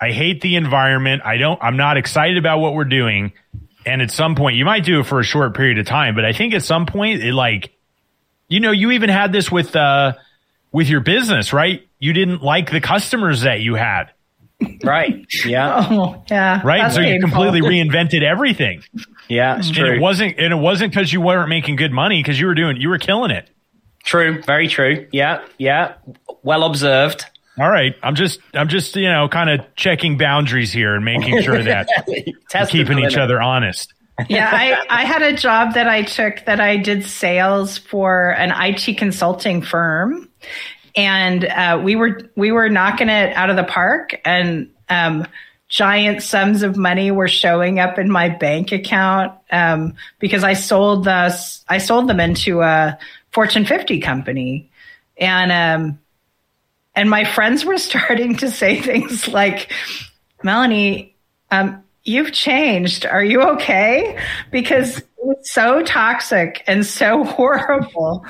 I 0.00 0.10
hate 0.10 0.40
the 0.40 0.56
environment. 0.56 1.22
I 1.24 1.36
don't 1.36 1.62
I'm 1.62 1.76
not 1.76 1.96
excited 1.96 2.36
about 2.36 2.58
what 2.58 2.74
we're 2.74 2.84
doing. 2.84 3.32
And 3.86 4.02
at 4.02 4.10
some 4.10 4.34
point 4.34 4.56
you 4.56 4.64
might 4.64 4.84
do 4.84 5.00
it 5.00 5.06
for 5.06 5.20
a 5.20 5.24
short 5.24 5.56
period 5.56 5.78
of 5.78 5.86
time, 5.86 6.14
but 6.14 6.24
I 6.24 6.32
think 6.32 6.54
at 6.54 6.62
some 6.62 6.86
point 6.86 7.22
it 7.22 7.32
like 7.32 7.72
you 8.48 8.60
know, 8.60 8.70
you 8.70 8.90
even 8.90 9.08
had 9.08 9.32
this 9.32 9.50
with 9.50 9.74
uh 9.76 10.14
with 10.72 10.88
your 10.88 11.00
business, 11.00 11.52
right? 11.52 11.86
You 11.98 12.12
didn't 12.12 12.42
like 12.42 12.70
the 12.70 12.80
customers 12.80 13.42
that 13.42 13.60
you 13.60 13.74
had, 13.74 14.10
Right. 14.84 15.26
Yeah. 15.44 15.86
Oh, 15.90 16.24
yeah. 16.30 16.60
right? 16.64 16.82
that's 16.82 16.94
so 16.94 17.00
you 17.00 17.20
completely 17.20 17.60
reinvented 17.60 18.22
everything. 18.22 18.82
Yeah. 19.28 19.58
It's 19.58 19.68
And 19.68 19.78
it 19.78 20.00
wasn't 20.00 20.38
and 20.38 20.52
it 20.52 20.56
wasn't 20.56 20.92
because 20.92 21.12
you 21.12 21.20
weren't 21.20 21.48
making 21.48 21.76
good 21.76 21.92
money 21.92 22.22
because 22.22 22.38
you 22.40 22.46
were 22.46 22.54
doing 22.54 22.76
you 22.80 22.88
were 22.88 22.98
killing 22.98 23.30
it. 23.30 23.48
True. 24.04 24.42
Very 24.42 24.68
true. 24.68 25.06
Yeah. 25.12 25.44
Yeah. 25.58 25.94
Well 26.42 26.64
observed. 26.64 27.24
All 27.58 27.70
right. 27.70 27.94
I'm 28.02 28.14
just 28.14 28.40
I'm 28.54 28.68
just, 28.68 28.96
you 28.96 29.08
know, 29.08 29.28
kind 29.28 29.50
of 29.50 29.74
checking 29.76 30.18
boundaries 30.18 30.72
here 30.72 30.94
and 30.94 31.04
making 31.04 31.42
sure 31.42 31.62
that 31.62 31.88
we're 32.06 32.66
keeping 32.66 32.98
each 32.98 33.16
other 33.16 33.40
honest. 33.40 33.92
yeah, 34.28 34.50
I, 34.52 35.02
I 35.02 35.04
had 35.04 35.22
a 35.22 35.34
job 35.34 35.74
that 35.74 35.88
I 35.88 36.02
took 36.02 36.44
that 36.44 36.60
I 36.60 36.76
did 36.76 37.04
sales 37.04 37.78
for 37.78 38.30
an 38.30 38.52
IT 38.54 38.98
consulting 38.98 39.62
firm, 39.62 40.28
and 40.94 41.44
uh, 41.44 41.80
we 41.82 41.96
were 41.96 42.30
we 42.36 42.52
were 42.52 42.68
knocking 42.68 43.08
it 43.08 43.34
out 43.34 43.50
of 43.50 43.56
the 43.56 43.64
park, 43.64 44.20
and 44.24 44.70
um, 44.88 45.26
giant 45.68 46.22
sums 46.22 46.62
of 46.62 46.76
money 46.76 47.10
were 47.10 47.28
showing 47.28 47.78
up 47.78 47.98
in 47.98 48.10
my 48.10 48.28
bank 48.28 48.72
account 48.72 49.32
um, 49.50 49.94
because 50.18 50.44
I 50.44 50.52
sold 50.54 51.04
the 51.04 51.34
I 51.68 51.78
sold 51.78 52.08
them 52.08 52.20
into 52.20 52.60
a 52.60 52.98
Fortune 53.30 53.64
50 53.64 54.00
company, 54.00 54.70
and 55.16 55.50
um, 55.50 55.98
and 56.94 57.08
my 57.08 57.24
friends 57.24 57.64
were 57.64 57.78
starting 57.78 58.36
to 58.36 58.50
say 58.50 58.80
things 58.80 59.28
like, 59.28 59.72
Melanie, 60.42 61.14
um, 61.50 61.82
you've 62.04 62.32
changed. 62.32 63.06
Are 63.06 63.24
you 63.24 63.42
okay? 63.42 64.18
Because 64.50 64.98
it 64.98 65.06
was 65.18 65.50
so 65.50 65.82
toxic 65.82 66.64
and 66.66 66.84
so 66.84 67.24
horrible. 67.24 68.24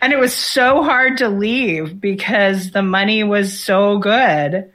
And 0.00 0.12
it 0.12 0.18
was 0.18 0.34
so 0.34 0.82
hard 0.82 1.18
to 1.18 1.28
leave 1.28 2.00
because 2.00 2.70
the 2.70 2.82
money 2.82 3.24
was 3.24 3.58
so 3.58 3.98
good. 3.98 4.70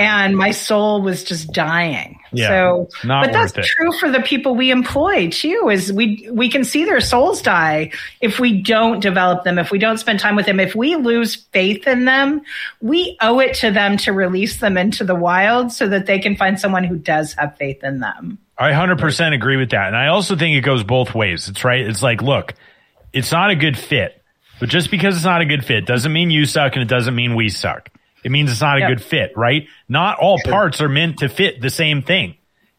And 0.00 0.36
my 0.36 0.52
soul 0.52 1.02
was 1.02 1.22
just 1.22 1.52
dying. 1.52 2.18
Yeah, 2.32 2.48
so, 2.48 2.88
but 3.04 3.30
that's 3.30 3.52
it. 3.56 3.64
true 3.64 3.92
for 3.92 4.10
the 4.10 4.22
people 4.22 4.54
we 4.54 4.70
employ 4.70 5.28
too. 5.28 5.68
Is 5.70 5.92
we 5.92 6.28
we 6.32 6.48
can 6.48 6.64
see 6.64 6.86
their 6.86 7.00
souls 7.00 7.42
die 7.42 7.90
if 8.22 8.38
we 8.38 8.62
don't 8.62 9.00
develop 9.00 9.44
them, 9.44 9.58
if 9.58 9.70
we 9.70 9.78
don't 9.78 9.98
spend 9.98 10.18
time 10.18 10.34
with 10.34 10.46
them, 10.46 10.60
if 10.60 10.74
we 10.74 10.96
lose 10.96 11.34
faith 11.34 11.86
in 11.86 12.06
them, 12.06 12.40
we 12.80 13.18
owe 13.20 13.38
it 13.38 13.54
to 13.56 13.70
them 13.70 13.98
to 13.98 14.12
release 14.12 14.60
them 14.60 14.78
into 14.78 15.04
the 15.04 15.14
wild 15.14 15.72
so 15.72 15.86
that 15.88 16.06
they 16.06 16.18
can 16.18 16.36
find 16.36 16.58
someone 16.58 16.84
who 16.84 16.96
does 16.96 17.34
have 17.34 17.54
faith 17.58 17.84
in 17.84 18.00
them. 18.00 18.38
I 18.56 18.70
100% 18.70 19.34
agree 19.34 19.56
with 19.56 19.70
that. 19.70 19.88
And 19.88 19.96
I 19.96 20.06
also 20.06 20.36
think 20.36 20.56
it 20.56 20.60
goes 20.60 20.84
both 20.84 21.14
ways. 21.14 21.48
It's 21.48 21.64
right. 21.64 21.80
It's 21.80 22.02
like, 22.02 22.22
look, 22.22 22.54
it's 23.12 23.32
not 23.32 23.50
a 23.50 23.56
good 23.56 23.78
fit. 23.78 24.22
But 24.60 24.68
just 24.68 24.90
because 24.90 25.16
it's 25.16 25.24
not 25.24 25.40
a 25.40 25.44
good 25.44 25.64
fit 25.64 25.84
doesn't 25.86 26.12
mean 26.12 26.30
you 26.30 26.46
suck 26.46 26.76
and 26.76 26.82
it 26.82 26.88
doesn't 26.88 27.14
mean 27.14 27.34
we 27.34 27.48
suck. 27.48 27.90
It 28.24 28.30
means 28.30 28.50
it's 28.50 28.60
not 28.60 28.76
a 28.76 28.80
Yep. 28.80 28.88
good 28.88 29.02
fit, 29.02 29.32
right? 29.36 29.66
Not 29.88 30.18
all 30.18 30.38
parts 30.44 30.80
are 30.80 30.88
meant 30.88 31.18
to 31.18 31.28
fit 31.28 31.60
the 31.60 31.70
same 31.70 32.02
thing. 32.02 32.36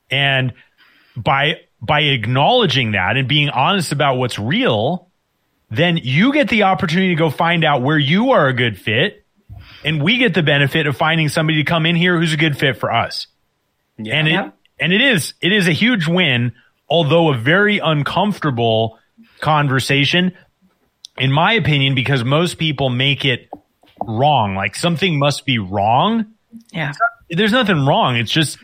And 0.09 0.53
by 1.15 1.61
by 1.81 2.01
acknowledging 2.01 2.93
that 2.93 3.17
and 3.17 3.27
being 3.27 3.49
honest 3.49 3.91
about 3.91 4.15
what's 4.17 4.39
real, 4.39 5.09
then 5.69 5.97
you 6.01 6.31
get 6.31 6.47
the 6.47 6.63
opportunity 6.63 7.09
to 7.09 7.15
go 7.15 7.29
find 7.29 7.65
out 7.65 7.81
where 7.81 7.97
you 7.97 8.31
are 8.31 8.47
a 8.47 8.53
good 8.53 8.79
fit 8.79 9.25
and 9.83 10.01
we 10.01 10.17
get 10.17 10.33
the 10.33 10.43
benefit 10.43 10.87
of 10.87 10.95
finding 10.95 11.27
somebody 11.27 11.57
to 11.57 11.65
come 11.65 11.85
in 11.85 11.95
here 11.97 12.17
who's 12.17 12.31
a 12.31 12.37
good 12.37 12.57
fit 12.57 12.77
for 12.77 12.89
us 12.91 13.27
Yeah. 13.97 14.15
and 14.15 14.27
it 14.29 14.51
and 14.79 14.93
it 14.93 15.01
is 15.01 15.33
it 15.41 15.51
is 15.51 15.67
a 15.67 15.71
huge 15.73 16.07
win, 16.07 16.53
although 16.89 17.33
a 17.33 17.37
very 17.37 17.79
uncomfortable 17.79 18.97
conversation, 19.41 20.31
in 21.17 21.31
my 21.31 21.53
opinion, 21.53 21.95
because 21.95 22.23
most 22.23 22.57
people 22.57 22.89
make 22.89 23.25
it 23.25 23.49
wrong. 24.07 24.55
Like 24.55 24.75
something 24.75 25.17
must 25.17 25.45
be 25.45 25.59
wrong. 25.59 26.33
Yeah. 26.71 26.93
There's 27.29 27.51
nothing 27.51 27.85
wrong. 27.85 28.15
It's 28.17 28.31
just 28.31 28.57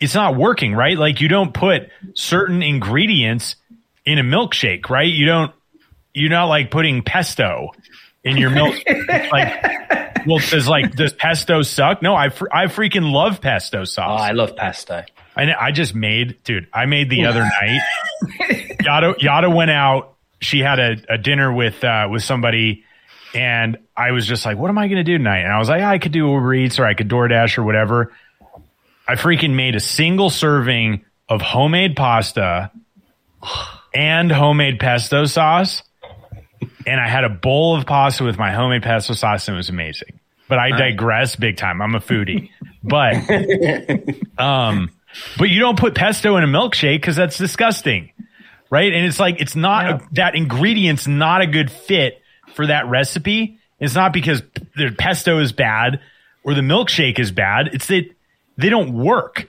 it's 0.00 0.14
not 0.14 0.36
working, 0.36 0.74
right? 0.74 0.96
Like 0.98 1.20
you 1.20 1.28
don't 1.28 1.52
put 1.54 1.88
certain 2.14 2.62
ingredients 2.62 3.56
in 4.04 4.18
a 4.18 4.22
milkshake, 4.22 4.88
right? 4.90 5.08
You 5.12 5.26
don't 5.26 5.52
you're 6.12 6.30
not 6.30 6.46
like 6.46 6.70
putting 6.70 7.02
pesto 7.02 7.70
in 8.22 8.36
your 8.36 8.50
milk. 8.50 8.74
like, 9.08 10.26
well, 10.26 10.38
does 10.38 10.68
like 10.68 10.94
does 10.94 11.12
pesto 11.12 11.62
suck? 11.62 12.02
No, 12.02 12.14
I 12.14 12.28
fr- 12.28 12.48
I 12.52 12.66
freaking 12.66 13.12
love 13.12 13.40
pesto 13.40 13.80
Oh, 13.80 13.84
sauce. 13.84 14.20
I 14.20 14.32
love 14.32 14.56
pesto. 14.56 15.04
I, 15.36 15.52
I 15.52 15.72
just 15.72 15.94
made, 15.94 16.42
dude, 16.44 16.68
I 16.72 16.86
made 16.86 17.10
the 17.10 17.26
other 17.26 17.40
night. 17.40 17.80
Yada, 18.84 19.14
Yada 19.18 19.50
went 19.50 19.70
out. 19.72 20.14
She 20.40 20.60
had 20.60 20.78
a, 20.78 20.96
a 21.08 21.18
dinner 21.18 21.52
with, 21.52 21.82
uh, 21.82 22.06
with 22.10 22.22
somebody 22.22 22.84
and 23.34 23.78
I 23.96 24.12
was 24.12 24.26
just 24.26 24.46
like, 24.46 24.56
what 24.56 24.68
am 24.68 24.78
I 24.78 24.86
going 24.86 24.98
to 24.98 25.04
do 25.04 25.18
tonight? 25.18 25.40
And 25.40 25.52
I 25.52 25.58
was 25.58 25.68
like, 25.68 25.82
I 25.82 25.98
could 25.98 26.12
do 26.12 26.30
Uber 26.30 26.54
Eats 26.54 26.78
or 26.78 26.86
I 26.86 26.94
could 26.94 27.08
DoorDash 27.08 27.58
or 27.58 27.64
whatever. 27.64 28.12
I 29.06 29.16
freaking 29.16 29.54
made 29.54 29.74
a 29.74 29.80
single 29.80 30.30
serving 30.30 31.04
of 31.28 31.42
homemade 31.42 31.96
pasta 31.96 32.70
and 33.94 34.30
homemade 34.30 34.78
pesto 34.78 35.24
sauce. 35.24 35.82
And 36.86 37.00
I 37.00 37.08
had 37.08 37.24
a 37.24 37.28
bowl 37.28 37.76
of 37.76 37.86
pasta 37.86 38.24
with 38.24 38.38
my 38.38 38.52
homemade 38.52 38.82
pesto 38.82 39.14
sauce 39.14 39.48
and 39.48 39.56
it 39.56 39.58
was 39.58 39.68
amazing. 39.68 40.20
But 40.48 40.58
I 40.58 40.70
digress 40.70 41.36
big 41.36 41.56
time. 41.56 41.82
I'm 41.82 41.94
a 41.94 42.00
foodie. 42.00 42.50
But 42.82 43.14
um 44.38 44.90
but 45.38 45.48
you 45.48 45.60
don't 45.60 45.78
put 45.78 45.94
pesto 45.94 46.36
in 46.36 46.44
a 46.44 46.46
milkshake 46.46 46.96
because 46.96 47.16
that's 47.16 47.38
disgusting. 47.38 48.10
Right. 48.70 48.92
And 48.92 49.06
it's 49.06 49.20
like, 49.20 49.40
it's 49.40 49.54
not 49.54 49.86
a, 49.88 50.08
that 50.12 50.34
ingredient's 50.34 51.06
not 51.06 51.42
a 51.42 51.46
good 51.46 51.70
fit 51.70 52.20
for 52.54 52.66
that 52.66 52.88
recipe. 52.88 53.58
It's 53.78 53.94
not 53.94 54.12
because 54.12 54.42
the 54.76 54.94
pesto 54.96 55.40
is 55.40 55.52
bad 55.52 56.00
or 56.42 56.54
the 56.54 56.60
milkshake 56.60 57.18
is 57.18 57.32
bad. 57.32 57.70
It's 57.72 57.86
that 57.88 58.08
they 58.56 58.68
don't 58.68 58.92
work. 58.92 59.48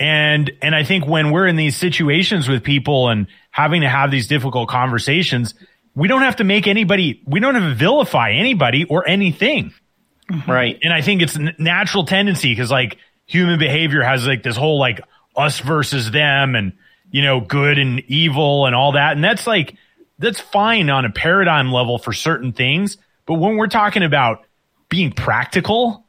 And, 0.00 0.50
and 0.62 0.74
I 0.74 0.84
think 0.84 1.06
when 1.06 1.32
we're 1.32 1.46
in 1.46 1.56
these 1.56 1.76
situations 1.76 2.48
with 2.48 2.62
people 2.62 3.08
and 3.08 3.26
having 3.50 3.80
to 3.80 3.88
have 3.88 4.10
these 4.10 4.28
difficult 4.28 4.68
conversations, 4.68 5.54
we 5.94 6.06
don't 6.06 6.22
have 6.22 6.36
to 6.36 6.44
make 6.44 6.68
anybody, 6.68 7.20
we 7.26 7.40
don't 7.40 7.54
have 7.56 7.64
to 7.64 7.74
vilify 7.74 8.30
anybody 8.32 8.84
or 8.84 9.08
anything 9.08 9.74
mm-hmm. 10.30 10.50
Right. 10.50 10.78
and 10.82 10.92
I 10.92 11.02
think 11.02 11.22
it's 11.22 11.36
a 11.36 11.52
natural 11.58 12.04
tendency 12.04 12.52
because 12.52 12.70
like 12.70 12.98
human 13.26 13.58
behavior 13.58 14.02
has 14.02 14.26
like 14.26 14.42
this 14.42 14.56
whole 14.56 14.78
like 14.78 15.00
us 15.36 15.60
versus 15.60 16.10
them 16.10 16.54
and 16.54 16.72
you 17.10 17.22
know 17.22 17.40
good 17.40 17.78
and 17.78 18.00
evil 18.08 18.66
and 18.66 18.74
all 18.74 18.92
that 18.92 19.12
and 19.12 19.24
that's 19.24 19.46
like 19.46 19.74
that's 20.18 20.40
fine 20.40 20.90
on 20.90 21.04
a 21.04 21.10
paradigm 21.10 21.72
level 21.72 21.98
for 21.98 22.12
certain 22.12 22.52
things 22.52 22.96
but 23.26 23.34
when 23.34 23.56
we're 23.56 23.66
talking 23.68 24.02
about 24.02 24.44
being 24.88 25.12
practical 25.12 26.04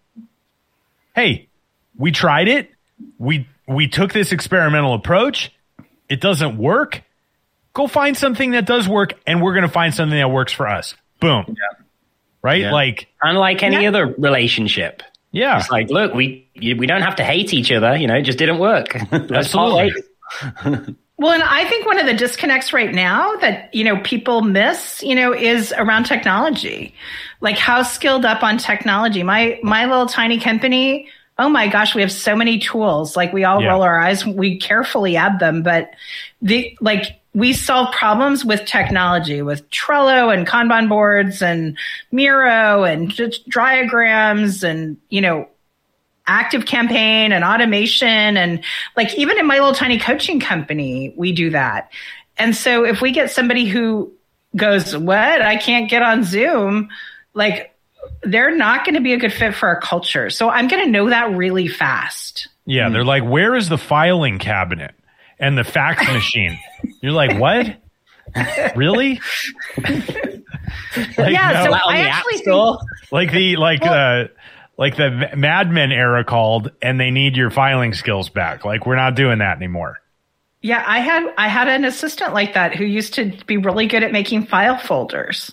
hey 1.16 1.48
we 1.98 2.12
tried 2.12 2.48
it 2.48 2.70
we 3.18 3.48
we 3.68 3.88
took 3.88 4.14
this 4.14 4.32
experimental 4.32 4.94
approach 4.94 5.52
it 6.08 6.22
doesn't 6.22 6.58
work 6.58 7.02
go 7.74 7.88
find 7.88 8.18
something 8.18 8.52
that 8.52 8.66
does 8.66 8.88
work 8.88 9.14
and 9.28 9.42
we're 9.42 9.54
going 9.54 9.66
to 9.66 9.72
find 9.72 9.94
something 9.94 10.18
that 10.18 10.32
works 10.32 10.52
for 10.54 10.68
us 10.68 10.96
boom 11.20 11.56
right 12.42 12.62
Yeah. 12.62 12.72
like 12.72 13.08
Unlike 13.22 13.64
any 13.64 13.82
Yeah. 13.84 13.90
other 13.90 14.08
relationship. 14.08 15.04
yeah 15.32 15.60
It's 15.60 15.70
like, 15.70 15.90
look, 15.90 16.14
we 16.14 16.48
we 16.56 16.88
don't 16.88 17.02
have 17.02 17.18
to 17.18 17.24
hate 17.24 17.54
each 17.54 17.72
other. 17.72 17.96
You 17.98 18.08
know, 18.08 18.16
it 18.16 18.22
just 18.24 18.38
didn't 18.40 18.60
work. 18.60 18.96
Let's 19.12 19.32
Absolutely. 19.54 19.94
Well, 21.20 21.34
and 21.34 21.44
I 21.44 21.66
think 21.66 21.86
one 21.86 22.00
of 22.00 22.06
the 22.06 22.14
disconnects 22.14 22.72
right 22.72 22.94
now 22.94 23.36
that, 23.42 23.76
you 23.76 23.84
know, 23.84 24.00
people 24.04 24.42
miss, 24.42 25.04
you 25.04 25.14
know, 25.14 25.34
is 25.34 25.74
around 25.78 26.06
technology. 26.06 26.94
Like 27.42 27.58
how 27.58 27.84
skilled 27.84 28.24
up 28.24 28.42
on 28.42 28.58
technology. 28.58 29.22
My 29.22 29.60
my 29.62 29.84
little 29.86 30.06
tiny 30.06 30.40
company, 30.40 31.10
oh 31.38 31.50
my 31.50 31.68
gosh, 31.68 31.94
we 31.94 32.02
have 32.02 32.12
so 32.12 32.38
many 32.38 32.58
tools. 32.58 33.18
Like 33.18 33.34
we 33.34 33.44
all 33.44 33.62
Yeah. 33.62 33.68
roll 33.68 33.82
our 33.82 34.00
eyes, 34.00 34.26
we 34.26 34.60
carefully 34.60 35.18
add 35.18 35.40
them, 35.40 35.62
but 35.62 35.92
the 36.42 36.78
like 36.80 37.20
we 37.34 37.52
solve 37.52 37.94
problems 37.94 38.46
with 38.46 38.64
technology, 38.64 39.42
with 39.42 39.70
Trello 39.72 40.34
and 40.34 40.48
Kanban 40.48 40.88
boards 40.88 41.42
and 41.42 41.78
Miro 42.14 42.86
and 42.86 43.10
just 43.10 43.48
diagrams 43.50 44.64
and 44.64 44.96
you 45.10 45.20
know 45.20 45.50
ActiveCampaign 46.30 47.32
and 47.32 47.44
automation 47.44 48.38
and 48.38 48.64
like 48.96 49.14
even 49.18 49.38
in 49.40 49.46
my 49.48 49.56
little 49.56 49.74
tiny 49.74 49.98
coaching 50.00 50.40
company 50.40 51.14
we 51.18 51.32
do 51.32 51.50
that 51.50 51.90
and 52.38 52.56
so 52.56 52.86
if 52.86 53.02
we 53.02 53.12
get 53.12 53.32
somebody 53.32 53.66
who 53.66 54.12
goes 54.56 54.96
what 54.96 55.42
i 55.42 55.58
can't 55.58 55.90
get 55.90 56.02
on 56.04 56.24
zoom 56.24 56.88
like 57.34 57.76
they're 58.24 58.56
not 58.56 58.86
going 58.86 58.96
to 58.96 59.02
be 59.02 59.14
a 59.14 59.18
good 59.18 59.34
fit 59.34 59.54
for 59.56 59.68
our 59.68 59.80
culture 59.82 60.30
so 60.30 60.50
i'm 60.50 60.68
going 60.68 60.84
to 60.86 60.90
know 60.92 61.10
that 61.10 61.32
really 61.36 61.68
fast 61.68 62.48
Yeah, 62.66 62.90
they're 62.90 63.04
like, 63.04 63.24
where 63.24 63.56
is 63.56 63.68
the 63.70 63.78
filing 63.80 64.38
cabinet 64.40 64.94
and 65.40 65.58
the 65.58 65.64
fax 65.64 66.06
machine? 66.14 66.58
You're 67.02 67.14
like, 67.14 67.40
what? 67.40 67.76
really? 68.76 69.20
Like, 71.18 71.32
Yeah, 71.34 71.52
no. 71.52 71.64
so 71.66 71.72
That 71.72 71.82
I 71.88 72.02
the 72.04 72.10
actually 72.10 72.36
App 72.36 72.42
Store. 72.42 72.78
like 73.12 73.32
the 73.32 73.56
like 73.58 73.82
the 73.82 74.32
like 74.80 74.96
the 74.96 75.30
Mad 75.36 75.70
Men 75.70 75.92
era 75.92 76.24
called, 76.24 76.72
and 76.82 77.00
they 77.00 77.12
need 77.12 77.36
your 77.38 77.52
filing 77.52 77.94
skills 77.94 78.30
back. 78.30 78.66
Like 78.66 78.86
we're 78.88 78.96
not 78.96 79.14
doing 79.16 79.40
that 79.40 79.58
anymore. 79.58 80.00
yeah 80.62 80.84
i 80.88 81.00
had 81.00 81.24
i 81.38 81.48
had 81.48 81.68
an 81.70 81.86
assistant 81.86 82.34
like 82.34 82.54
that 82.56 82.76
who 82.76 82.84
used 82.84 83.14
to 83.14 83.32
be 83.46 83.58
really 83.58 83.86
good 83.88 84.04
at 84.04 84.12
making 84.12 84.46
file 84.46 84.78
folders 84.78 85.52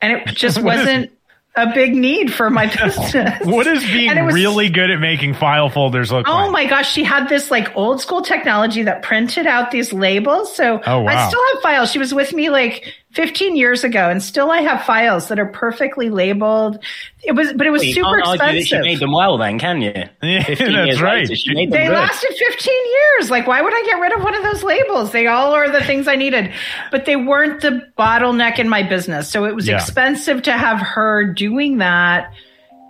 and 0.00 0.12
it 0.12 0.26
just 0.36 0.60
wasn't 0.62 1.10
a 1.56 1.72
big 1.72 1.94
need 1.94 2.32
for 2.32 2.48
my 2.50 2.66
business 2.82 3.40
What 3.44 3.66
is 3.66 3.82
being 3.84 4.24
was- 4.24 4.34
really 4.34 4.68
good 4.70 4.90
at 4.90 5.00
making 5.00 5.34
file 5.34 5.68
folders 5.70 6.10
look 6.12 6.26
Oh 6.28 6.32
like? 6.32 6.50
my 6.52 6.66
gosh, 6.66 6.92
she 6.92 7.02
had 7.04 7.28
this 7.28 7.50
like 7.50 7.76
old 7.76 8.00
school 8.00 8.22
technology 8.22 8.82
that 8.84 9.02
printed 9.02 9.46
out 9.46 9.70
these 9.70 9.92
labels. 9.92 10.54
So 10.56 10.80
Oh, 10.84 11.00
wow. 11.02 11.06
I 11.12 11.28
still 11.28 11.42
have 11.54 11.62
files. 11.62 11.92
She 11.92 11.98
was 12.00 12.12
with 12.12 12.32
me 12.32 12.50
like 12.50 12.92
15 13.14 13.56
years 13.56 13.84
ago 13.84 14.08
and 14.10 14.22
still 14.22 14.50
I 14.50 14.60
have 14.62 14.84
files 14.84 15.28
that 15.28 15.38
are 15.38 15.46
perfectly 15.46 16.10
labeled. 16.10 16.78
It 17.22 17.32
was, 17.32 17.52
but 17.52 17.66
it 17.66 17.70
was 17.70 17.84
You 17.84 17.94
super 17.94 18.20
can't 18.20 18.40
argue 18.40 18.60
that 18.60 18.66
she 18.66 18.78
made 18.80 18.98
them 18.98 19.12
well, 19.12 19.38
then, 19.38 19.58
can 19.58 19.80
you? 19.80 19.92
Yeah, 20.22 20.42
15 20.42 20.72
that's 20.72 21.00
right. 21.00 21.18
later, 21.22 21.36
she 21.36 21.54
made 21.54 21.70
They 21.70 21.84
good. 21.86 21.92
lasted 21.92 22.34
15 22.36 22.74
years. 22.92 23.30
Like, 23.30 23.46
why 23.46 23.62
would 23.62 23.72
I 23.72 23.82
get 23.86 24.00
rid 24.00 24.12
of 24.12 24.22
one 24.22 24.34
of 24.34 24.42
those 24.42 24.62
labels? 24.62 25.12
They 25.12 25.26
all 25.28 25.52
are 25.54 25.70
the 25.70 25.82
things 25.84 26.08
I 26.08 26.16
needed, 26.16 26.52
but 26.90 27.04
they 27.06 27.16
weren't 27.16 27.60
the 27.62 27.86
bottleneck 27.96 28.58
in 28.58 28.68
my 28.68 28.82
business. 28.82 29.30
So 29.30 29.44
it 29.44 29.54
was 29.54 29.66
Yeah. 29.68 29.76
expensive 29.76 30.42
to 30.42 30.52
have 30.52 30.80
her 30.80 31.24
doing 31.32 31.78
that 31.78 32.32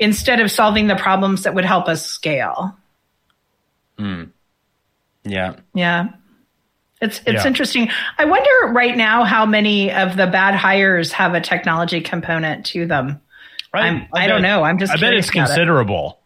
instead 0.00 0.40
of 0.40 0.50
solving 0.50 0.86
the 0.88 0.96
problems 0.96 1.42
that 1.44 1.54
would 1.54 1.64
help 1.64 1.86
us 1.88 2.04
scale. 2.04 2.76
Hmm. 3.98 4.24
Yeah. 5.24 5.56
Yeah. 5.74 6.08
It's 7.04 7.20
it's 7.26 7.42
Yeah. 7.42 7.46
interesting. 7.46 7.90
I 8.18 8.24
wonder 8.24 8.72
right 8.72 8.96
now 8.96 9.24
how 9.24 9.46
many 9.46 9.92
of 9.92 10.16
the 10.16 10.26
bad 10.26 10.54
hires 10.54 11.12
have 11.12 11.34
a 11.34 11.40
technology 11.40 12.00
component 12.00 12.66
to 12.66 12.86
them. 12.86 13.20
I'm- 13.72 14.06
I 14.14 14.26
don't 14.28 14.42
know. 14.42 14.62
I'm 14.62 14.78
just 14.78 14.92
I 14.92 14.96
bet 14.96 15.14
it's 15.14 15.28
about 15.28 15.44
it. 15.44 15.46
considerable. 15.46 16.18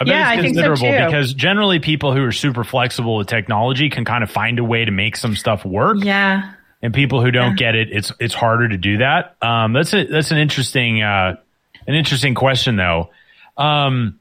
I 0.00 0.04
bet 0.04 0.14
Yeah, 0.14 0.28
I 0.28 0.32
it's 0.34 0.42
think 0.42 0.56
so, 0.56 0.74
because 1.06 1.34
generally 1.34 1.78
people 1.78 2.12
who 2.14 2.24
are 2.24 2.32
super 2.32 2.64
flexible 2.64 3.16
with 3.16 3.26
technology 3.28 3.88
can 3.90 4.04
kind 4.04 4.22
of 4.24 4.30
find 4.30 4.58
a 4.58 4.64
way 4.64 4.84
to 4.84 4.90
make 4.90 5.16
some 5.16 5.34
stuff 5.36 5.64
work. 5.64 5.98
Yeah. 6.02 6.52
and 6.84 6.92
people 6.92 7.22
who 7.22 7.30
don't 7.30 7.56
get 7.56 7.76
it, 7.76 7.88
it's 7.92 8.12
it's 8.18 8.34
harder 8.34 8.68
to 8.68 8.76
do 8.76 8.98
that. 8.98 9.36
Um, 9.40 9.72
that's 9.72 9.94
a, 9.94 10.04
that's 10.04 10.32
an 10.32 10.38
interesting 10.38 11.00
uh, 11.02 11.36
an 11.86 11.94
interesting 11.94 12.34
question 12.34 12.74
though. 12.76 13.10
Um, 13.56 14.18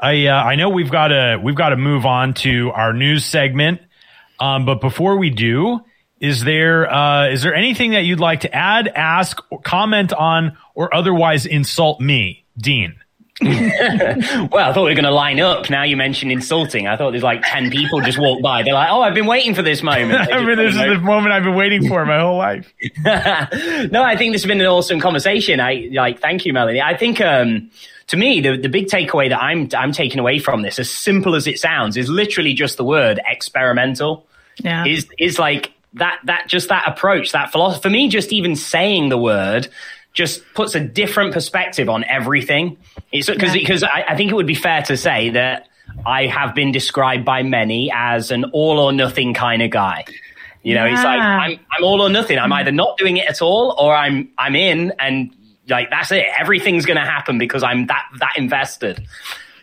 I 0.00 0.26
uh, 0.26 0.42
I 0.42 0.56
know 0.56 0.70
we've 0.70 0.90
got 0.90 1.08
to 1.08 1.38
we've 1.40 1.54
got 1.54 1.68
to 1.68 1.76
move 1.76 2.04
on 2.06 2.34
to 2.34 2.72
our 2.72 2.92
news 2.92 3.24
segment, 3.24 3.82
um, 4.42 4.64
but 4.64 4.80
before 4.80 5.18
we 5.18 5.30
do, 5.30 5.80
is 6.20 6.42
there 6.42 6.92
uh, 6.92 7.28
is 7.28 7.42
there 7.42 7.54
anything 7.54 7.92
that 7.92 8.00
you'd 8.00 8.20
like 8.20 8.40
to 8.40 8.52
add, 8.54 8.88
ask, 8.88 9.38
or 9.50 9.60
comment 9.60 10.12
on, 10.12 10.56
or 10.74 10.92
otherwise 10.94 11.46
insult 11.46 12.00
me, 12.00 12.44
Dean? 12.58 12.96
Well, 13.42 14.68
I 14.68 14.72
thought 14.72 14.84
we 14.84 14.90
were 14.90 14.94
going 14.94 15.04
to 15.04 15.10
line 15.10 15.40
up. 15.40 15.70
Now 15.70 15.84
you 15.84 15.96
mentioned 15.96 16.30
insulting. 16.30 16.86
I 16.86 16.96
thought 16.96 17.12
there's 17.12 17.22
like 17.22 17.42
10 17.44 17.70
people 17.70 18.00
just 18.00 18.18
walked 18.18 18.42
by. 18.42 18.62
They're 18.62 18.74
like, 18.74 18.90
oh, 18.90 19.00
I've 19.00 19.14
been 19.14 19.26
waiting 19.26 19.54
for 19.54 19.62
this 19.62 19.82
moment. 19.82 20.12
I 20.32 20.44
mean, 20.44 20.56
this 20.56 20.74
is 20.74 20.78
the 20.78 20.98
moment 20.98 21.32
I've 21.32 21.42
been 21.42 21.54
waiting 21.54 21.88
for 21.88 22.04
my 22.04 22.20
whole 22.20 22.36
life. 22.36 22.72
no, 23.04 24.02
I 24.02 24.16
think 24.16 24.32
this 24.32 24.42
has 24.42 24.46
been 24.48 24.60
an 24.60 24.66
awesome 24.66 25.00
conversation. 25.00 25.60
I 25.60 25.88
like, 25.92 26.20
thank 26.20 26.44
you, 26.44 26.52
Melanie. 26.52 26.82
I 26.82 26.96
think, 26.96 27.20
um, 27.20 27.70
to 28.08 28.16
me, 28.16 28.40
the, 28.40 28.56
the 28.56 28.68
big 28.68 28.86
takeaway 28.86 29.28
that 29.30 29.42
I'm, 29.42 29.68
I'm 29.76 29.92
taking 29.92 30.18
away 30.18 30.38
from 30.38 30.62
this, 30.62 30.78
as 30.78 30.90
simple 30.90 31.34
as 31.34 31.46
it 31.46 31.58
sounds, 31.58 31.96
is 31.96 32.08
literally 32.08 32.52
just 32.52 32.76
the 32.76 32.84
word 32.84 33.20
experimental. 33.26 34.26
Yeah. 34.58 34.86
Is, 34.86 35.06
is 35.18 35.38
like 35.38 35.72
that, 35.94 36.20
that, 36.24 36.48
just 36.48 36.68
that 36.68 36.86
approach, 36.86 37.32
that 37.32 37.52
philosophy. 37.52 37.82
For 37.82 37.90
me, 37.90 38.08
just 38.08 38.32
even 38.32 38.56
saying 38.56 39.08
the 39.08 39.18
word 39.18 39.68
just 40.12 40.42
puts 40.54 40.74
a 40.74 40.80
different 40.80 41.32
perspective 41.32 41.88
on 41.88 42.04
everything. 42.04 42.76
It's 43.10 43.28
because, 43.28 43.54
Yeah. 43.54 43.60
because 43.60 43.82
I, 43.82 44.04
I 44.08 44.16
think 44.16 44.30
it 44.30 44.34
would 44.34 44.46
be 44.46 44.54
fair 44.54 44.82
to 44.82 44.96
say 44.96 45.30
that 45.30 45.68
I 46.06 46.26
have 46.26 46.54
been 46.54 46.72
described 46.72 47.24
by 47.24 47.42
many 47.42 47.90
as 47.94 48.30
an 48.30 48.44
all 48.52 48.78
or 48.78 48.92
nothing 48.92 49.34
kind 49.34 49.62
of 49.62 49.70
guy. 49.70 50.04
You 50.62 50.74
know, 50.74 50.84
it's 50.84 51.02
like 51.02 51.20
I'm 51.20 51.58
I'm 51.76 51.84
all 51.84 52.00
or 52.00 52.08
nothing. 52.08 52.38
I'm 52.38 52.50
mm. 52.50 52.56
either 52.56 52.70
not 52.70 52.96
doing 52.96 53.16
it 53.16 53.26
at 53.28 53.42
all 53.42 53.74
or 53.78 53.94
I'm 53.94 54.30
I'm 54.38 54.54
in 54.54 54.92
and 54.98 55.34
like 55.68 55.90
that's 55.90 56.12
it. 56.12 56.24
Everything's 56.38 56.86
gonna 56.86 57.04
happen 57.04 57.38
because 57.38 57.64
I'm 57.64 57.86
that 57.86 58.06
that 58.20 58.34
invested. 58.36 59.04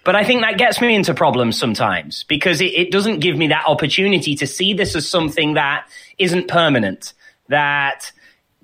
But 0.03 0.15
I 0.15 0.23
think 0.23 0.41
that 0.41 0.57
gets 0.57 0.81
me 0.81 0.95
into 0.95 1.13
problems 1.13 1.57
sometimes 1.57 2.23
because 2.23 2.61
it, 2.61 2.73
it 2.73 2.91
doesn't 2.91 3.19
give 3.19 3.37
me 3.37 3.47
that 3.47 3.65
opportunity 3.67 4.35
to 4.35 4.47
see 4.47 4.73
this 4.73 4.95
as 4.95 5.07
something 5.07 5.55
that 5.55 5.87
isn't 6.17 6.47
permanent, 6.47 7.13
that 7.49 8.11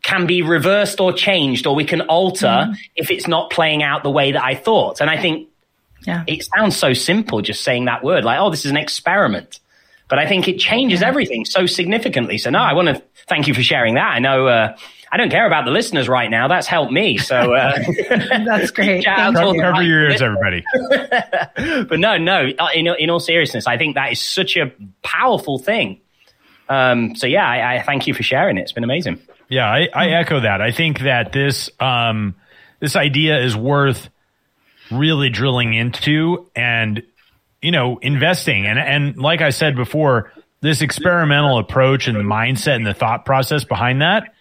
can 0.02 0.28
be 0.28 0.42
reversed 0.42 1.00
or 1.00 1.12
changed, 1.12 1.66
or 1.68 1.76
we 1.76 1.84
can 1.84 2.02
alter 2.02 2.74
if 2.96 3.10
it's 3.12 3.28
not 3.28 3.50
playing 3.50 3.84
out 3.84 4.04
the 4.04 4.12
way 4.12 4.32
that 4.32 4.44
I 4.44 4.56
thought. 4.56 5.02
And 5.02 5.10
I 5.10 5.20
think 5.20 5.50
yeah. 6.06 6.24
it 6.28 6.46
sounds 6.56 6.78
so 6.78 6.94
simple 6.94 7.42
just 7.42 7.64
saying 7.64 7.86
that 7.86 8.04
word, 8.04 8.24
like, 8.24 8.40
oh, 8.40 8.50
this 8.50 8.66
is 8.66 8.72
an 8.72 8.78
experiment. 8.78 9.60
But 10.08 10.20
I 10.20 10.28
think 10.28 10.48
it 10.48 10.60
changes 10.60 11.02
everything 11.02 11.46
so 11.46 11.66
significantly. 11.66 12.38
So, 12.38 12.52
no, 12.52 12.60
I 12.60 12.74
want 12.74 12.90
to 12.90 13.02
thank 13.28 13.48
you 13.48 13.56
for 13.56 13.64
sharing 13.64 13.96
that. 13.96 14.12
I 14.12 14.20
know 14.20 14.46
uh, 14.46 14.78
I 15.16 15.18
don't 15.18 15.30
care 15.30 15.48
about 15.48 15.64
the 15.64 15.72
listeners 15.72 16.10
right 16.10 16.30
now. 16.30 16.50
That's 16.50 16.68
helped 16.68 16.92
me. 16.92 17.18
So, 17.18 17.54
uh, 17.54 17.80
That's 18.10 18.70
great. 18.72 19.06
Shout 19.06 19.18
out 19.18 19.34
Thank 19.34 19.36
to 19.36 19.40
Cover, 19.40 19.46
all 19.46 19.56
you. 19.56 19.62
the- 19.62 19.72
cover 19.72 19.82
your 19.82 20.10
ears, 20.12 20.22
everybody. 20.22 21.86
but 21.88 22.00
no, 22.02 22.18
no, 22.18 22.50
uh, 22.60 22.68
in, 22.76 22.86
in 23.00 23.10
all 23.10 23.22
seriousness, 23.22 23.66
I 23.66 23.78
think 23.78 23.96
that 23.96 24.12
is 24.12 24.22
such 24.22 24.58
a 24.58 24.74
powerful 25.04 25.58
thing. 25.58 26.02
Um, 26.68 27.16
so, 27.16 27.28
yeah, 27.28 27.48
I, 27.48 27.78
I 27.78 27.82
thank 27.84 28.08
you 28.08 28.14
for 28.14 28.24
sharing 28.24 28.58
it. 28.58 28.64
It's 28.64 28.74
been 28.74 28.84
amazing. 28.84 29.22
Yeah, 29.48 29.66
I, 29.72 29.88
I 29.94 30.10
echo 30.10 30.42
that. 30.42 30.60
I 30.62 30.72
think 30.72 31.00
that 31.00 31.32
this 31.32 31.70
um, 31.80 32.36
this 32.82 32.98
idea 32.98 33.40
is 33.42 33.56
worth 33.56 34.10
really 34.92 35.30
drilling 35.30 35.74
into 35.76 36.50
and 36.58 37.04
you 37.62 37.72
know 37.72 38.00
investing 38.00 38.66
and 38.66 38.78
and 38.78 39.16
like 39.16 39.40
I 39.42 39.52
said 39.52 39.78
before, 39.78 40.34
this 40.60 40.82
experimental 40.82 41.58
approach 41.58 42.10
and 42.10 42.18
the 42.18 42.24
mindset 42.24 42.76
and 42.76 42.86
the 42.86 42.94
thought 42.94 43.24
process 43.24 43.64
behind 43.64 44.02
that 44.02 44.34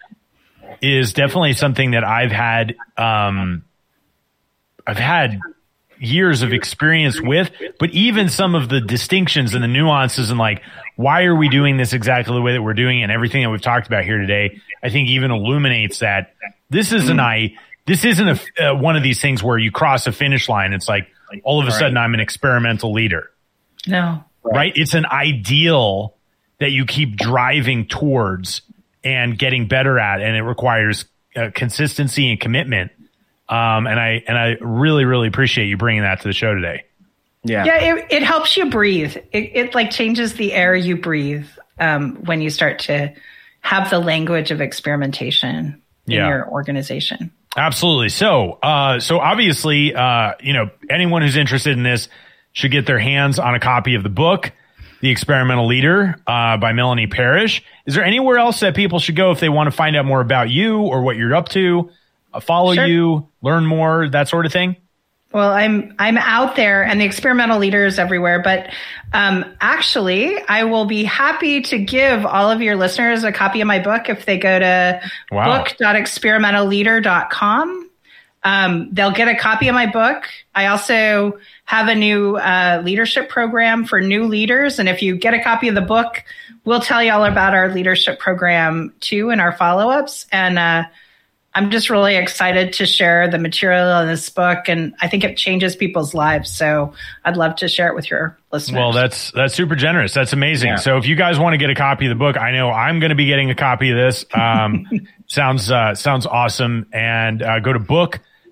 is 0.83 1.13
definitely 1.13 1.53
something 1.55 1.93
that 1.93 2.05
I've 2.05 2.33
had 2.33 2.75
um, 2.97 3.65
I've 4.87 4.99
had 4.99 5.39
years 5.99 6.43
of 6.43 6.53
experience 6.53 7.21
with, 7.21 7.51
but 7.79 7.91
even 7.91 8.29
some 8.29 8.55
of 8.55 8.69
the 8.69 8.81
distinctions 8.81 9.55
and 9.55 9.63
the 9.63 9.69
nuances 9.69 10.31
and 10.31 10.39
like, 10.39 10.63
why 10.97 11.25
are 11.25 11.35
we 11.35 11.49
doing 11.49 11.77
this 11.77 11.93
exactly 11.93 12.35
the 12.35 12.43
way 12.43 12.53
that 12.53 12.63
we're 12.63 12.75
doing 12.75 13.01
it 13.01 13.05
and 13.05 13.13
everything 13.13 13.43
that 13.43 13.51
we've 13.51 13.63
talked 13.63 13.87
about 13.87 14.05
here 14.05 14.19
today, 14.19 14.61
I 14.83 14.91
think 14.91 15.09
even 15.09 15.31
illuminates 15.31 16.01
that 16.01 16.35
this 16.69 16.93
isn't 16.93 17.21
I, 17.21 17.55
this 17.87 18.05
isn't 18.05 18.29
a, 18.59 18.71
uh, 18.71 18.75
one 18.75 18.97
of 18.97 19.03
these 19.03 19.21
things 19.21 19.43
where 19.43 19.57
you 19.59 19.71
cross 19.71 20.07
a 20.07 20.13
finish 20.13 20.49
line. 20.49 20.73
It's 20.73 20.89
like 20.89 21.09
all 21.43 21.61
of 21.61 21.69
a 21.69 21.73
sudden 21.73 21.97
I'm 21.97 22.15
an 22.15 22.21
experimental 22.21 22.93
leader, 22.93 23.31
No. 23.87 24.25
right? 24.43 24.73
It's 24.77 24.95
an 24.95 25.07
ideal 25.07 26.15
that 26.59 26.71
you 26.71 26.85
keep 26.87 27.17
driving 27.17 27.87
towards 27.87 28.63
and 29.05 29.39
getting 29.39 29.69
better 29.69 29.99
at. 29.99 30.21
And 30.21 30.37
it 30.37 30.43
requires 30.43 31.05
uh, 31.37 31.51
consistency 31.55 32.31
and 32.31 32.41
commitment. 32.41 32.91
Um, 33.49 33.87
and 33.87 34.01
I, 34.01 34.23
and 34.27 34.39
I 34.39 34.57
really, 34.61 35.05
really 35.05 35.29
appreciate 35.29 35.67
you 35.67 35.77
bringing 35.77 36.03
that 36.03 36.23
to 36.23 36.29
the 36.29 36.33
show 36.33 36.55
today. 36.55 36.85
Yeah. 37.45 37.65
Yeah, 37.65 37.97
it, 37.97 38.07
it 38.11 38.23
helps 38.23 38.57
you 38.57 38.71
breathe. 38.71 39.17
It, 39.31 39.51
it 39.55 39.75
like 39.75 39.91
changes 39.91 40.35
the 40.35 40.53
air 40.55 40.75
you 40.75 40.97
breathe 40.97 41.47
um, 41.79 42.17
when 42.25 42.41
you 42.41 42.49
start 42.49 42.79
to 42.81 43.13
have 43.61 43.91
the 43.91 43.99
language 43.99 44.51
of 44.51 44.61
experimentation 44.63 45.83
in 46.07 46.13
Yeah. 46.13 46.29
your 46.29 46.49
organization. 46.49 47.31
Absolutely. 47.57 48.09
So, 48.09 48.59
uh, 48.63 48.99
so 48.99 49.19
obviously, 49.19 49.95
uh, 49.95 50.33
you 50.41 50.55
know, 50.55 50.71
anyone 50.89 51.23
who's 51.23 51.37
interested 51.37 51.77
in 51.77 51.83
this 51.83 52.09
should 52.53 52.71
get 52.71 52.87
their 52.87 52.99
hands 52.99 53.39
on 53.39 53.55
a 53.55 53.61
copy 53.61 53.95
of 53.95 54.03
the 54.03 54.09
book, 54.09 54.53
The 55.01 55.11
Experimental 55.11 55.67
Leader, 55.67 56.17
uh, 56.27 56.57
by 56.57 56.73
Melanie 56.73 57.07
Parish. 57.07 57.63
Is 57.87 57.95
there 57.95 58.05
anywhere 58.05 58.39
else 58.39 58.61
that 58.61 58.75
people 58.75 58.99
should 58.99 59.17
go 59.17 59.31
if 59.33 59.41
they 59.41 59.49
want 59.51 59.67
to 59.67 59.71
find 59.71 59.97
out 59.97 60.05
more 60.07 60.21
about 60.21 60.51
you 60.51 60.79
or 60.81 61.03
what 61.03 61.17
you're 61.17 61.35
up 61.35 61.49
to, 61.51 61.91
uh, 62.33 62.41
follow 62.41 62.75
Sure. 62.75 62.87
you, 62.87 63.29
learn 63.43 63.67
more, 63.67 64.09
that 64.09 64.29
sort 64.29 64.47
of 64.47 64.53
thing? 64.53 64.77
Well, 65.33 65.51
I'm 65.51 65.95
I'm 65.99 66.17
out 66.17 66.55
there, 66.55 66.85
and 66.85 67.01
the 67.01 67.05
experimental 67.05 67.59
leader 67.59 67.85
is 67.85 67.99
everywhere. 67.99 68.41
But 68.41 68.69
um, 69.13 69.45
actually, 69.61 70.39
I 70.49 70.63
will 70.63 70.85
be 70.85 71.03
happy 71.03 71.61
to 71.63 71.79
give 71.79 72.25
all 72.25 72.53
of 72.53 72.63
your 72.63 72.77
listeners 72.77 73.25
a 73.25 73.33
copy 73.33 73.61
of 73.61 73.67
my 73.67 73.81
book 73.81 74.09
if 74.09 74.27
they 74.27 74.39
go 74.39 74.61
to 74.61 75.01
Wow. 75.33 75.59
book.experimentalleader.com. 75.65 77.91
Um, 78.45 78.89
they'll 78.93 79.11
get 79.11 79.27
a 79.27 79.35
copy 79.35 79.67
of 79.69 79.75
my 79.75 79.87
book. 79.87 80.23
I 80.55 80.67
also 80.67 81.39
have 81.65 81.89
a 81.89 81.95
new 81.95 82.37
uh, 82.37 82.83
leadership 82.85 83.29
program 83.29 83.85
for 83.85 84.01
new 84.01 84.25
leaders, 84.27 84.79
and 84.79 84.89
if 84.89 85.03
you 85.03 85.17
get 85.17 85.35
a 85.35 85.43
copy 85.43 85.69
of 85.69 85.75
the 85.75 85.81
book, 85.81 86.23
we'll 86.65 86.81
tell 86.81 87.03
you 87.03 87.13
all 87.13 87.25
about 87.25 87.55
our 87.55 87.73
leadership 87.73 88.19
program 88.19 88.93
too 89.01 89.31
and 89.31 89.41
our 89.41 89.53
follow-ups. 89.57 90.27
And 90.31 90.59
uh, 90.59 90.85
I'm 91.55 91.71
just 91.71 91.89
really 91.89 92.17
excited 92.17 92.73
to 92.75 92.87
share 92.87 93.31
the 93.31 93.39
material 93.39 94.01
in 94.01 94.09
this 94.09 94.29
book, 94.29 94.69
and 94.69 94.95
I 95.01 95.09
think 95.09 95.23
it 95.23 95.37
changes 95.37 95.77
people's 95.77 96.13
lives. 96.13 96.53
So 96.53 96.95
I'd 97.25 97.37
love 97.37 97.57
to 97.57 97.69
share 97.69 97.89
it 97.89 97.95
with 97.95 98.11
your 98.11 98.37
listeners. 98.53 98.77
Well, 98.77 98.93
that's 98.93 99.31
that's 99.31 99.55
super 99.55 99.77
generous. 99.77 100.13
That's 100.13 100.33
amazing. 100.33 100.71
Yeah. 100.71 100.77
So 100.77 100.97
if 100.97 101.07
you 101.07 101.15
guys 101.15 101.39
want 101.39 101.55
to 101.55 101.59
get 101.59 101.71
a 101.71 101.75
copy 101.77 102.07
of 102.07 102.11
the 102.11 102.17
book, 102.19 102.37
I 102.37 102.51
know 102.51 102.71
I'm 102.71 102.99
going 102.99 103.11
to 103.11 103.17
be 103.17 103.27
getting 103.27 103.51
a 103.51 103.55
copy 103.55 103.91
of 103.91 103.97
this. 103.97 104.25
Um, 104.35 104.87
sounds 105.29 105.71
uh, 105.71 105.95
sounds 105.95 106.27
awesome. 106.27 106.89
And 106.93 107.41
uh, 107.41 107.61
go 107.61 107.73
to 107.73 107.79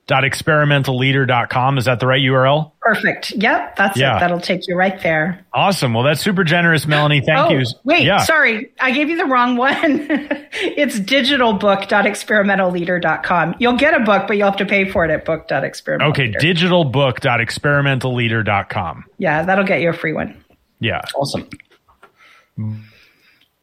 book.experimentalleader.com. 0.06 1.78
Is 1.78 1.86
that 1.86 2.00
the 2.00 2.06
right 2.06 2.20
URL? 2.20 2.72
perfect. 2.80 3.30
Yep, 3.32 3.76
that's 3.76 3.96
Yeah. 3.96 4.16
it. 4.16 4.20
That'll 4.20 4.40
take 4.40 4.66
you 4.66 4.74
right 4.74 5.00
there. 5.02 5.38
Awesome. 5.54 5.94
Well, 5.94 6.02
that's 6.02 6.20
super 6.20 6.42
generous, 6.42 6.84
Melanie. 6.84 7.20
Thank 7.20 7.38
oh, 7.38 7.50
you. 7.50 7.62
Wait, 7.84 8.02
yeah. 8.02 8.24
sorry. 8.24 8.72
I 8.80 8.90
gave 8.90 9.08
you 9.08 9.16
the 9.16 9.24
wrong 9.24 9.56
one. 9.56 9.76
it's 10.52 10.98
digitalbook.experimentalleader.com. 10.98 13.54
You'll 13.60 13.76
get 13.76 13.94
a 13.94 14.00
book, 14.00 14.26
but 14.26 14.36
you'll 14.36 14.48
have 14.48 14.56
to 14.56 14.66
pay 14.66 14.90
for 14.90 15.04
it 15.04 15.12
at 15.12 15.24
book.experimentalleader. 15.24 16.10
Okay, 16.10 16.32
digitalbook.experimentalleader.com. 16.32 19.04
Yeah, 19.18 19.44
that'll 19.44 19.64
get 19.64 19.80
you 19.80 19.90
a 19.90 19.94
free 19.94 20.12
one. 20.12 20.36
Yeah. 20.80 21.02
Awesome. 21.14 21.48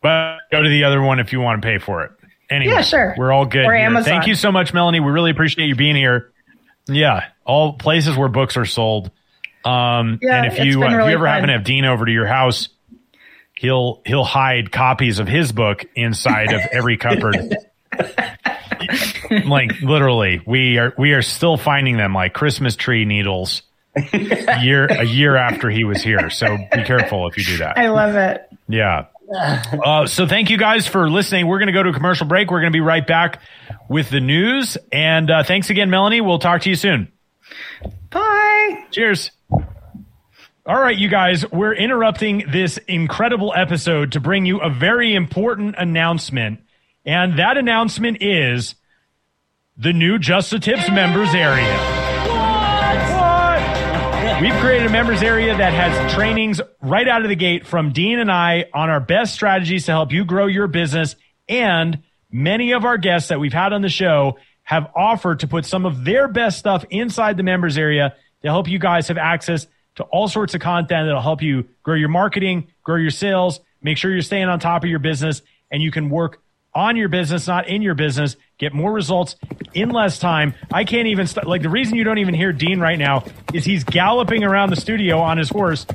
But 0.02 0.38
go 0.50 0.64
to 0.64 0.70
the 0.70 0.86
other 0.86 1.02
one 1.02 1.20
if 1.20 1.34
you 1.34 1.42
want 1.42 1.62
to 1.62 1.66
pay 1.68 1.78
for 1.78 2.06
it. 2.06 2.12
Anyway, 2.50 2.74
Yeah, 2.74 2.82
sure. 2.82 3.16
We're 3.18 3.32
all 3.32 3.45
good. 3.45 3.66
Or 3.66 3.74
here. 3.74 3.86
Amazon. 3.86 4.06
Thank 4.10 4.28
you 4.28 4.36
so 4.36 4.52
much, 4.52 4.74
Melanie. 4.74 5.00
We 5.00 5.12
really 5.12 5.32
appreciate 5.32 5.68
you 5.68 5.76
being 5.76 5.95
here. 5.95 6.32
Yeah, 6.88 7.26
all 7.45 7.74
places 7.74 8.18
where 8.18 8.30
books 8.30 8.58
are 8.58 8.66
sold. 8.66 9.12
Um, 9.64 10.20
Yeah, 10.22 10.43
and 10.43 10.52
if 10.52 10.60
you 10.66 10.80
been 10.80 10.93
uh, 10.93 11.04
if 11.04 11.10
you 11.10 11.16
ever 11.16 11.26
fun. 11.26 11.34
happen 11.34 11.47
to 11.50 11.54
have 11.54 11.64
Dean 11.64 11.86
over 11.86 12.06
to 12.06 12.12
your 12.12 12.26
house, 12.26 12.70
he'll 13.56 14.02
he'll 14.06 14.24
hide 14.24 14.72
copies 14.72 15.20
of 15.20 15.28
his 15.28 15.52
book 15.52 15.86
inside 15.95 16.52
of 16.54 16.62
every 16.72 16.97
cupboard. 16.97 17.56
like 19.45 19.82
literally, 19.82 20.41
we 20.45 20.78
are 20.78 20.93
we 20.97 21.12
are 21.14 21.22
still 21.22 21.58
finding 21.58 21.97
them 21.97 22.14
like 22.14 22.34
Christmas 22.34 22.76
tree 22.76 23.06
needles. 23.06 23.62
year 24.62 24.86
a 24.86 25.04
year 25.04 25.36
after 25.36 25.70
he 25.70 25.84
was 25.84 26.02
here, 26.02 26.30
so 26.30 26.58
be 26.58 26.84
careful 26.84 27.28
if 27.28 27.38
you 27.38 27.43
do 27.43 27.58
that. 27.58 27.78
I 27.78 27.89
love 27.89 28.16
it. 28.16 28.47
Yeah. 28.68 29.06
Uh, 29.32 30.08
so 30.08 30.28
thank 30.28 30.50
you 30.50 30.58
guys 30.58 30.88
for 30.88 31.10
listening. 31.10 31.48
We're 31.48 31.60
going 31.60 31.68
to 31.68 31.74
go 31.74 31.84
to 31.84 31.90
a 31.90 31.94
commercial 31.94 32.26
break. 32.26 32.50
We're 32.50 32.62
going 32.62 32.72
to 32.72 32.76
be 32.76 32.82
right 32.82 33.06
back 33.06 33.42
with 33.88 34.10
the 34.10 34.20
news. 34.20 34.78
And 34.92 35.30
uh, 35.30 35.44
thanks 35.44 35.70
again, 35.70 35.90
Melanie. 35.90 36.22
We'll 36.22 36.40
talk 36.40 36.62
to 36.62 36.70
you 36.70 36.76
soon. 36.76 37.12
Bye. 38.10 38.86
Cheers. 38.92 39.32
All 40.66 40.80
right, 40.80 40.98
you 40.98 41.10
guys, 41.10 41.50
we're 41.52 41.74
interrupting 41.74 42.44
this 42.48 42.78
incredible 42.88 43.54
episode 43.56 44.12
to 44.12 44.20
bring 44.20 44.46
you 44.46 44.60
a 44.62 44.70
very 44.70 45.16
important 45.16 45.76
announcement. 45.78 46.60
And 47.06 47.40
that 47.40 47.58
announcement 47.58 48.22
is 48.22 48.76
the 49.78 49.94
new 49.94 50.20
Just 50.20 50.52
the 50.52 50.60
Tips 50.60 50.90
members 50.92 51.34
area. 51.34 51.99
We've 54.42 54.54
created 54.54 54.88
a 54.88 54.90
members 54.90 55.22
area 55.22 55.58
that 55.58 55.74
has 55.74 56.14
trainings 56.14 56.62
right 56.82 57.06
out 57.06 57.24
of 57.24 57.28
the 57.30 57.36
gate 57.36 57.68
from 57.68 57.92
Dean 57.92 58.20
and 58.20 58.32
I 58.32 58.68
on 58.74 58.90
our 58.90 59.02
best 59.02 59.34
strategies 59.34 59.88
to 59.88 59.92
help 59.92 60.14
you 60.14 60.24
grow 60.24 60.46
your 60.46 60.68
business. 60.68 61.18
And 61.50 62.04
many 62.32 62.72
of 62.72 62.86
our 62.86 62.98
guests 62.98 63.28
that 63.30 63.42
we've 63.42 63.52
had 63.52 63.74
on 63.74 63.82
the 63.82 63.90
show 63.90 64.38
have 64.64 64.92
offered 64.96 65.42
to 65.42 65.48
put 65.48 65.66
some 65.66 65.86
of 65.86 66.06
their 66.06 66.30
best 66.30 66.58
stuff 66.58 66.86
inside 66.90 67.36
the 67.36 67.44
members 67.44 67.78
area 67.78 68.16
to 68.42 68.48
help 68.48 68.70
you 68.70 68.80
guys 68.80 69.10
have 69.10 69.18
access 69.18 69.68
to 69.96 70.04
all 70.04 70.30
sorts 70.30 70.54
of 70.54 70.62
content 70.62 71.08
that'll 71.08 71.22
help 71.22 71.42
you 71.42 71.68
grow 71.84 71.96
your 71.96 72.08
marketing, 72.08 72.70
grow 72.82 72.96
your 72.96 73.12
sales, 73.12 73.60
make 73.82 73.98
sure 73.98 74.10
you're 74.10 74.22
staying 74.22 74.48
on 74.48 74.58
top 74.62 74.86
of 74.86 74.90
your 74.90 75.00
business, 75.00 75.42
and 75.70 75.84
you 75.84 75.92
can 75.92 76.10
work 76.10 76.42
on 76.74 76.96
your 76.96 77.10
business, 77.10 77.46
not 77.46 77.68
in 77.68 77.82
your 77.82 77.96
business, 77.96 78.38
get 78.60 78.74
more 78.74 78.91
results 78.91 79.36
in 79.74 79.89
less 79.89 80.20
time. 80.20 80.53
I 80.72 80.84
can't 80.84 81.07
even 81.07 81.26
st- 81.26 81.47
like 81.47 81.64
the 81.64 81.70
reason 81.70 81.95
you 81.95 82.03
don't 82.03 82.20
even 82.20 82.34
hear 82.36 82.51
Dean 82.51 82.80
right 82.80 82.99
now 82.99 83.24
is 83.53 83.66
he's 83.66 83.84
galloping 83.86 84.43
around 84.43 84.70
the 84.70 84.76
studio 84.76 85.20
on 85.20 85.38
his 85.38 85.49
horse 85.49 85.86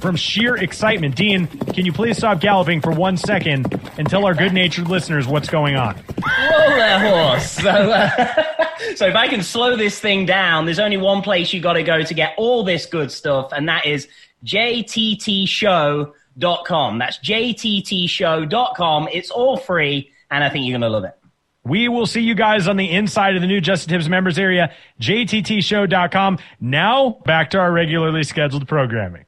from 0.00 0.16
sheer 0.16 0.56
excitement. 0.56 1.14
Dean, 1.16 1.46
can 1.46 1.86
you 1.86 1.92
please 1.92 2.16
stop 2.16 2.40
galloping 2.40 2.80
for 2.80 2.90
one 2.92 3.16
second 3.16 3.72
and 3.98 4.08
tell 4.08 4.24
our 4.26 4.34
good-natured 4.34 4.88
listeners 4.88 5.28
what's 5.28 5.48
going 5.48 5.76
on? 5.76 5.96
Whoa 5.96 6.76
there, 6.76 6.98
horse. 6.98 7.50
So, 7.50 7.70
uh, 7.70 8.44
so 8.96 9.06
if 9.06 9.14
I 9.14 9.28
can 9.28 9.42
slow 9.42 9.76
this 9.76 10.00
thing 10.00 10.26
down, 10.26 10.64
there's 10.64 10.78
only 10.78 10.96
one 10.96 11.22
place 11.22 11.52
you 11.52 11.60
got 11.60 11.74
to 11.74 11.82
go 11.82 12.02
to 12.02 12.14
get 12.14 12.34
all 12.36 12.64
this 12.64 12.86
good 12.86 13.12
stuff, 13.12 13.52
and 13.52 13.68
that 13.68 13.86
is 13.86 14.08
jttshow.com. 14.44 16.08
That's 16.98 17.18
jttshow.com. 17.18 19.08
It's 19.12 19.30
all 19.30 19.56
free, 19.56 20.10
and 20.30 20.42
I 20.44 20.50
think 20.50 20.66
you're 20.66 20.78
going 20.78 20.82
to 20.82 20.88
love 20.88 21.04
it. 21.04 21.18
We 21.64 21.88
will 21.88 22.06
see 22.06 22.20
you 22.20 22.34
guys 22.34 22.68
on 22.68 22.76
the 22.76 22.90
inside 22.90 23.36
of 23.36 23.40
the 23.40 23.46
new 23.48 23.60
Just 23.60 23.86
the 23.86 23.94
Tips 23.94 24.08
members 24.08 24.38
area, 24.38 24.72
jttshow.com. 25.00 26.38
Now 26.60 27.20
back 27.24 27.50
to 27.50 27.58
our 27.58 27.72
regularly 27.72 28.22
scheduled 28.22 28.68
programming. 28.68 29.24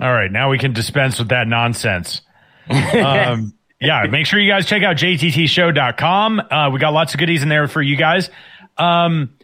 All 0.00 0.12
right, 0.12 0.30
now 0.30 0.50
we 0.50 0.58
can 0.58 0.72
dispense 0.72 1.18
with 1.18 1.28
that 1.28 1.46
nonsense. 1.48 2.22
Um, 2.70 3.54
yeah, 3.80 4.04
make 4.10 4.26
sure 4.26 4.40
you 4.40 4.50
guys 4.50 4.66
check 4.66 4.82
out 4.82 4.96
jttshow.com. 4.96 6.40
Uh, 6.50 6.70
we 6.72 6.80
got 6.80 6.92
lots 6.92 7.14
of 7.14 7.20
goodies 7.20 7.42
in 7.42 7.48
there 7.48 7.68
for 7.68 7.80
you 7.80 7.96
guys. 7.96 8.28
Um, 8.76 9.34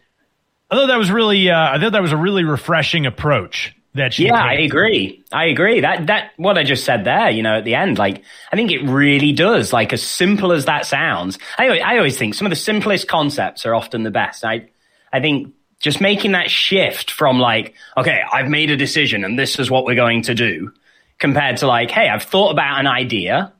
I 0.69 0.75
thought 0.75 0.87
that 0.87 0.97
was 0.97 1.09
really, 1.09 1.49
uh, 1.49 1.57
I 1.57 1.79
thought 1.79 1.93
that 1.93 2.01
was 2.01 2.11
a 2.11 2.17
really 2.17 2.43
refreshing 2.43 3.05
approach 3.05 3.74
that 3.95 4.17
Yeah, 4.19 4.35
I 4.35 4.53
agree. 4.53 5.23
I 5.31 5.45
agree. 5.45 5.81
That 5.81 6.07
that 6.07 6.31
what 6.37 6.57
I 6.57 6.63
just 6.63 6.85
said 6.85 7.03
there, 7.03 7.29
you 7.29 7.43
know, 7.43 7.57
at 7.57 7.65
the 7.65 7.75
end, 7.75 7.97
like 7.97 8.23
I 8.51 8.55
think 8.55 8.71
it 8.71 8.83
really 8.83 9.31
does. 9.33 9.73
Like 9.73 9.93
as 9.93 10.03
simple 10.03 10.51
as 10.51 10.65
that 10.65 10.85
sounds, 10.85 11.39
I 11.57 11.79
I 11.79 11.97
always 11.97 12.17
think 12.17 12.33
some 12.35 12.45
of 12.45 12.51
the 12.51 12.55
simplest 12.55 13.07
concepts 13.07 13.65
are 13.65 13.73
often 13.73 14.03
the 14.03 14.11
best. 14.11 14.45
I 14.45 14.69
I 15.11 15.19
think 15.19 15.53
just 15.79 16.01
making 16.01 16.31
that 16.33 16.49
shift 16.49 17.11
from 17.11 17.39
like, 17.39 17.73
okay, 17.97 18.21
I've 18.31 18.47
made 18.47 18.71
a 18.71 18.77
decision 18.77 19.23
and 19.23 19.37
this 19.37 19.59
is 19.59 19.69
what 19.69 19.85
we're 19.85 19.95
going 19.95 20.23
to 20.23 20.33
do, 20.33 20.71
compared 21.19 21.57
to 21.57 21.67
like, 21.67 21.91
hey, 21.91 22.09
I've 22.09 22.23
thought 22.23 22.51
about 22.51 22.79
an 22.79 22.87
idea, 22.87 23.53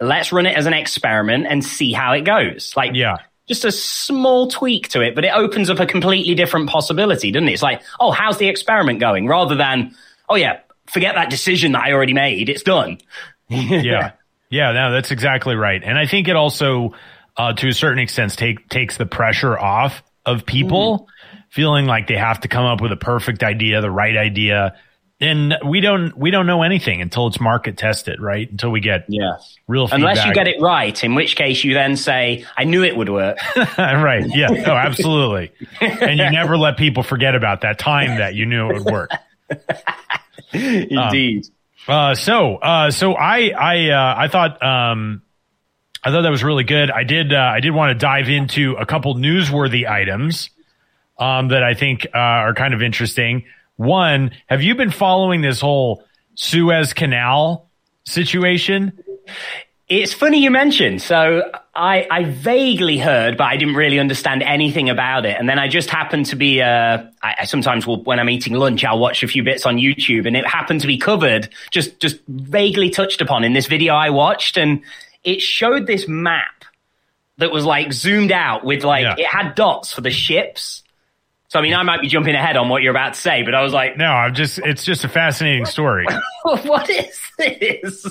let's 0.00 0.32
run 0.32 0.46
it 0.46 0.56
as 0.56 0.66
an 0.66 0.72
experiment 0.72 1.46
and 1.48 1.64
see 1.64 1.92
how 1.92 2.12
it 2.12 2.22
goes. 2.22 2.72
Like, 2.76 2.92
Yeah. 2.94 3.16
Just 3.46 3.64
a 3.64 3.72
small 3.72 4.48
tweak 4.48 4.88
to 4.88 5.02
it, 5.02 5.14
but 5.14 5.24
it 5.24 5.32
opens 5.34 5.68
up 5.68 5.78
a 5.78 5.86
completely 5.86 6.34
different 6.34 6.68
possibility, 6.68 7.30
doesn't 7.30 7.48
it? 7.48 7.52
It's 7.52 7.62
like, 7.62 7.82
oh, 8.00 8.10
how's 8.10 8.38
the 8.38 8.48
experiment 8.48 9.00
going? 9.00 9.26
Rather 9.26 9.54
than, 9.54 9.94
oh 10.28 10.36
yeah, 10.36 10.60
forget 10.86 11.14
that 11.14 11.30
decision 11.30 11.72
that 11.72 11.82
I 11.84 11.92
already 11.92 12.14
made. 12.14 12.48
It's 12.48 12.62
done. 12.62 12.98
yeah, 13.48 14.12
yeah, 14.50 14.72
no, 14.72 14.92
that's 14.92 15.10
exactly 15.10 15.54
right. 15.56 15.82
And 15.82 15.98
I 15.98 16.06
think 16.06 16.28
it 16.28 16.36
also, 16.36 16.94
uh, 17.36 17.52
to 17.54 17.68
a 17.68 17.74
certain 17.74 17.98
extent, 17.98 18.36
take 18.36 18.68
takes 18.68 18.96
the 18.96 19.06
pressure 19.06 19.58
off 19.58 20.02
of 20.24 20.46
people 20.46 21.08
feeling 21.50 21.86
like 21.86 22.06
they 22.06 22.16
have 22.16 22.40
to 22.40 22.48
come 22.48 22.64
up 22.64 22.80
with 22.80 22.92
a 22.92 22.96
perfect 22.96 23.42
idea, 23.42 23.80
the 23.80 23.90
right 23.90 24.16
idea. 24.16 24.74
And 25.20 25.56
we 25.64 25.80
don't 25.80 26.16
we 26.18 26.30
don't 26.32 26.46
know 26.46 26.62
anything 26.62 27.00
until 27.00 27.28
it's 27.28 27.40
market 27.40 27.76
tested, 27.78 28.20
right? 28.20 28.50
Until 28.50 28.70
we 28.70 28.80
get 28.80 29.04
Yes. 29.08 29.56
real 29.68 29.86
feedback. 29.86 29.98
Unless 30.00 30.26
you 30.26 30.34
get 30.34 30.48
it 30.48 30.60
right, 30.60 31.04
in 31.04 31.14
which 31.14 31.36
case 31.36 31.62
you 31.62 31.72
then 31.72 31.96
say, 31.96 32.44
I 32.56 32.64
knew 32.64 32.82
it 32.82 32.96
would 32.96 33.08
work. 33.08 33.38
right. 33.78 34.24
Yeah. 34.34 34.48
Oh, 34.66 34.72
absolutely. 34.72 35.52
and 35.80 36.18
you 36.18 36.30
never 36.30 36.58
let 36.58 36.76
people 36.76 37.04
forget 37.04 37.34
about 37.36 37.60
that 37.60 37.78
time 37.78 38.18
that 38.18 38.34
you 38.34 38.44
knew 38.44 38.70
it 38.70 38.74
would 38.82 38.92
work. 38.92 39.10
Indeed. 40.52 41.46
Uh, 41.86 42.14
so, 42.14 42.56
uh, 42.56 42.90
so 42.90 43.14
I, 43.14 43.50
I, 43.50 43.90
uh, 43.90 44.14
I 44.18 44.28
thought, 44.28 44.62
um, 44.62 45.22
I 46.02 46.10
thought 46.10 46.22
that 46.22 46.30
was 46.30 46.42
really 46.44 46.64
good. 46.64 46.90
I 46.90 47.04
did, 47.04 47.32
uh, 47.32 47.36
I 47.38 47.60
did 47.60 47.72
want 47.72 47.90
to 47.90 47.94
dive 47.94 48.28
into 48.28 48.72
a 48.74 48.86
couple 48.86 49.14
newsworthy 49.16 49.88
items, 49.88 50.50
um, 51.18 51.48
that 51.48 51.62
I 51.62 51.74
think, 51.74 52.06
uh, 52.14 52.18
are 52.18 52.54
kind 52.54 52.74
of 52.74 52.82
interesting. 52.82 53.44
One, 53.76 54.30
have 54.46 54.62
you 54.62 54.74
been 54.74 54.90
following 54.90 55.40
this 55.40 55.60
whole 55.60 56.04
Suez 56.34 56.92
Canal 56.92 57.68
situation? 58.04 58.92
It's 59.88 60.14
funny 60.14 60.42
you 60.42 60.50
mentioned. 60.50 61.02
So 61.02 61.42
I, 61.74 62.06
I 62.10 62.24
vaguely 62.24 62.96
heard, 62.98 63.36
but 63.36 63.44
I 63.44 63.56
didn't 63.56 63.74
really 63.74 63.98
understand 63.98 64.42
anything 64.42 64.88
about 64.88 65.26
it. 65.26 65.36
And 65.38 65.48
then 65.48 65.58
I 65.58 65.68
just 65.68 65.90
happened 65.90 66.26
to 66.26 66.36
be, 66.36 66.62
uh, 66.62 67.02
I, 67.22 67.34
I 67.40 67.44
sometimes 67.44 67.86
will, 67.86 68.02
when 68.04 68.18
I'm 68.18 68.30
eating 68.30 68.54
lunch, 68.54 68.84
I'll 68.84 68.98
watch 68.98 69.22
a 69.22 69.28
few 69.28 69.42
bits 69.42 69.66
on 69.66 69.76
YouTube 69.76 70.26
and 70.26 70.36
it 70.36 70.46
happened 70.46 70.80
to 70.82 70.86
be 70.86 70.96
covered, 70.96 71.50
just, 71.70 72.00
just 72.00 72.18
vaguely 72.28 72.88
touched 72.90 73.20
upon 73.20 73.44
in 73.44 73.52
this 73.52 73.66
video 73.66 73.94
I 73.94 74.10
watched. 74.10 74.56
And 74.56 74.82
it 75.22 75.42
showed 75.42 75.86
this 75.86 76.08
map 76.08 76.64
that 77.38 77.50
was 77.50 77.64
like 77.64 77.92
zoomed 77.92 78.32
out 78.32 78.64
with 78.64 78.84
like, 78.84 79.02
Yeah. 79.02 79.16
it 79.18 79.26
had 79.26 79.54
dots 79.54 79.92
for 79.92 80.00
the 80.00 80.10
ships. 80.10 80.82
So 81.54 81.60
I 81.60 81.62
mean, 81.62 81.72
I 81.74 81.84
might 81.84 82.00
be 82.00 82.08
jumping 82.08 82.34
ahead 82.34 82.56
on 82.56 82.68
what 82.68 82.82
you're 82.82 82.90
about 82.90 83.14
to 83.14 83.20
say, 83.20 83.42
but 83.44 83.54
I 83.54 83.62
was 83.62 83.72
like, 83.72 83.96
No, 83.96 84.06
I'm 84.06 84.34
just 84.34 84.58
it's 84.58 84.82
just 84.84 85.04
a 85.04 85.08
fascinating 85.08 85.66
story. 85.66 86.04
what 86.42 86.90
is 86.90 87.16
this? 87.38 88.06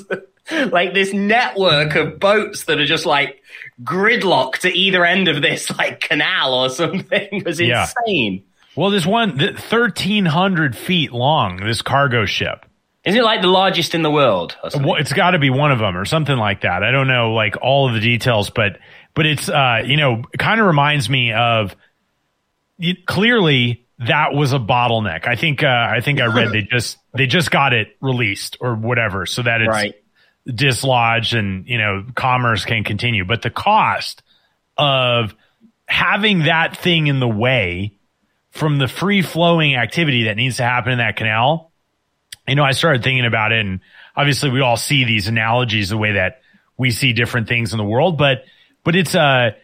like 0.72 0.94
this 0.94 1.12
network 1.12 1.96
of 1.96 2.22
boats 2.22 2.64
that 2.64 2.80
are 2.80 2.86
just 2.86 3.06
like 3.06 3.42
gridlocked 3.84 4.60
to 4.60 4.70
either 4.70 5.04
end 5.04 5.28
of 5.28 5.42
this 5.42 5.70
like 5.78 6.00
canal 6.00 6.54
or 6.54 6.70
something 6.70 7.28
it 7.34 7.46
was 7.46 7.60
Yeah. 7.60 7.86
insane. 8.06 8.46
Well, 8.78 8.92
this 8.92 9.06
one, 9.06 9.38
th- 9.38 9.56
1,300 9.56 10.74
feet 10.78 11.12
long, 11.12 11.58
this 11.58 11.82
cargo 11.82 12.26
ship. 12.26 12.66
Isn't 13.04 13.20
it 13.20 13.24
like 13.26 13.42
the 13.42 13.50
largest 13.50 13.94
in 13.94 14.04
the 14.04 14.10
world? 14.10 14.56
It's 14.64 15.12
got 15.12 15.32
to 15.32 15.40
be 15.40 15.50
one 15.50 15.74
of 15.74 15.80
them 15.80 15.98
or 15.98 16.06
something 16.06 16.38
like 16.38 16.62
that. 16.62 16.82
I 16.82 16.92
don't 16.92 17.10
know, 17.10 17.34
like 17.34 17.58
all 17.62 17.90
of 17.90 17.94
the 17.94 18.00
details, 18.00 18.50
but 18.50 18.80
but 19.14 19.26
it's 19.26 19.50
uh, 19.50 19.82
you 19.86 19.98
know, 19.98 20.24
kind 20.40 20.62
of 20.62 20.66
reminds 20.66 21.10
me 21.10 21.34
of 21.34 21.76
it, 22.80 23.06
clearly 23.06 23.86
that 24.00 24.34
was 24.34 24.54
a 24.54 24.60
bottleneck. 24.60 25.28
I 25.28 25.36
think 25.36 25.64
uh, 25.64 25.68
I 25.68 26.02
think 26.02 26.20
I 26.20 26.26
read 26.26 26.52
they 26.54 26.64
just 26.64 26.98
they 27.14 27.28
just 27.28 27.52
got 27.52 27.74
it 27.74 27.96
released 28.02 28.58
or 28.60 28.76
whatever, 28.76 29.26
so 29.26 29.44
that 29.44 29.62
it's 29.62 29.70
Right. 29.70 29.96
dislodged 30.48 31.34
and 31.34 31.68
you 31.68 31.78
know 31.78 32.06
commerce 32.16 32.66
can 32.66 32.84
continue. 32.84 33.26
But 33.26 33.42
the 33.42 33.50
cost 33.50 34.24
of 34.78 35.36
having 35.88 36.40
that 36.46 36.78
thing 36.78 37.08
in 37.08 37.20
the 37.20 37.28
way 37.28 37.94
from 38.52 38.78
the 38.78 38.88
free 38.88 39.22
flowing 39.22 39.76
activity 39.76 40.24
that 40.26 40.38
needs 40.38 40.58
to 40.58 40.64
happen 40.64 40.94
in 40.94 40.98
that 41.00 41.16
canal 41.16 41.72
you 42.48 42.56
know, 42.56 42.64
I 42.64 42.72
started 42.72 43.04
thinking 43.04 43.26
about 43.26 43.52
it 43.52 43.66
and 43.66 43.80
obviously 44.16 44.50
we 44.50 44.62
all 44.62 44.78
see 44.78 45.06
these 45.06 45.28
analogies 45.28 45.90
the 45.90 45.98
way 45.98 46.14
that 46.14 46.42
we 46.78 46.92
see 46.92 47.14
different 47.14 47.48
things 47.48 47.72
in 47.72 47.78
the 47.78 47.86
world, 47.86 48.18
but, 48.18 48.44
but 48.84 48.96
it's 48.96 49.16
a, 49.16 49.56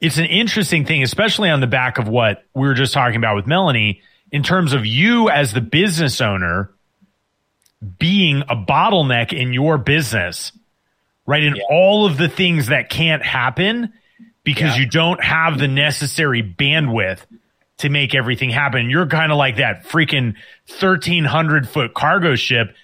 it's 0.00 0.18
an 0.18 0.26
interesting 0.26 0.84
thing, 0.84 1.02
especially 1.02 1.48
on 1.50 1.60
the 1.60 1.66
back 1.66 1.98
of 1.98 2.08
what 2.08 2.44
we 2.54 2.66
were 2.66 2.74
just 2.74 2.92
talking 2.92 3.16
about 3.16 3.36
with 3.36 3.46
Melanie 3.46 4.02
in 4.30 4.42
terms 4.42 4.72
of 4.72 4.84
you 4.84 5.30
as 5.30 5.52
the 5.52 5.60
business 5.60 6.20
owner 6.20 6.70
being 7.98 8.42
a 8.48 8.56
bottleneck 8.56 9.32
in 9.32 9.52
your 9.52 9.78
business, 9.78 10.52
right? 11.26 11.42
In 11.42 11.60
all 11.70 12.06
of 12.06 12.16
the 12.16 12.28
things 12.28 12.68
that 12.68 12.88
can't 12.90 13.22
happen 13.24 13.92
because 14.44 14.76
Yeah. 14.76 14.82
you 14.84 14.88
don't 14.88 15.22
have 15.22 15.58
the 15.58 15.68
necessary 15.68 16.42
bandwidth 16.42 17.20
to 17.78 17.88
make 17.90 18.14
everything 18.14 18.50
happen. 18.50 18.88
You're 18.88 19.06
kind 19.06 19.30
of 19.30 19.38
like 19.38 19.56
that 19.56 19.84
freaking 19.84 20.34
1300 20.80 21.68
foot 21.68 21.94
cargo 21.94 22.34
ship 22.34 22.74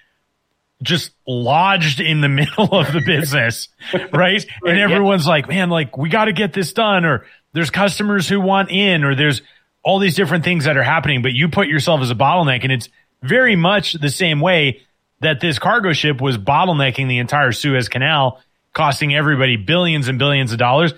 just 0.82 1.12
lodged 1.26 2.00
in 2.00 2.20
the 2.20 2.28
middle 2.40 2.72
of 2.72 2.92
the 2.92 3.00
business, 3.00 3.68
right? 4.12 4.44
And 4.62 4.78
everyone's 4.78 5.26
like, 5.26 5.48
man, 5.48 5.70
like 5.70 5.96
we 5.96 6.08
got 6.08 6.26
to 6.26 6.32
get 6.32 6.52
this 6.52 6.72
done 6.72 7.04
or 7.04 7.26
there's 7.52 7.70
customers 7.70 8.28
who 8.28 8.40
want 8.40 8.70
in 8.70 9.04
or 9.04 9.14
there's 9.14 9.42
all 9.82 9.98
these 9.98 10.14
different 10.14 10.44
things 10.44 10.64
that 10.64 10.76
are 10.76 10.82
happening, 10.82 11.22
but 11.22 11.32
you 11.32 11.48
put 11.48 11.68
yourself 11.68 12.00
as 12.00 12.10
a 12.10 12.14
bottleneck 12.14 12.62
and 12.62 12.72
it's 12.72 12.88
very 13.22 13.56
much 13.56 13.94
the 13.94 14.10
same 14.10 14.40
way 14.40 14.82
that 15.20 15.40
this 15.40 15.58
cargo 15.58 15.92
ship 15.92 16.20
was 16.20 16.36
bottlenecking 16.36 17.08
the 17.08 17.18
entire 17.18 17.52
Suez 17.52 17.88
Canal, 17.88 18.40
costing 18.72 19.14
everybody 19.14 19.56
billions 19.56 20.08
and 20.08 20.18
billions 20.18 20.52
of 20.52 20.58
dollars. 20.58 20.92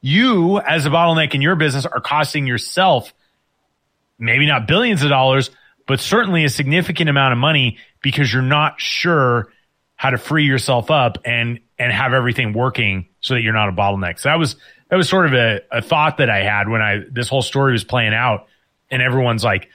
You 0.00 0.58
as 0.58 0.86
a 0.86 0.90
bottleneck 0.90 1.34
in 1.34 1.42
your 1.42 1.56
business 1.56 1.86
are 1.86 2.00
costing 2.00 2.46
yourself 2.46 3.12
maybe 4.20 4.46
not 4.46 4.68
billions 4.68 5.02
of 5.02 5.08
dollars, 5.08 5.50
but 5.86 5.98
certainly 5.98 6.44
a 6.44 6.50
significant 6.50 7.10
amount 7.10 7.32
of 7.32 7.38
money 7.38 7.78
because 8.02 8.32
you're 8.32 8.42
not 8.42 8.80
sure 8.80 9.52
how 9.96 10.10
to 10.10 10.18
free 10.18 10.44
yourself 10.44 10.90
up 10.90 11.18
and 11.24 11.60
and 11.78 11.92
have 11.92 12.12
everything 12.14 12.52
working 12.52 13.08
so 13.20 13.34
that 13.34 13.42
you're 13.42 13.52
not 13.52 13.68
a 13.68 13.72
bottleneck. 13.72 14.18
So 14.18 14.28
that 14.30 14.38
was 14.38 14.56
that 14.88 14.96
was 14.96 15.08
sort 15.08 15.26
of 15.26 15.34
a, 15.34 15.60
a 15.70 15.82
thought 15.82 16.18
that 16.18 16.28
I 16.30 16.42
had 16.42 16.68
when 16.68 16.80
I 16.82 17.00
this 17.10 17.28
whole 17.28 17.42
story 17.42 17.72
was 17.72 17.84
playing 17.84 18.14
out 18.14 18.46
and 18.90 19.02
everyone's 19.02 19.44
like 19.44 19.68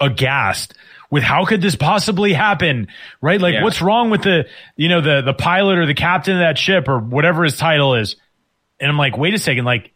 aghast 0.00 0.74
with 1.10 1.22
how 1.22 1.44
could 1.46 1.62
this 1.62 1.74
possibly 1.76 2.32
happen? 2.32 2.88
Right? 3.20 3.40
Like 3.40 3.54
Yeah. 3.54 3.64
what's 3.64 3.80
wrong 3.80 4.10
with 4.10 4.22
the 4.22 4.46
you 4.76 4.88
know 4.88 5.00
the 5.00 5.22
the 5.22 5.34
pilot 5.34 5.78
or 5.78 5.86
the 5.86 5.94
captain 5.94 6.34
of 6.34 6.40
that 6.40 6.58
ship 6.58 6.88
or 6.88 6.98
whatever 6.98 7.44
his 7.44 7.56
title 7.56 7.94
is? 7.94 8.16
And 8.80 8.90
I'm 8.90 8.98
like, 8.98 9.16
wait 9.16 9.34
a 9.34 9.38
second, 9.38 9.64
like 9.64 9.92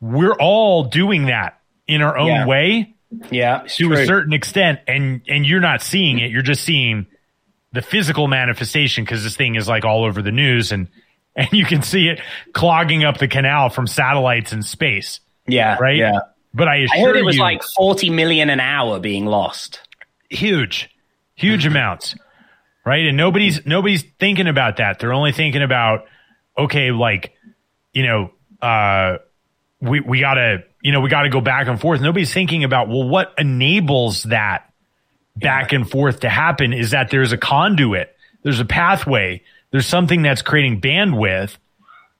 we're 0.00 0.34
all 0.34 0.84
doing 0.84 1.26
that 1.26 1.60
in 1.86 2.02
our 2.02 2.16
own 2.16 2.28
Yeah. 2.28 2.46
way 2.46 2.94
yeah, 3.30 3.64
to 3.66 3.88
true. 3.88 3.96
a 3.96 4.06
certain 4.06 4.32
extent 4.32 4.80
and 4.86 5.22
and 5.28 5.46
you're 5.46 5.60
not 5.60 5.82
seeing 5.82 6.18
it. 6.18 6.30
You're 6.30 6.42
just 6.42 6.62
seeing 6.64 7.06
the 7.72 7.82
physical 7.82 8.28
manifestation 8.28 9.04
because 9.04 9.22
this 9.22 9.36
thing 9.36 9.54
is 9.54 9.68
like 9.68 9.84
all 9.84 10.04
over 10.04 10.22
the 10.22 10.32
news 10.32 10.72
and 10.72 10.88
and 11.36 11.48
you 11.52 11.64
can 11.64 11.82
see 11.82 12.08
it 12.08 12.20
clogging 12.52 13.04
up 13.04 13.18
the 13.18 13.28
canal 13.28 13.68
from 13.70 13.86
satellites 13.86 14.52
in 14.52 14.62
space. 14.62 15.20
Yeah, 15.46 15.76
right? 15.80 15.96
Yeah. 15.96 16.20
but 16.54 16.68
i 16.68 16.86
I 16.92 17.00
heard 17.00 17.16
it 17.16 17.24
was 17.24 17.36
you 17.36 17.42
like 17.42 17.62
40 17.62 18.10
million 18.10 18.50
an 18.50 18.60
hour 18.60 19.00
being 19.00 19.26
lost. 19.26 19.80
huge. 20.28 20.90
Huge 21.34 21.66
amounts. 21.66 22.14
Right? 22.84 23.06
And 23.06 23.16
nobody's 23.16 23.64
nobody's 23.66 24.04
thinking 24.18 24.46
about 24.46 24.76
that. 24.76 24.98
They're 24.98 25.12
only 25.12 25.32
thinking 25.32 25.62
about 25.62 26.06
okay 26.58 26.90
like 26.90 27.32
you 27.92 28.04
know 28.04 28.30
uh 28.60 29.18
we 29.80 30.00
we 30.00 30.20
gotta 30.20 30.64
you 30.82 30.92
know 30.92 31.00
we 31.00 31.08
gotta 31.08 31.28
go 31.28 31.40
back 31.40 31.68
and 31.68 31.80
forth. 31.80 32.00
Nobody's 32.00 32.32
thinking 32.32 32.64
about 32.64 32.88
well 32.88 33.08
what 33.08 33.34
enables 33.38 34.24
that 34.24 34.72
back 35.36 35.72
and 35.72 35.88
forth 35.88 36.20
to 36.20 36.28
happen 36.28 36.72
is 36.72 36.90
that 36.90 37.10
there's 37.10 37.32
a 37.32 37.38
conduit 37.38 38.14
there's 38.42 38.60
a 38.60 38.64
pathway 38.64 39.42
there's 39.70 39.86
something 39.86 40.22
that's 40.22 40.42
creating 40.42 40.80
bandwidth 40.80 41.56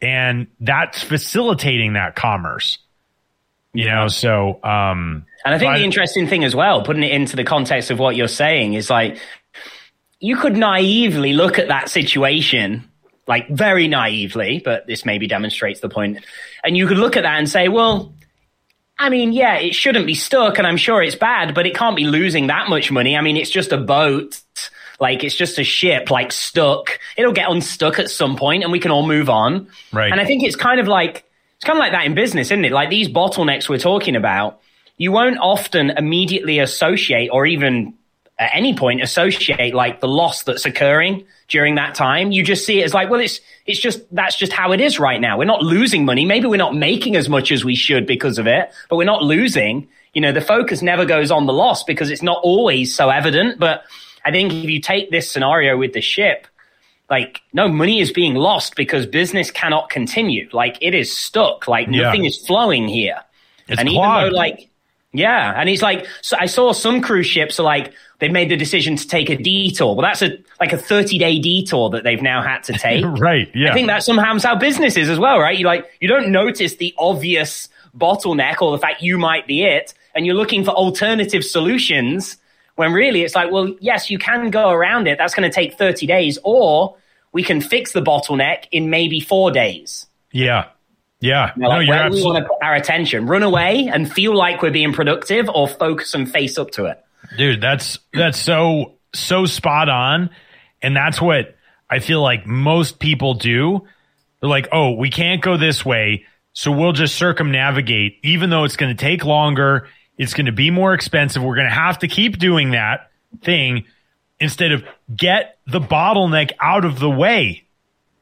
and 0.00 0.46
that's 0.60 1.02
facilitating 1.02 1.94
that 1.94 2.14
commerce. 2.16 2.78
You 3.74 3.86
know 3.86 4.08
so 4.08 4.60
um 4.62 5.26
And 5.44 5.54
I 5.54 5.58
think 5.58 5.76
the 5.76 5.84
interesting 5.84 6.26
thing 6.28 6.44
as 6.44 6.54
well, 6.54 6.82
putting 6.82 7.02
it 7.02 7.12
into 7.12 7.36
the 7.36 7.44
context 7.44 7.90
of 7.90 7.98
what 7.98 8.16
you're 8.16 8.28
saying, 8.28 8.74
is 8.74 8.90
like 8.90 9.18
you 10.20 10.36
could 10.36 10.56
naively 10.56 11.32
look 11.32 11.58
at 11.58 11.68
that 11.68 11.88
situation, 11.88 12.88
like 13.26 13.48
very 13.48 13.88
naively, 13.88 14.60
but 14.64 14.86
this 14.86 15.04
maybe 15.04 15.26
demonstrates 15.26 15.80
the 15.80 15.88
point. 15.88 16.18
And 16.62 16.76
you 16.76 16.86
could 16.86 16.98
look 16.98 17.16
at 17.16 17.22
that 17.22 17.38
and 17.38 17.48
say, 17.48 17.68
well, 17.68 18.12
I 19.00 19.08
mean, 19.08 19.32
yeah, 19.32 19.56
it 19.56 19.74
shouldn't 19.74 20.06
be 20.06 20.14
stuck, 20.14 20.58
and 20.58 20.66
I'm 20.66 20.76
sure 20.76 21.02
it's 21.02 21.16
bad, 21.16 21.54
but 21.54 21.66
it 21.66 21.74
can't 21.74 21.96
be 21.96 22.04
losing 22.04 22.48
that 22.48 22.68
much 22.68 22.92
money. 22.92 23.16
I 23.16 23.22
mean, 23.22 23.38
it's 23.38 23.48
just 23.48 23.72
a 23.72 23.78
boat. 23.78 24.40
Like 25.00 25.24
it's 25.24 25.34
just 25.34 25.58
a 25.58 25.64
ship, 25.64 26.10
like 26.10 26.30
stuck. 26.30 27.00
It'll 27.16 27.32
get 27.32 27.50
unstuck 27.50 27.98
at 27.98 28.10
some 28.10 28.36
point, 28.36 28.62
and 28.62 28.70
we 28.70 28.78
can 28.78 28.90
all 28.90 29.06
move 29.06 29.30
on. 29.30 29.68
Right. 29.90 30.12
And 30.12 30.20
I 30.20 30.26
think 30.26 30.44
it's 30.44 30.54
kind 30.54 30.78
of 30.78 30.86
like 30.86 31.24
it's 31.56 31.64
kind 31.64 31.78
of 31.78 31.80
like 31.80 31.92
that 31.92 32.04
in 32.04 32.14
business, 32.14 32.48
isn't 32.48 32.64
it? 32.64 32.72
Like 32.72 32.90
these 32.90 33.08
bottlenecks 33.08 33.70
we're 33.70 33.78
talking 33.78 34.16
about, 34.16 34.60
you 34.98 35.12
won't 35.12 35.38
often 35.40 35.88
immediately 35.90 36.58
associate, 36.58 37.30
or 37.32 37.46
even 37.46 37.94
at 38.40 38.50
any 38.54 38.74
point 38.74 39.02
associate, 39.02 39.74
like 39.74 40.00
the 40.00 40.08
loss 40.08 40.42
that's 40.44 40.64
occurring 40.64 41.24
during 41.48 41.74
that 41.74 41.94
time. 41.94 42.32
You 42.32 42.42
just 42.42 42.64
see 42.64 42.80
it 42.80 42.84
as 42.84 42.94
like, 42.94 43.10
well, 43.10 43.20
it's 43.20 43.38
it's 43.66 43.78
just 43.78 44.00
that's 44.14 44.34
just 44.34 44.50
how 44.52 44.72
it 44.72 44.80
is 44.80 44.98
right 44.98 45.20
now. 45.20 45.38
We're 45.38 45.44
not 45.44 45.62
losing 45.62 46.06
money. 46.06 46.24
Maybe 46.24 46.46
we're 46.46 46.56
not 46.56 46.74
making 46.74 47.16
as 47.16 47.28
much 47.28 47.52
as 47.52 47.64
we 47.64 47.74
should 47.74 48.06
because 48.06 48.38
of 48.38 48.46
it, 48.46 48.72
but 48.88 48.96
we're 48.96 49.04
not 49.04 49.22
losing. 49.22 49.86
You 50.14 50.22
know, 50.22 50.32
the 50.32 50.40
focus 50.40 50.80
never 50.80 51.04
goes 51.04 51.30
on 51.30 51.46
the 51.46 51.52
loss 51.52 51.84
because 51.84 52.10
it's 52.10 52.22
not 52.22 52.38
always 52.42 52.94
so 52.94 53.10
evident. 53.10 53.60
But 53.60 53.84
I 54.24 54.30
think 54.30 54.52
if 54.54 54.70
you 54.70 54.80
take 54.80 55.10
this 55.10 55.30
scenario 55.30 55.76
with 55.76 55.92
the 55.92 56.00
ship, 56.00 56.46
like 57.10 57.42
no 57.52 57.68
money 57.68 58.00
is 58.00 58.10
being 58.10 58.34
lost 58.34 58.74
because 58.74 59.04
business 59.04 59.50
cannot 59.50 59.90
continue. 59.90 60.48
Like 60.52 60.78
it 60.80 60.94
is 60.94 61.14
stuck. 61.16 61.68
Like 61.68 61.88
Yeah. 61.90 62.04
nothing 62.04 62.24
is 62.24 62.38
flowing 62.38 62.88
here. 62.88 63.20
It's 63.68 63.78
and 63.78 63.88
even 63.88 64.00
though 64.02 64.28
like 64.34 64.68
yeah, 65.12 65.52
and 65.60 65.68
it's 65.68 65.82
like 65.82 66.06
so 66.22 66.36
I 66.40 66.46
saw 66.46 66.72
some 66.72 67.02
cruise 67.02 67.26
ships 67.26 67.60
are 67.60 67.64
like 67.64 67.92
they've 68.20 68.30
made 68.30 68.50
the 68.50 68.56
decision 68.56 68.96
to 68.96 69.06
take 69.08 69.28
a 69.30 69.36
detour. 69.36 69.94
Well, 69.96 70.02
that's 70.02 70.22
a 70.22 70.38
like 70.60 70.72
a 70.72 70.78
thirty 70.78 71.18
day 71.18 71.38
detour 71.38 71.90
that 71.90 72.04
they've 72.04 72.22
now 72.22 72.42
had 72.42 72.62
to 72.64 72.72
take. 72.78 73.04
right 73.04 73.50
yeah 73.54 73.70
I 73.70 73.74
think 73.74 73.88
that 73.88 74.02
somehow 74.02 74.38
how 74.38 74.54
business 74.56 74.96
is 74.96 75.08
as 75.10 75.18
well, 75.18 75.38
right? 75.38 75.58
You 75.58 75.66
like 75.66 75.86
you 76.00 76.08
don't 76.08 76.30
notice 76.30 76.76
the 76.76 76.94
obvious 76.98 77.68
bottleneck 77.96 78.62
or 78.62 78.70
the 78.72 78.78
fact 78.78 79.02
you 79.02 79.18
might 79.18 79.46
be 79.46 79.64
it, 79.64 79.92
and 80.14 80.24
you're 80.26 80.36
looking 80.36 80.64
for 80.64 80.70
alternative 80.70 81.44
solutions 81.44 82.36
when 82.76 82.92
really 82.92 83.22
it's 83.22 83.34
like, 83.34 83.50
well, 83.50 83.74
yes, 83.80 84.10
you 84.10 84.16
can 84.18 84.50
go 84.50 84.70
around 84.70 85.06
it. 85.06 85.18
That's 85.18 85.34
going 85.34 85.48
to 85.48 85.54
take 85.54 85.76
30 85.76 86.06
days, 86.06 86.38
or 86.44 86.96
we 87.32 87.42
can 87.42 87.60
fix 87.60 87.92
the 87.92 88.00
bottleneck 88.00 88.64
in 88.70 88.88
maybe 88.90 89.20
four 89.20 89.50
days. 89.50 90.06
yeah 90.32 90.66
yeah 91.20 91.52
You 91.56 91.62
know, 91.62 91.68
no 91.68 91.76
like, 91.76 91.86
you're 91.86 91.96
where 91.96 92.08
do 92.08 92.14
we 92.16 92.24
want 92.24 92.38
to 92.42 92.48
put 92.48 92.56
our 92.62 92.74
attention? 92.74 93.26
Run 93.26 93.42
away 93.42 93.90
and 93.92 94.10
feel 94.10 94.34
like 94.34 94.62
we're 94.62 94.70
being 94.70 94.92
productive, 94.92 95.48
or 95.50 95.68
focus 95.68 96.14
and 96.14 96.30
face 96.30 96.56
up 96.56 96.70
to 96.72 96.86
it. 96.86 97.04
Dude 97.36 97.60
that's 97.60 97.98
that's 98.12 98.38
so 98.38 98.96
so 99.14 99.46
spot 99.46 99.88
on. 99.88 100.30
And 100.82 100.96
that's 100.96 101.20
what 101.20 101.56
i 101.88 101.98
feel 101.98 102.22
like 102.22 102.46
most 102.46 102.98
people 102.98 103.34
do. 103.34 103.86
They're 104.40 104.50
like 104.50 104.68
oh 104.72 104.92
we 104.92 105.10
can't 105.10 105.42
go 105.42 105.56
this 105.56 105.84
way. 105.84 106.24
So 106.52 106.72
we'll 106.72 106.92
just 106.92 107.14
circumnavigate. 107.14 108.18
Even 108.22 108.50
though 108.50 108.64
it's 108.64 108.76
going 108.76 108.94
to 108.94 109.00
take 109.00 109.24
longer 109.24 109.88
it's 110.20 110.34
going 110.34 110.46
to 110.46 110.52
be 110.52 110.70
more 110.70 110.92
expensive. 110.92 111.42
We're 111.42 111.54
going 111.54 111.68
to 111.68 111.74
have 111.74 112.00
to 112.00 112.08
keep 112.08 112.38
doing 112.38 112.72
that 112.72 113.10
thing 113.42 113.86
instead 114.38 114.70
of 114.70 114.84
get 115.14 115.56
the 115.66 115.80
bottleneck 115.80 116.50
out 116.60 116.84
of 116.84 116.98
the 116.98 117.08
way. 117.08 117.64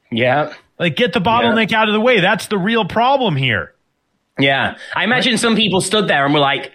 Yeah. 0.09 0.53
like 0.79 0.95
get 0.95 1.11
the 1.11 1.19
bottleneck 1.19 1.73
out 1.73 1.89
of 1.89 1.93
the 1.93 1.99
way. 1.99 2.21
That's 2.21 2.47
the 2.47 2.57
real 2.57 2.85
problem 2.85 3.35
here. 3.35 3.73
Yeah. 4.39 4.77
I 4.95 5.03
imagine 5.03 5.37
some 5.37 5.57
people 5.57 5.81
stood 5.81 6.07
there 6.07 6.23
and 6.23 6.33
were 6.33 6.39
like, 6.39 6.71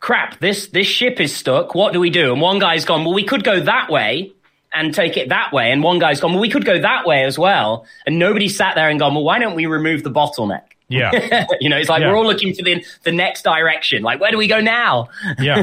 crap, 0.00 0.38
this 0.40 0.68
this 0.68 0.86
ship 0.86 1.20
is 1.20 1.34
stuck. 1.34 1.74
What 1.74 1.92
do 1.92 2.00
we 2.00 2.10
do? 2.10 2.32
And 2.32 2.40
one 2.40 2.58
guy's 2.58 2.84
gone, 2.84 3.04
well, 3.04 3.14
we 3.14 3.24
could 3.24 3.44
go 3.44 3.60
that 3.60 3.90
way 3.90 4.32
and 4.72 4.92
take 4.94 5.16
it 5.16 5.28
that 5.30 5.52
way. 5.52 5.70
And 5.72 5.82
one 5.82 5.98
guy's 5.98 6.20
gone, 6.20 6.32
well, 6.32 6.40
we 6.40 6.50
could 6.50 6.64
go 6.64 6.78
that 6.80 7.06
way 7.06 7.24
as 7.24 7.38
well. 7.38 7.86
And 8.06 8.18
nobody 8.18 8.48
sat 8.48 8.74
there 8.74 8.88
and 8.90 8.98
gone, 8.98 9.14
well, 9.14 9.24
why 9.24 9.38
don't 9.38 9.54
we 9.54 9.66
remove 9.66 10.02
the 10.02 10.10
bottleneck? 10.10 10.62
Yeah. 10.88 11.46
you 11.60 11.68
know, 11.68 11.76
it's 11.78 11.88
like 11.88 12.00
Yeah. 12.02 12.10
we're 12.10 12.16
all 12.16 12.26
looking 12.26 12.54
for 12.54 12.62
the 12.62 12.84
the 13.04 13.12
next 13.12 13.42
direction. 13.42 14.02
Like, 14.02 14.20
where 14.20 14.30
do 14.30 14.38
we 14.38 14.48
go 14.48 14.60
now? 14.60 15.08
Yeah. 15.40 15.62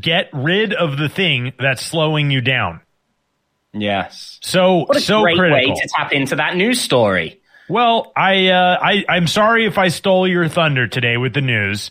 Get 0.00 0.30
rid 0.32 0.72
of 0.72 0.96
the 0.96 1.08
thing 1.08 1.52
that's 1.58 1.84
slowing 1.84 2.30
you 2.30 2.40
down. 2.40 2.80
Yes. 3.72 4.38
So 4.42 4.84
What 4.86 4.96
a 4.96 5.00
so 5.00 5.22
great 5.22 5.36
critical. 5.38 5.74
way 5.74 5.80
to 5.80 5.88
tap 5.88 6.12
into 6.12 6.36
that 6.36 6.56
news 6.56 6.80
story. 6.80 7.40
well, 7.68 8.12
I 8.16 8.48
uh 8.48 8.78
I 8.80 9.04
I'm 9.08 9.26
sorry 9.26 9.66
if 9.66 9.78
I 9.78 9.88
stole 9.88 10.26
your 10.28 10.48
thunder 10.48 10.86
today 10.86 11.16
with 11.16 11.34
the 11.34 11.40
news, 11.40 11.90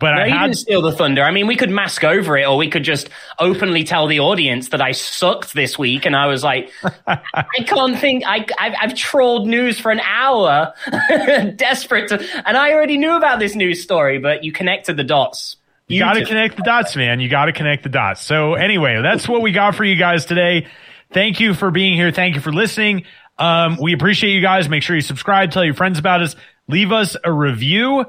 but 0.00 0.14
No, 0.14 0.22
I 0.22 0.26
you 0.26 0.32
had 0.32 0.46
didn't 0.46 0.56
steal 0.56 0.82
the 0.82 0.92
thunder. 0.92 1.22
I 1.22 1.30
mean, 1.30 1.46
we 1.46 1.56
could 1.56 1.70
mask 1.70 2.02
over 2.02 2.36
it, 2.36 2.46
or 2.46 2.56
we 2.56 2.68
could 2.68 2.82
just 2.82 3.10
openly 3.38 3.84
tell 3.84 4.06
the 4.06 4.20
audience 4.20 4.70
that 4.70 4.80
I 4.80 4.92
sucked 4.92 5.52
this 5.52 5.78
week, 5.78 6.06
and 6.06 6.16
I 6.16 6.26
was 6.26 6.42
like, 6.42 6.70
I 7.06 7.62
can't 7.66 7.98
think. 7.98 8.24
I, 8.26 8.46
I've, 8.58 8.74
I've 8.80 8.94
trolled 8.94 9.46
news 9.46 9.78
for 9.78 9.92
an 9.92 10.00
hour, 10.00 10.72
desperate 11.56 12.08
to, 12.08 12.48
and 12.48 12.56
I 12.56 12.72
already 12.72 12.96
knew 12.96 13.14
about 13.16 13.38
this 13.38 13.54
news 13.54 13.82
story, 13.82 14.18
but 14.18 14.42
you 14.42 14.52
connected 14.52 14.96
the 14.96 15.04
dots. 15.04 15.56
You 15.86 15.98
got 15.98 16.14
to 16.14 16.24
connect 16.24 16.56
the 16.56 16.62
dots, 16.62 16.94
man. 16.96 17.20
You 17.20 17.28
got 17.28 17.46
to 17.46 17.52
connect 17.52 17.82
the 17.82 17.88
dots. 17.88 18.22
So 18.22 18.54
anyway, 18.54 19.02
that's 19.02 19.28
what 19.28 19.42
we 19.42 19.52
got 19.52 19.74
for 19.74 19.84
you 19.84 19.96
guys 19.96 20.24
today. 20.24 20.68
Thank 21.12 21.40
you 21.40 21.52
for 21.52 21.70
being 21.70 21.94
here. 21.96 22.12
Thank 22.12 22.36
you 22.36 22.40
for 22.40 22.52
listening. 22.52 23.04
Um, 23.38 23.76
we 23.76 23.92
appreciate 23.92 24.30
you 24.30 24.40
guys. 24.40 24.68
Make 24.68 24.82
sure 24.82 24.94
you 24.94 25.02
subscribe, 25.02 25.50
tell 25.50 25.64
your 25.64 25.74
friends 25.74 25.98
about 25.98 26.22
us, 26.22 26.36
leave 26.68 26.92
us 26.92 27.16
a 27.24 27.32
review. 27.32 28.04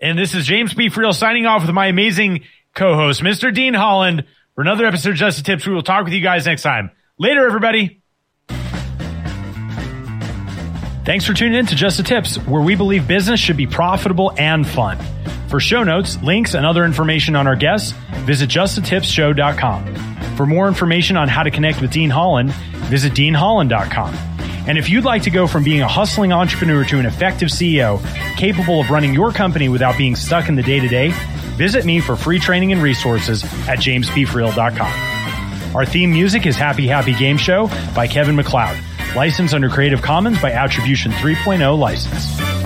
And 0.00 0.18
this 0.18 0.34
is 0.34 0.46
James 0.46 0.74
P. 0.74 0.88
Friel 0.90 1.14
signing 1.14 1.46
off 1.46 1.62
with 1.62 1.74
my 1.74 1.86
amazing 1.86 2.44
co-host, 2.74 3.22
Mr. 3.22 3.54
Dean 3.54 3.74
Holland, 3.74 4.24
for 4.54 4.60
another 4.60 4.84
episode 4.84 5.10
of 5.10 5.16
Just 5.16 5.38
the 5.38 5.44
Tips. 5.44 5.66
We 5.66 5.74
will 5.74 5.82
talk 5.82 6.04
with 6.04 6.12
you 6.12 6.20
guys 6.20 6.44
next 6.46 6.62
time. 6.62 6.90
Later, 7.18 7.46
everybody. 7.46 8.02
Thanks 11.06 11.24
for 11.24 11.32
tuning 11.34 11.58
in 11.58 11.66
to 11.66 11.74
Just 11.74 11.96
the 11.96 12.02
Tips, 12.02 12.36
where 12.46 12.60
we 12.60 12.74
believe 12.74 13.08
business 13.08 13.40
should 13.40 13.56
be 13.56 13.66
profitable 13.66 14.32
and 14.36 14.66
fun. 14.66 14.98
For 15.48 15.60
show 15.60 15.84
notes, 15.84 16.20
links, 16.22 16.54
and 16.54 16.66
other 16.66 16.84
information 16.84 17.36
on 17.36 17.46
our 17.46 17.56
guests, 17.56 17.92
visit 18.24 18.50
justthetipsshow.com. 18.50 20.36
For 20.36 20.44
more 20.44 20.68
information 20.68 21.16
on 21.16 21.28
how 21.28 21.44
to 21.44 21.50
connect 21.50 21.80
with 21.80 21.92
Dean 21.92 22.10
Holland, 22.10 22.50
visit 22.90 23.14
deanholland.com. 23.14 24.35
And 24.66 24.78
if 24.78 24.88
you'd 24.88 25.04
like 25.04 25.22
to 25.22 25.30
go 25.30 25.46
from 25.46 25.62
being 25.62 25.80
a 25.80 25.88
hustling 25.88 26.32
entrepreneur 26.32 26.84
to 26.84 26.98
an 26.98 27.06
effective 27.06 27.48
CEO 27.48 28.02
capable 28.36 28.80
of 28.80 28.90
running 28.90 29.14
your 29.14 29.30
company 29.32 29.68
without 29.68 29.96
being 29.96 30.16
stuck 30.16 30.48
in 30.48 30.56
the 30.56 30.62
day 30.62 30.80
to 30.80 30.88
day, 30.88 31.10
visit 31.56 31.84
me 31.84 32.00
for 32.00 32.16
free 32.16 32.40
training 32.40 32.72
and 32.72 32.82
resources 32.82 33.44
at 33.68 33.78
jamespfriel.com. 33.78 35.74
Our 35.76 35.84
theme 35.84 36.10
music 36.10 36.46
is 36.46 36.56
Happy 36.56 36.86
Happy 36.86 37.14
Game 37.14 37.36
Show 37.36 37.68
by 37.94 38.08
Kevin 38.08 38.34
MacLeod, 38.34 38.78
licensed 39.14 39.54
under 39.54 39.68
Creative 39.68 40.02
Commons 40.02 40.40
by 40.40 40.52
Attribution 40.52 41.12
3.0 41.12 41.78
license. 41.78 42.65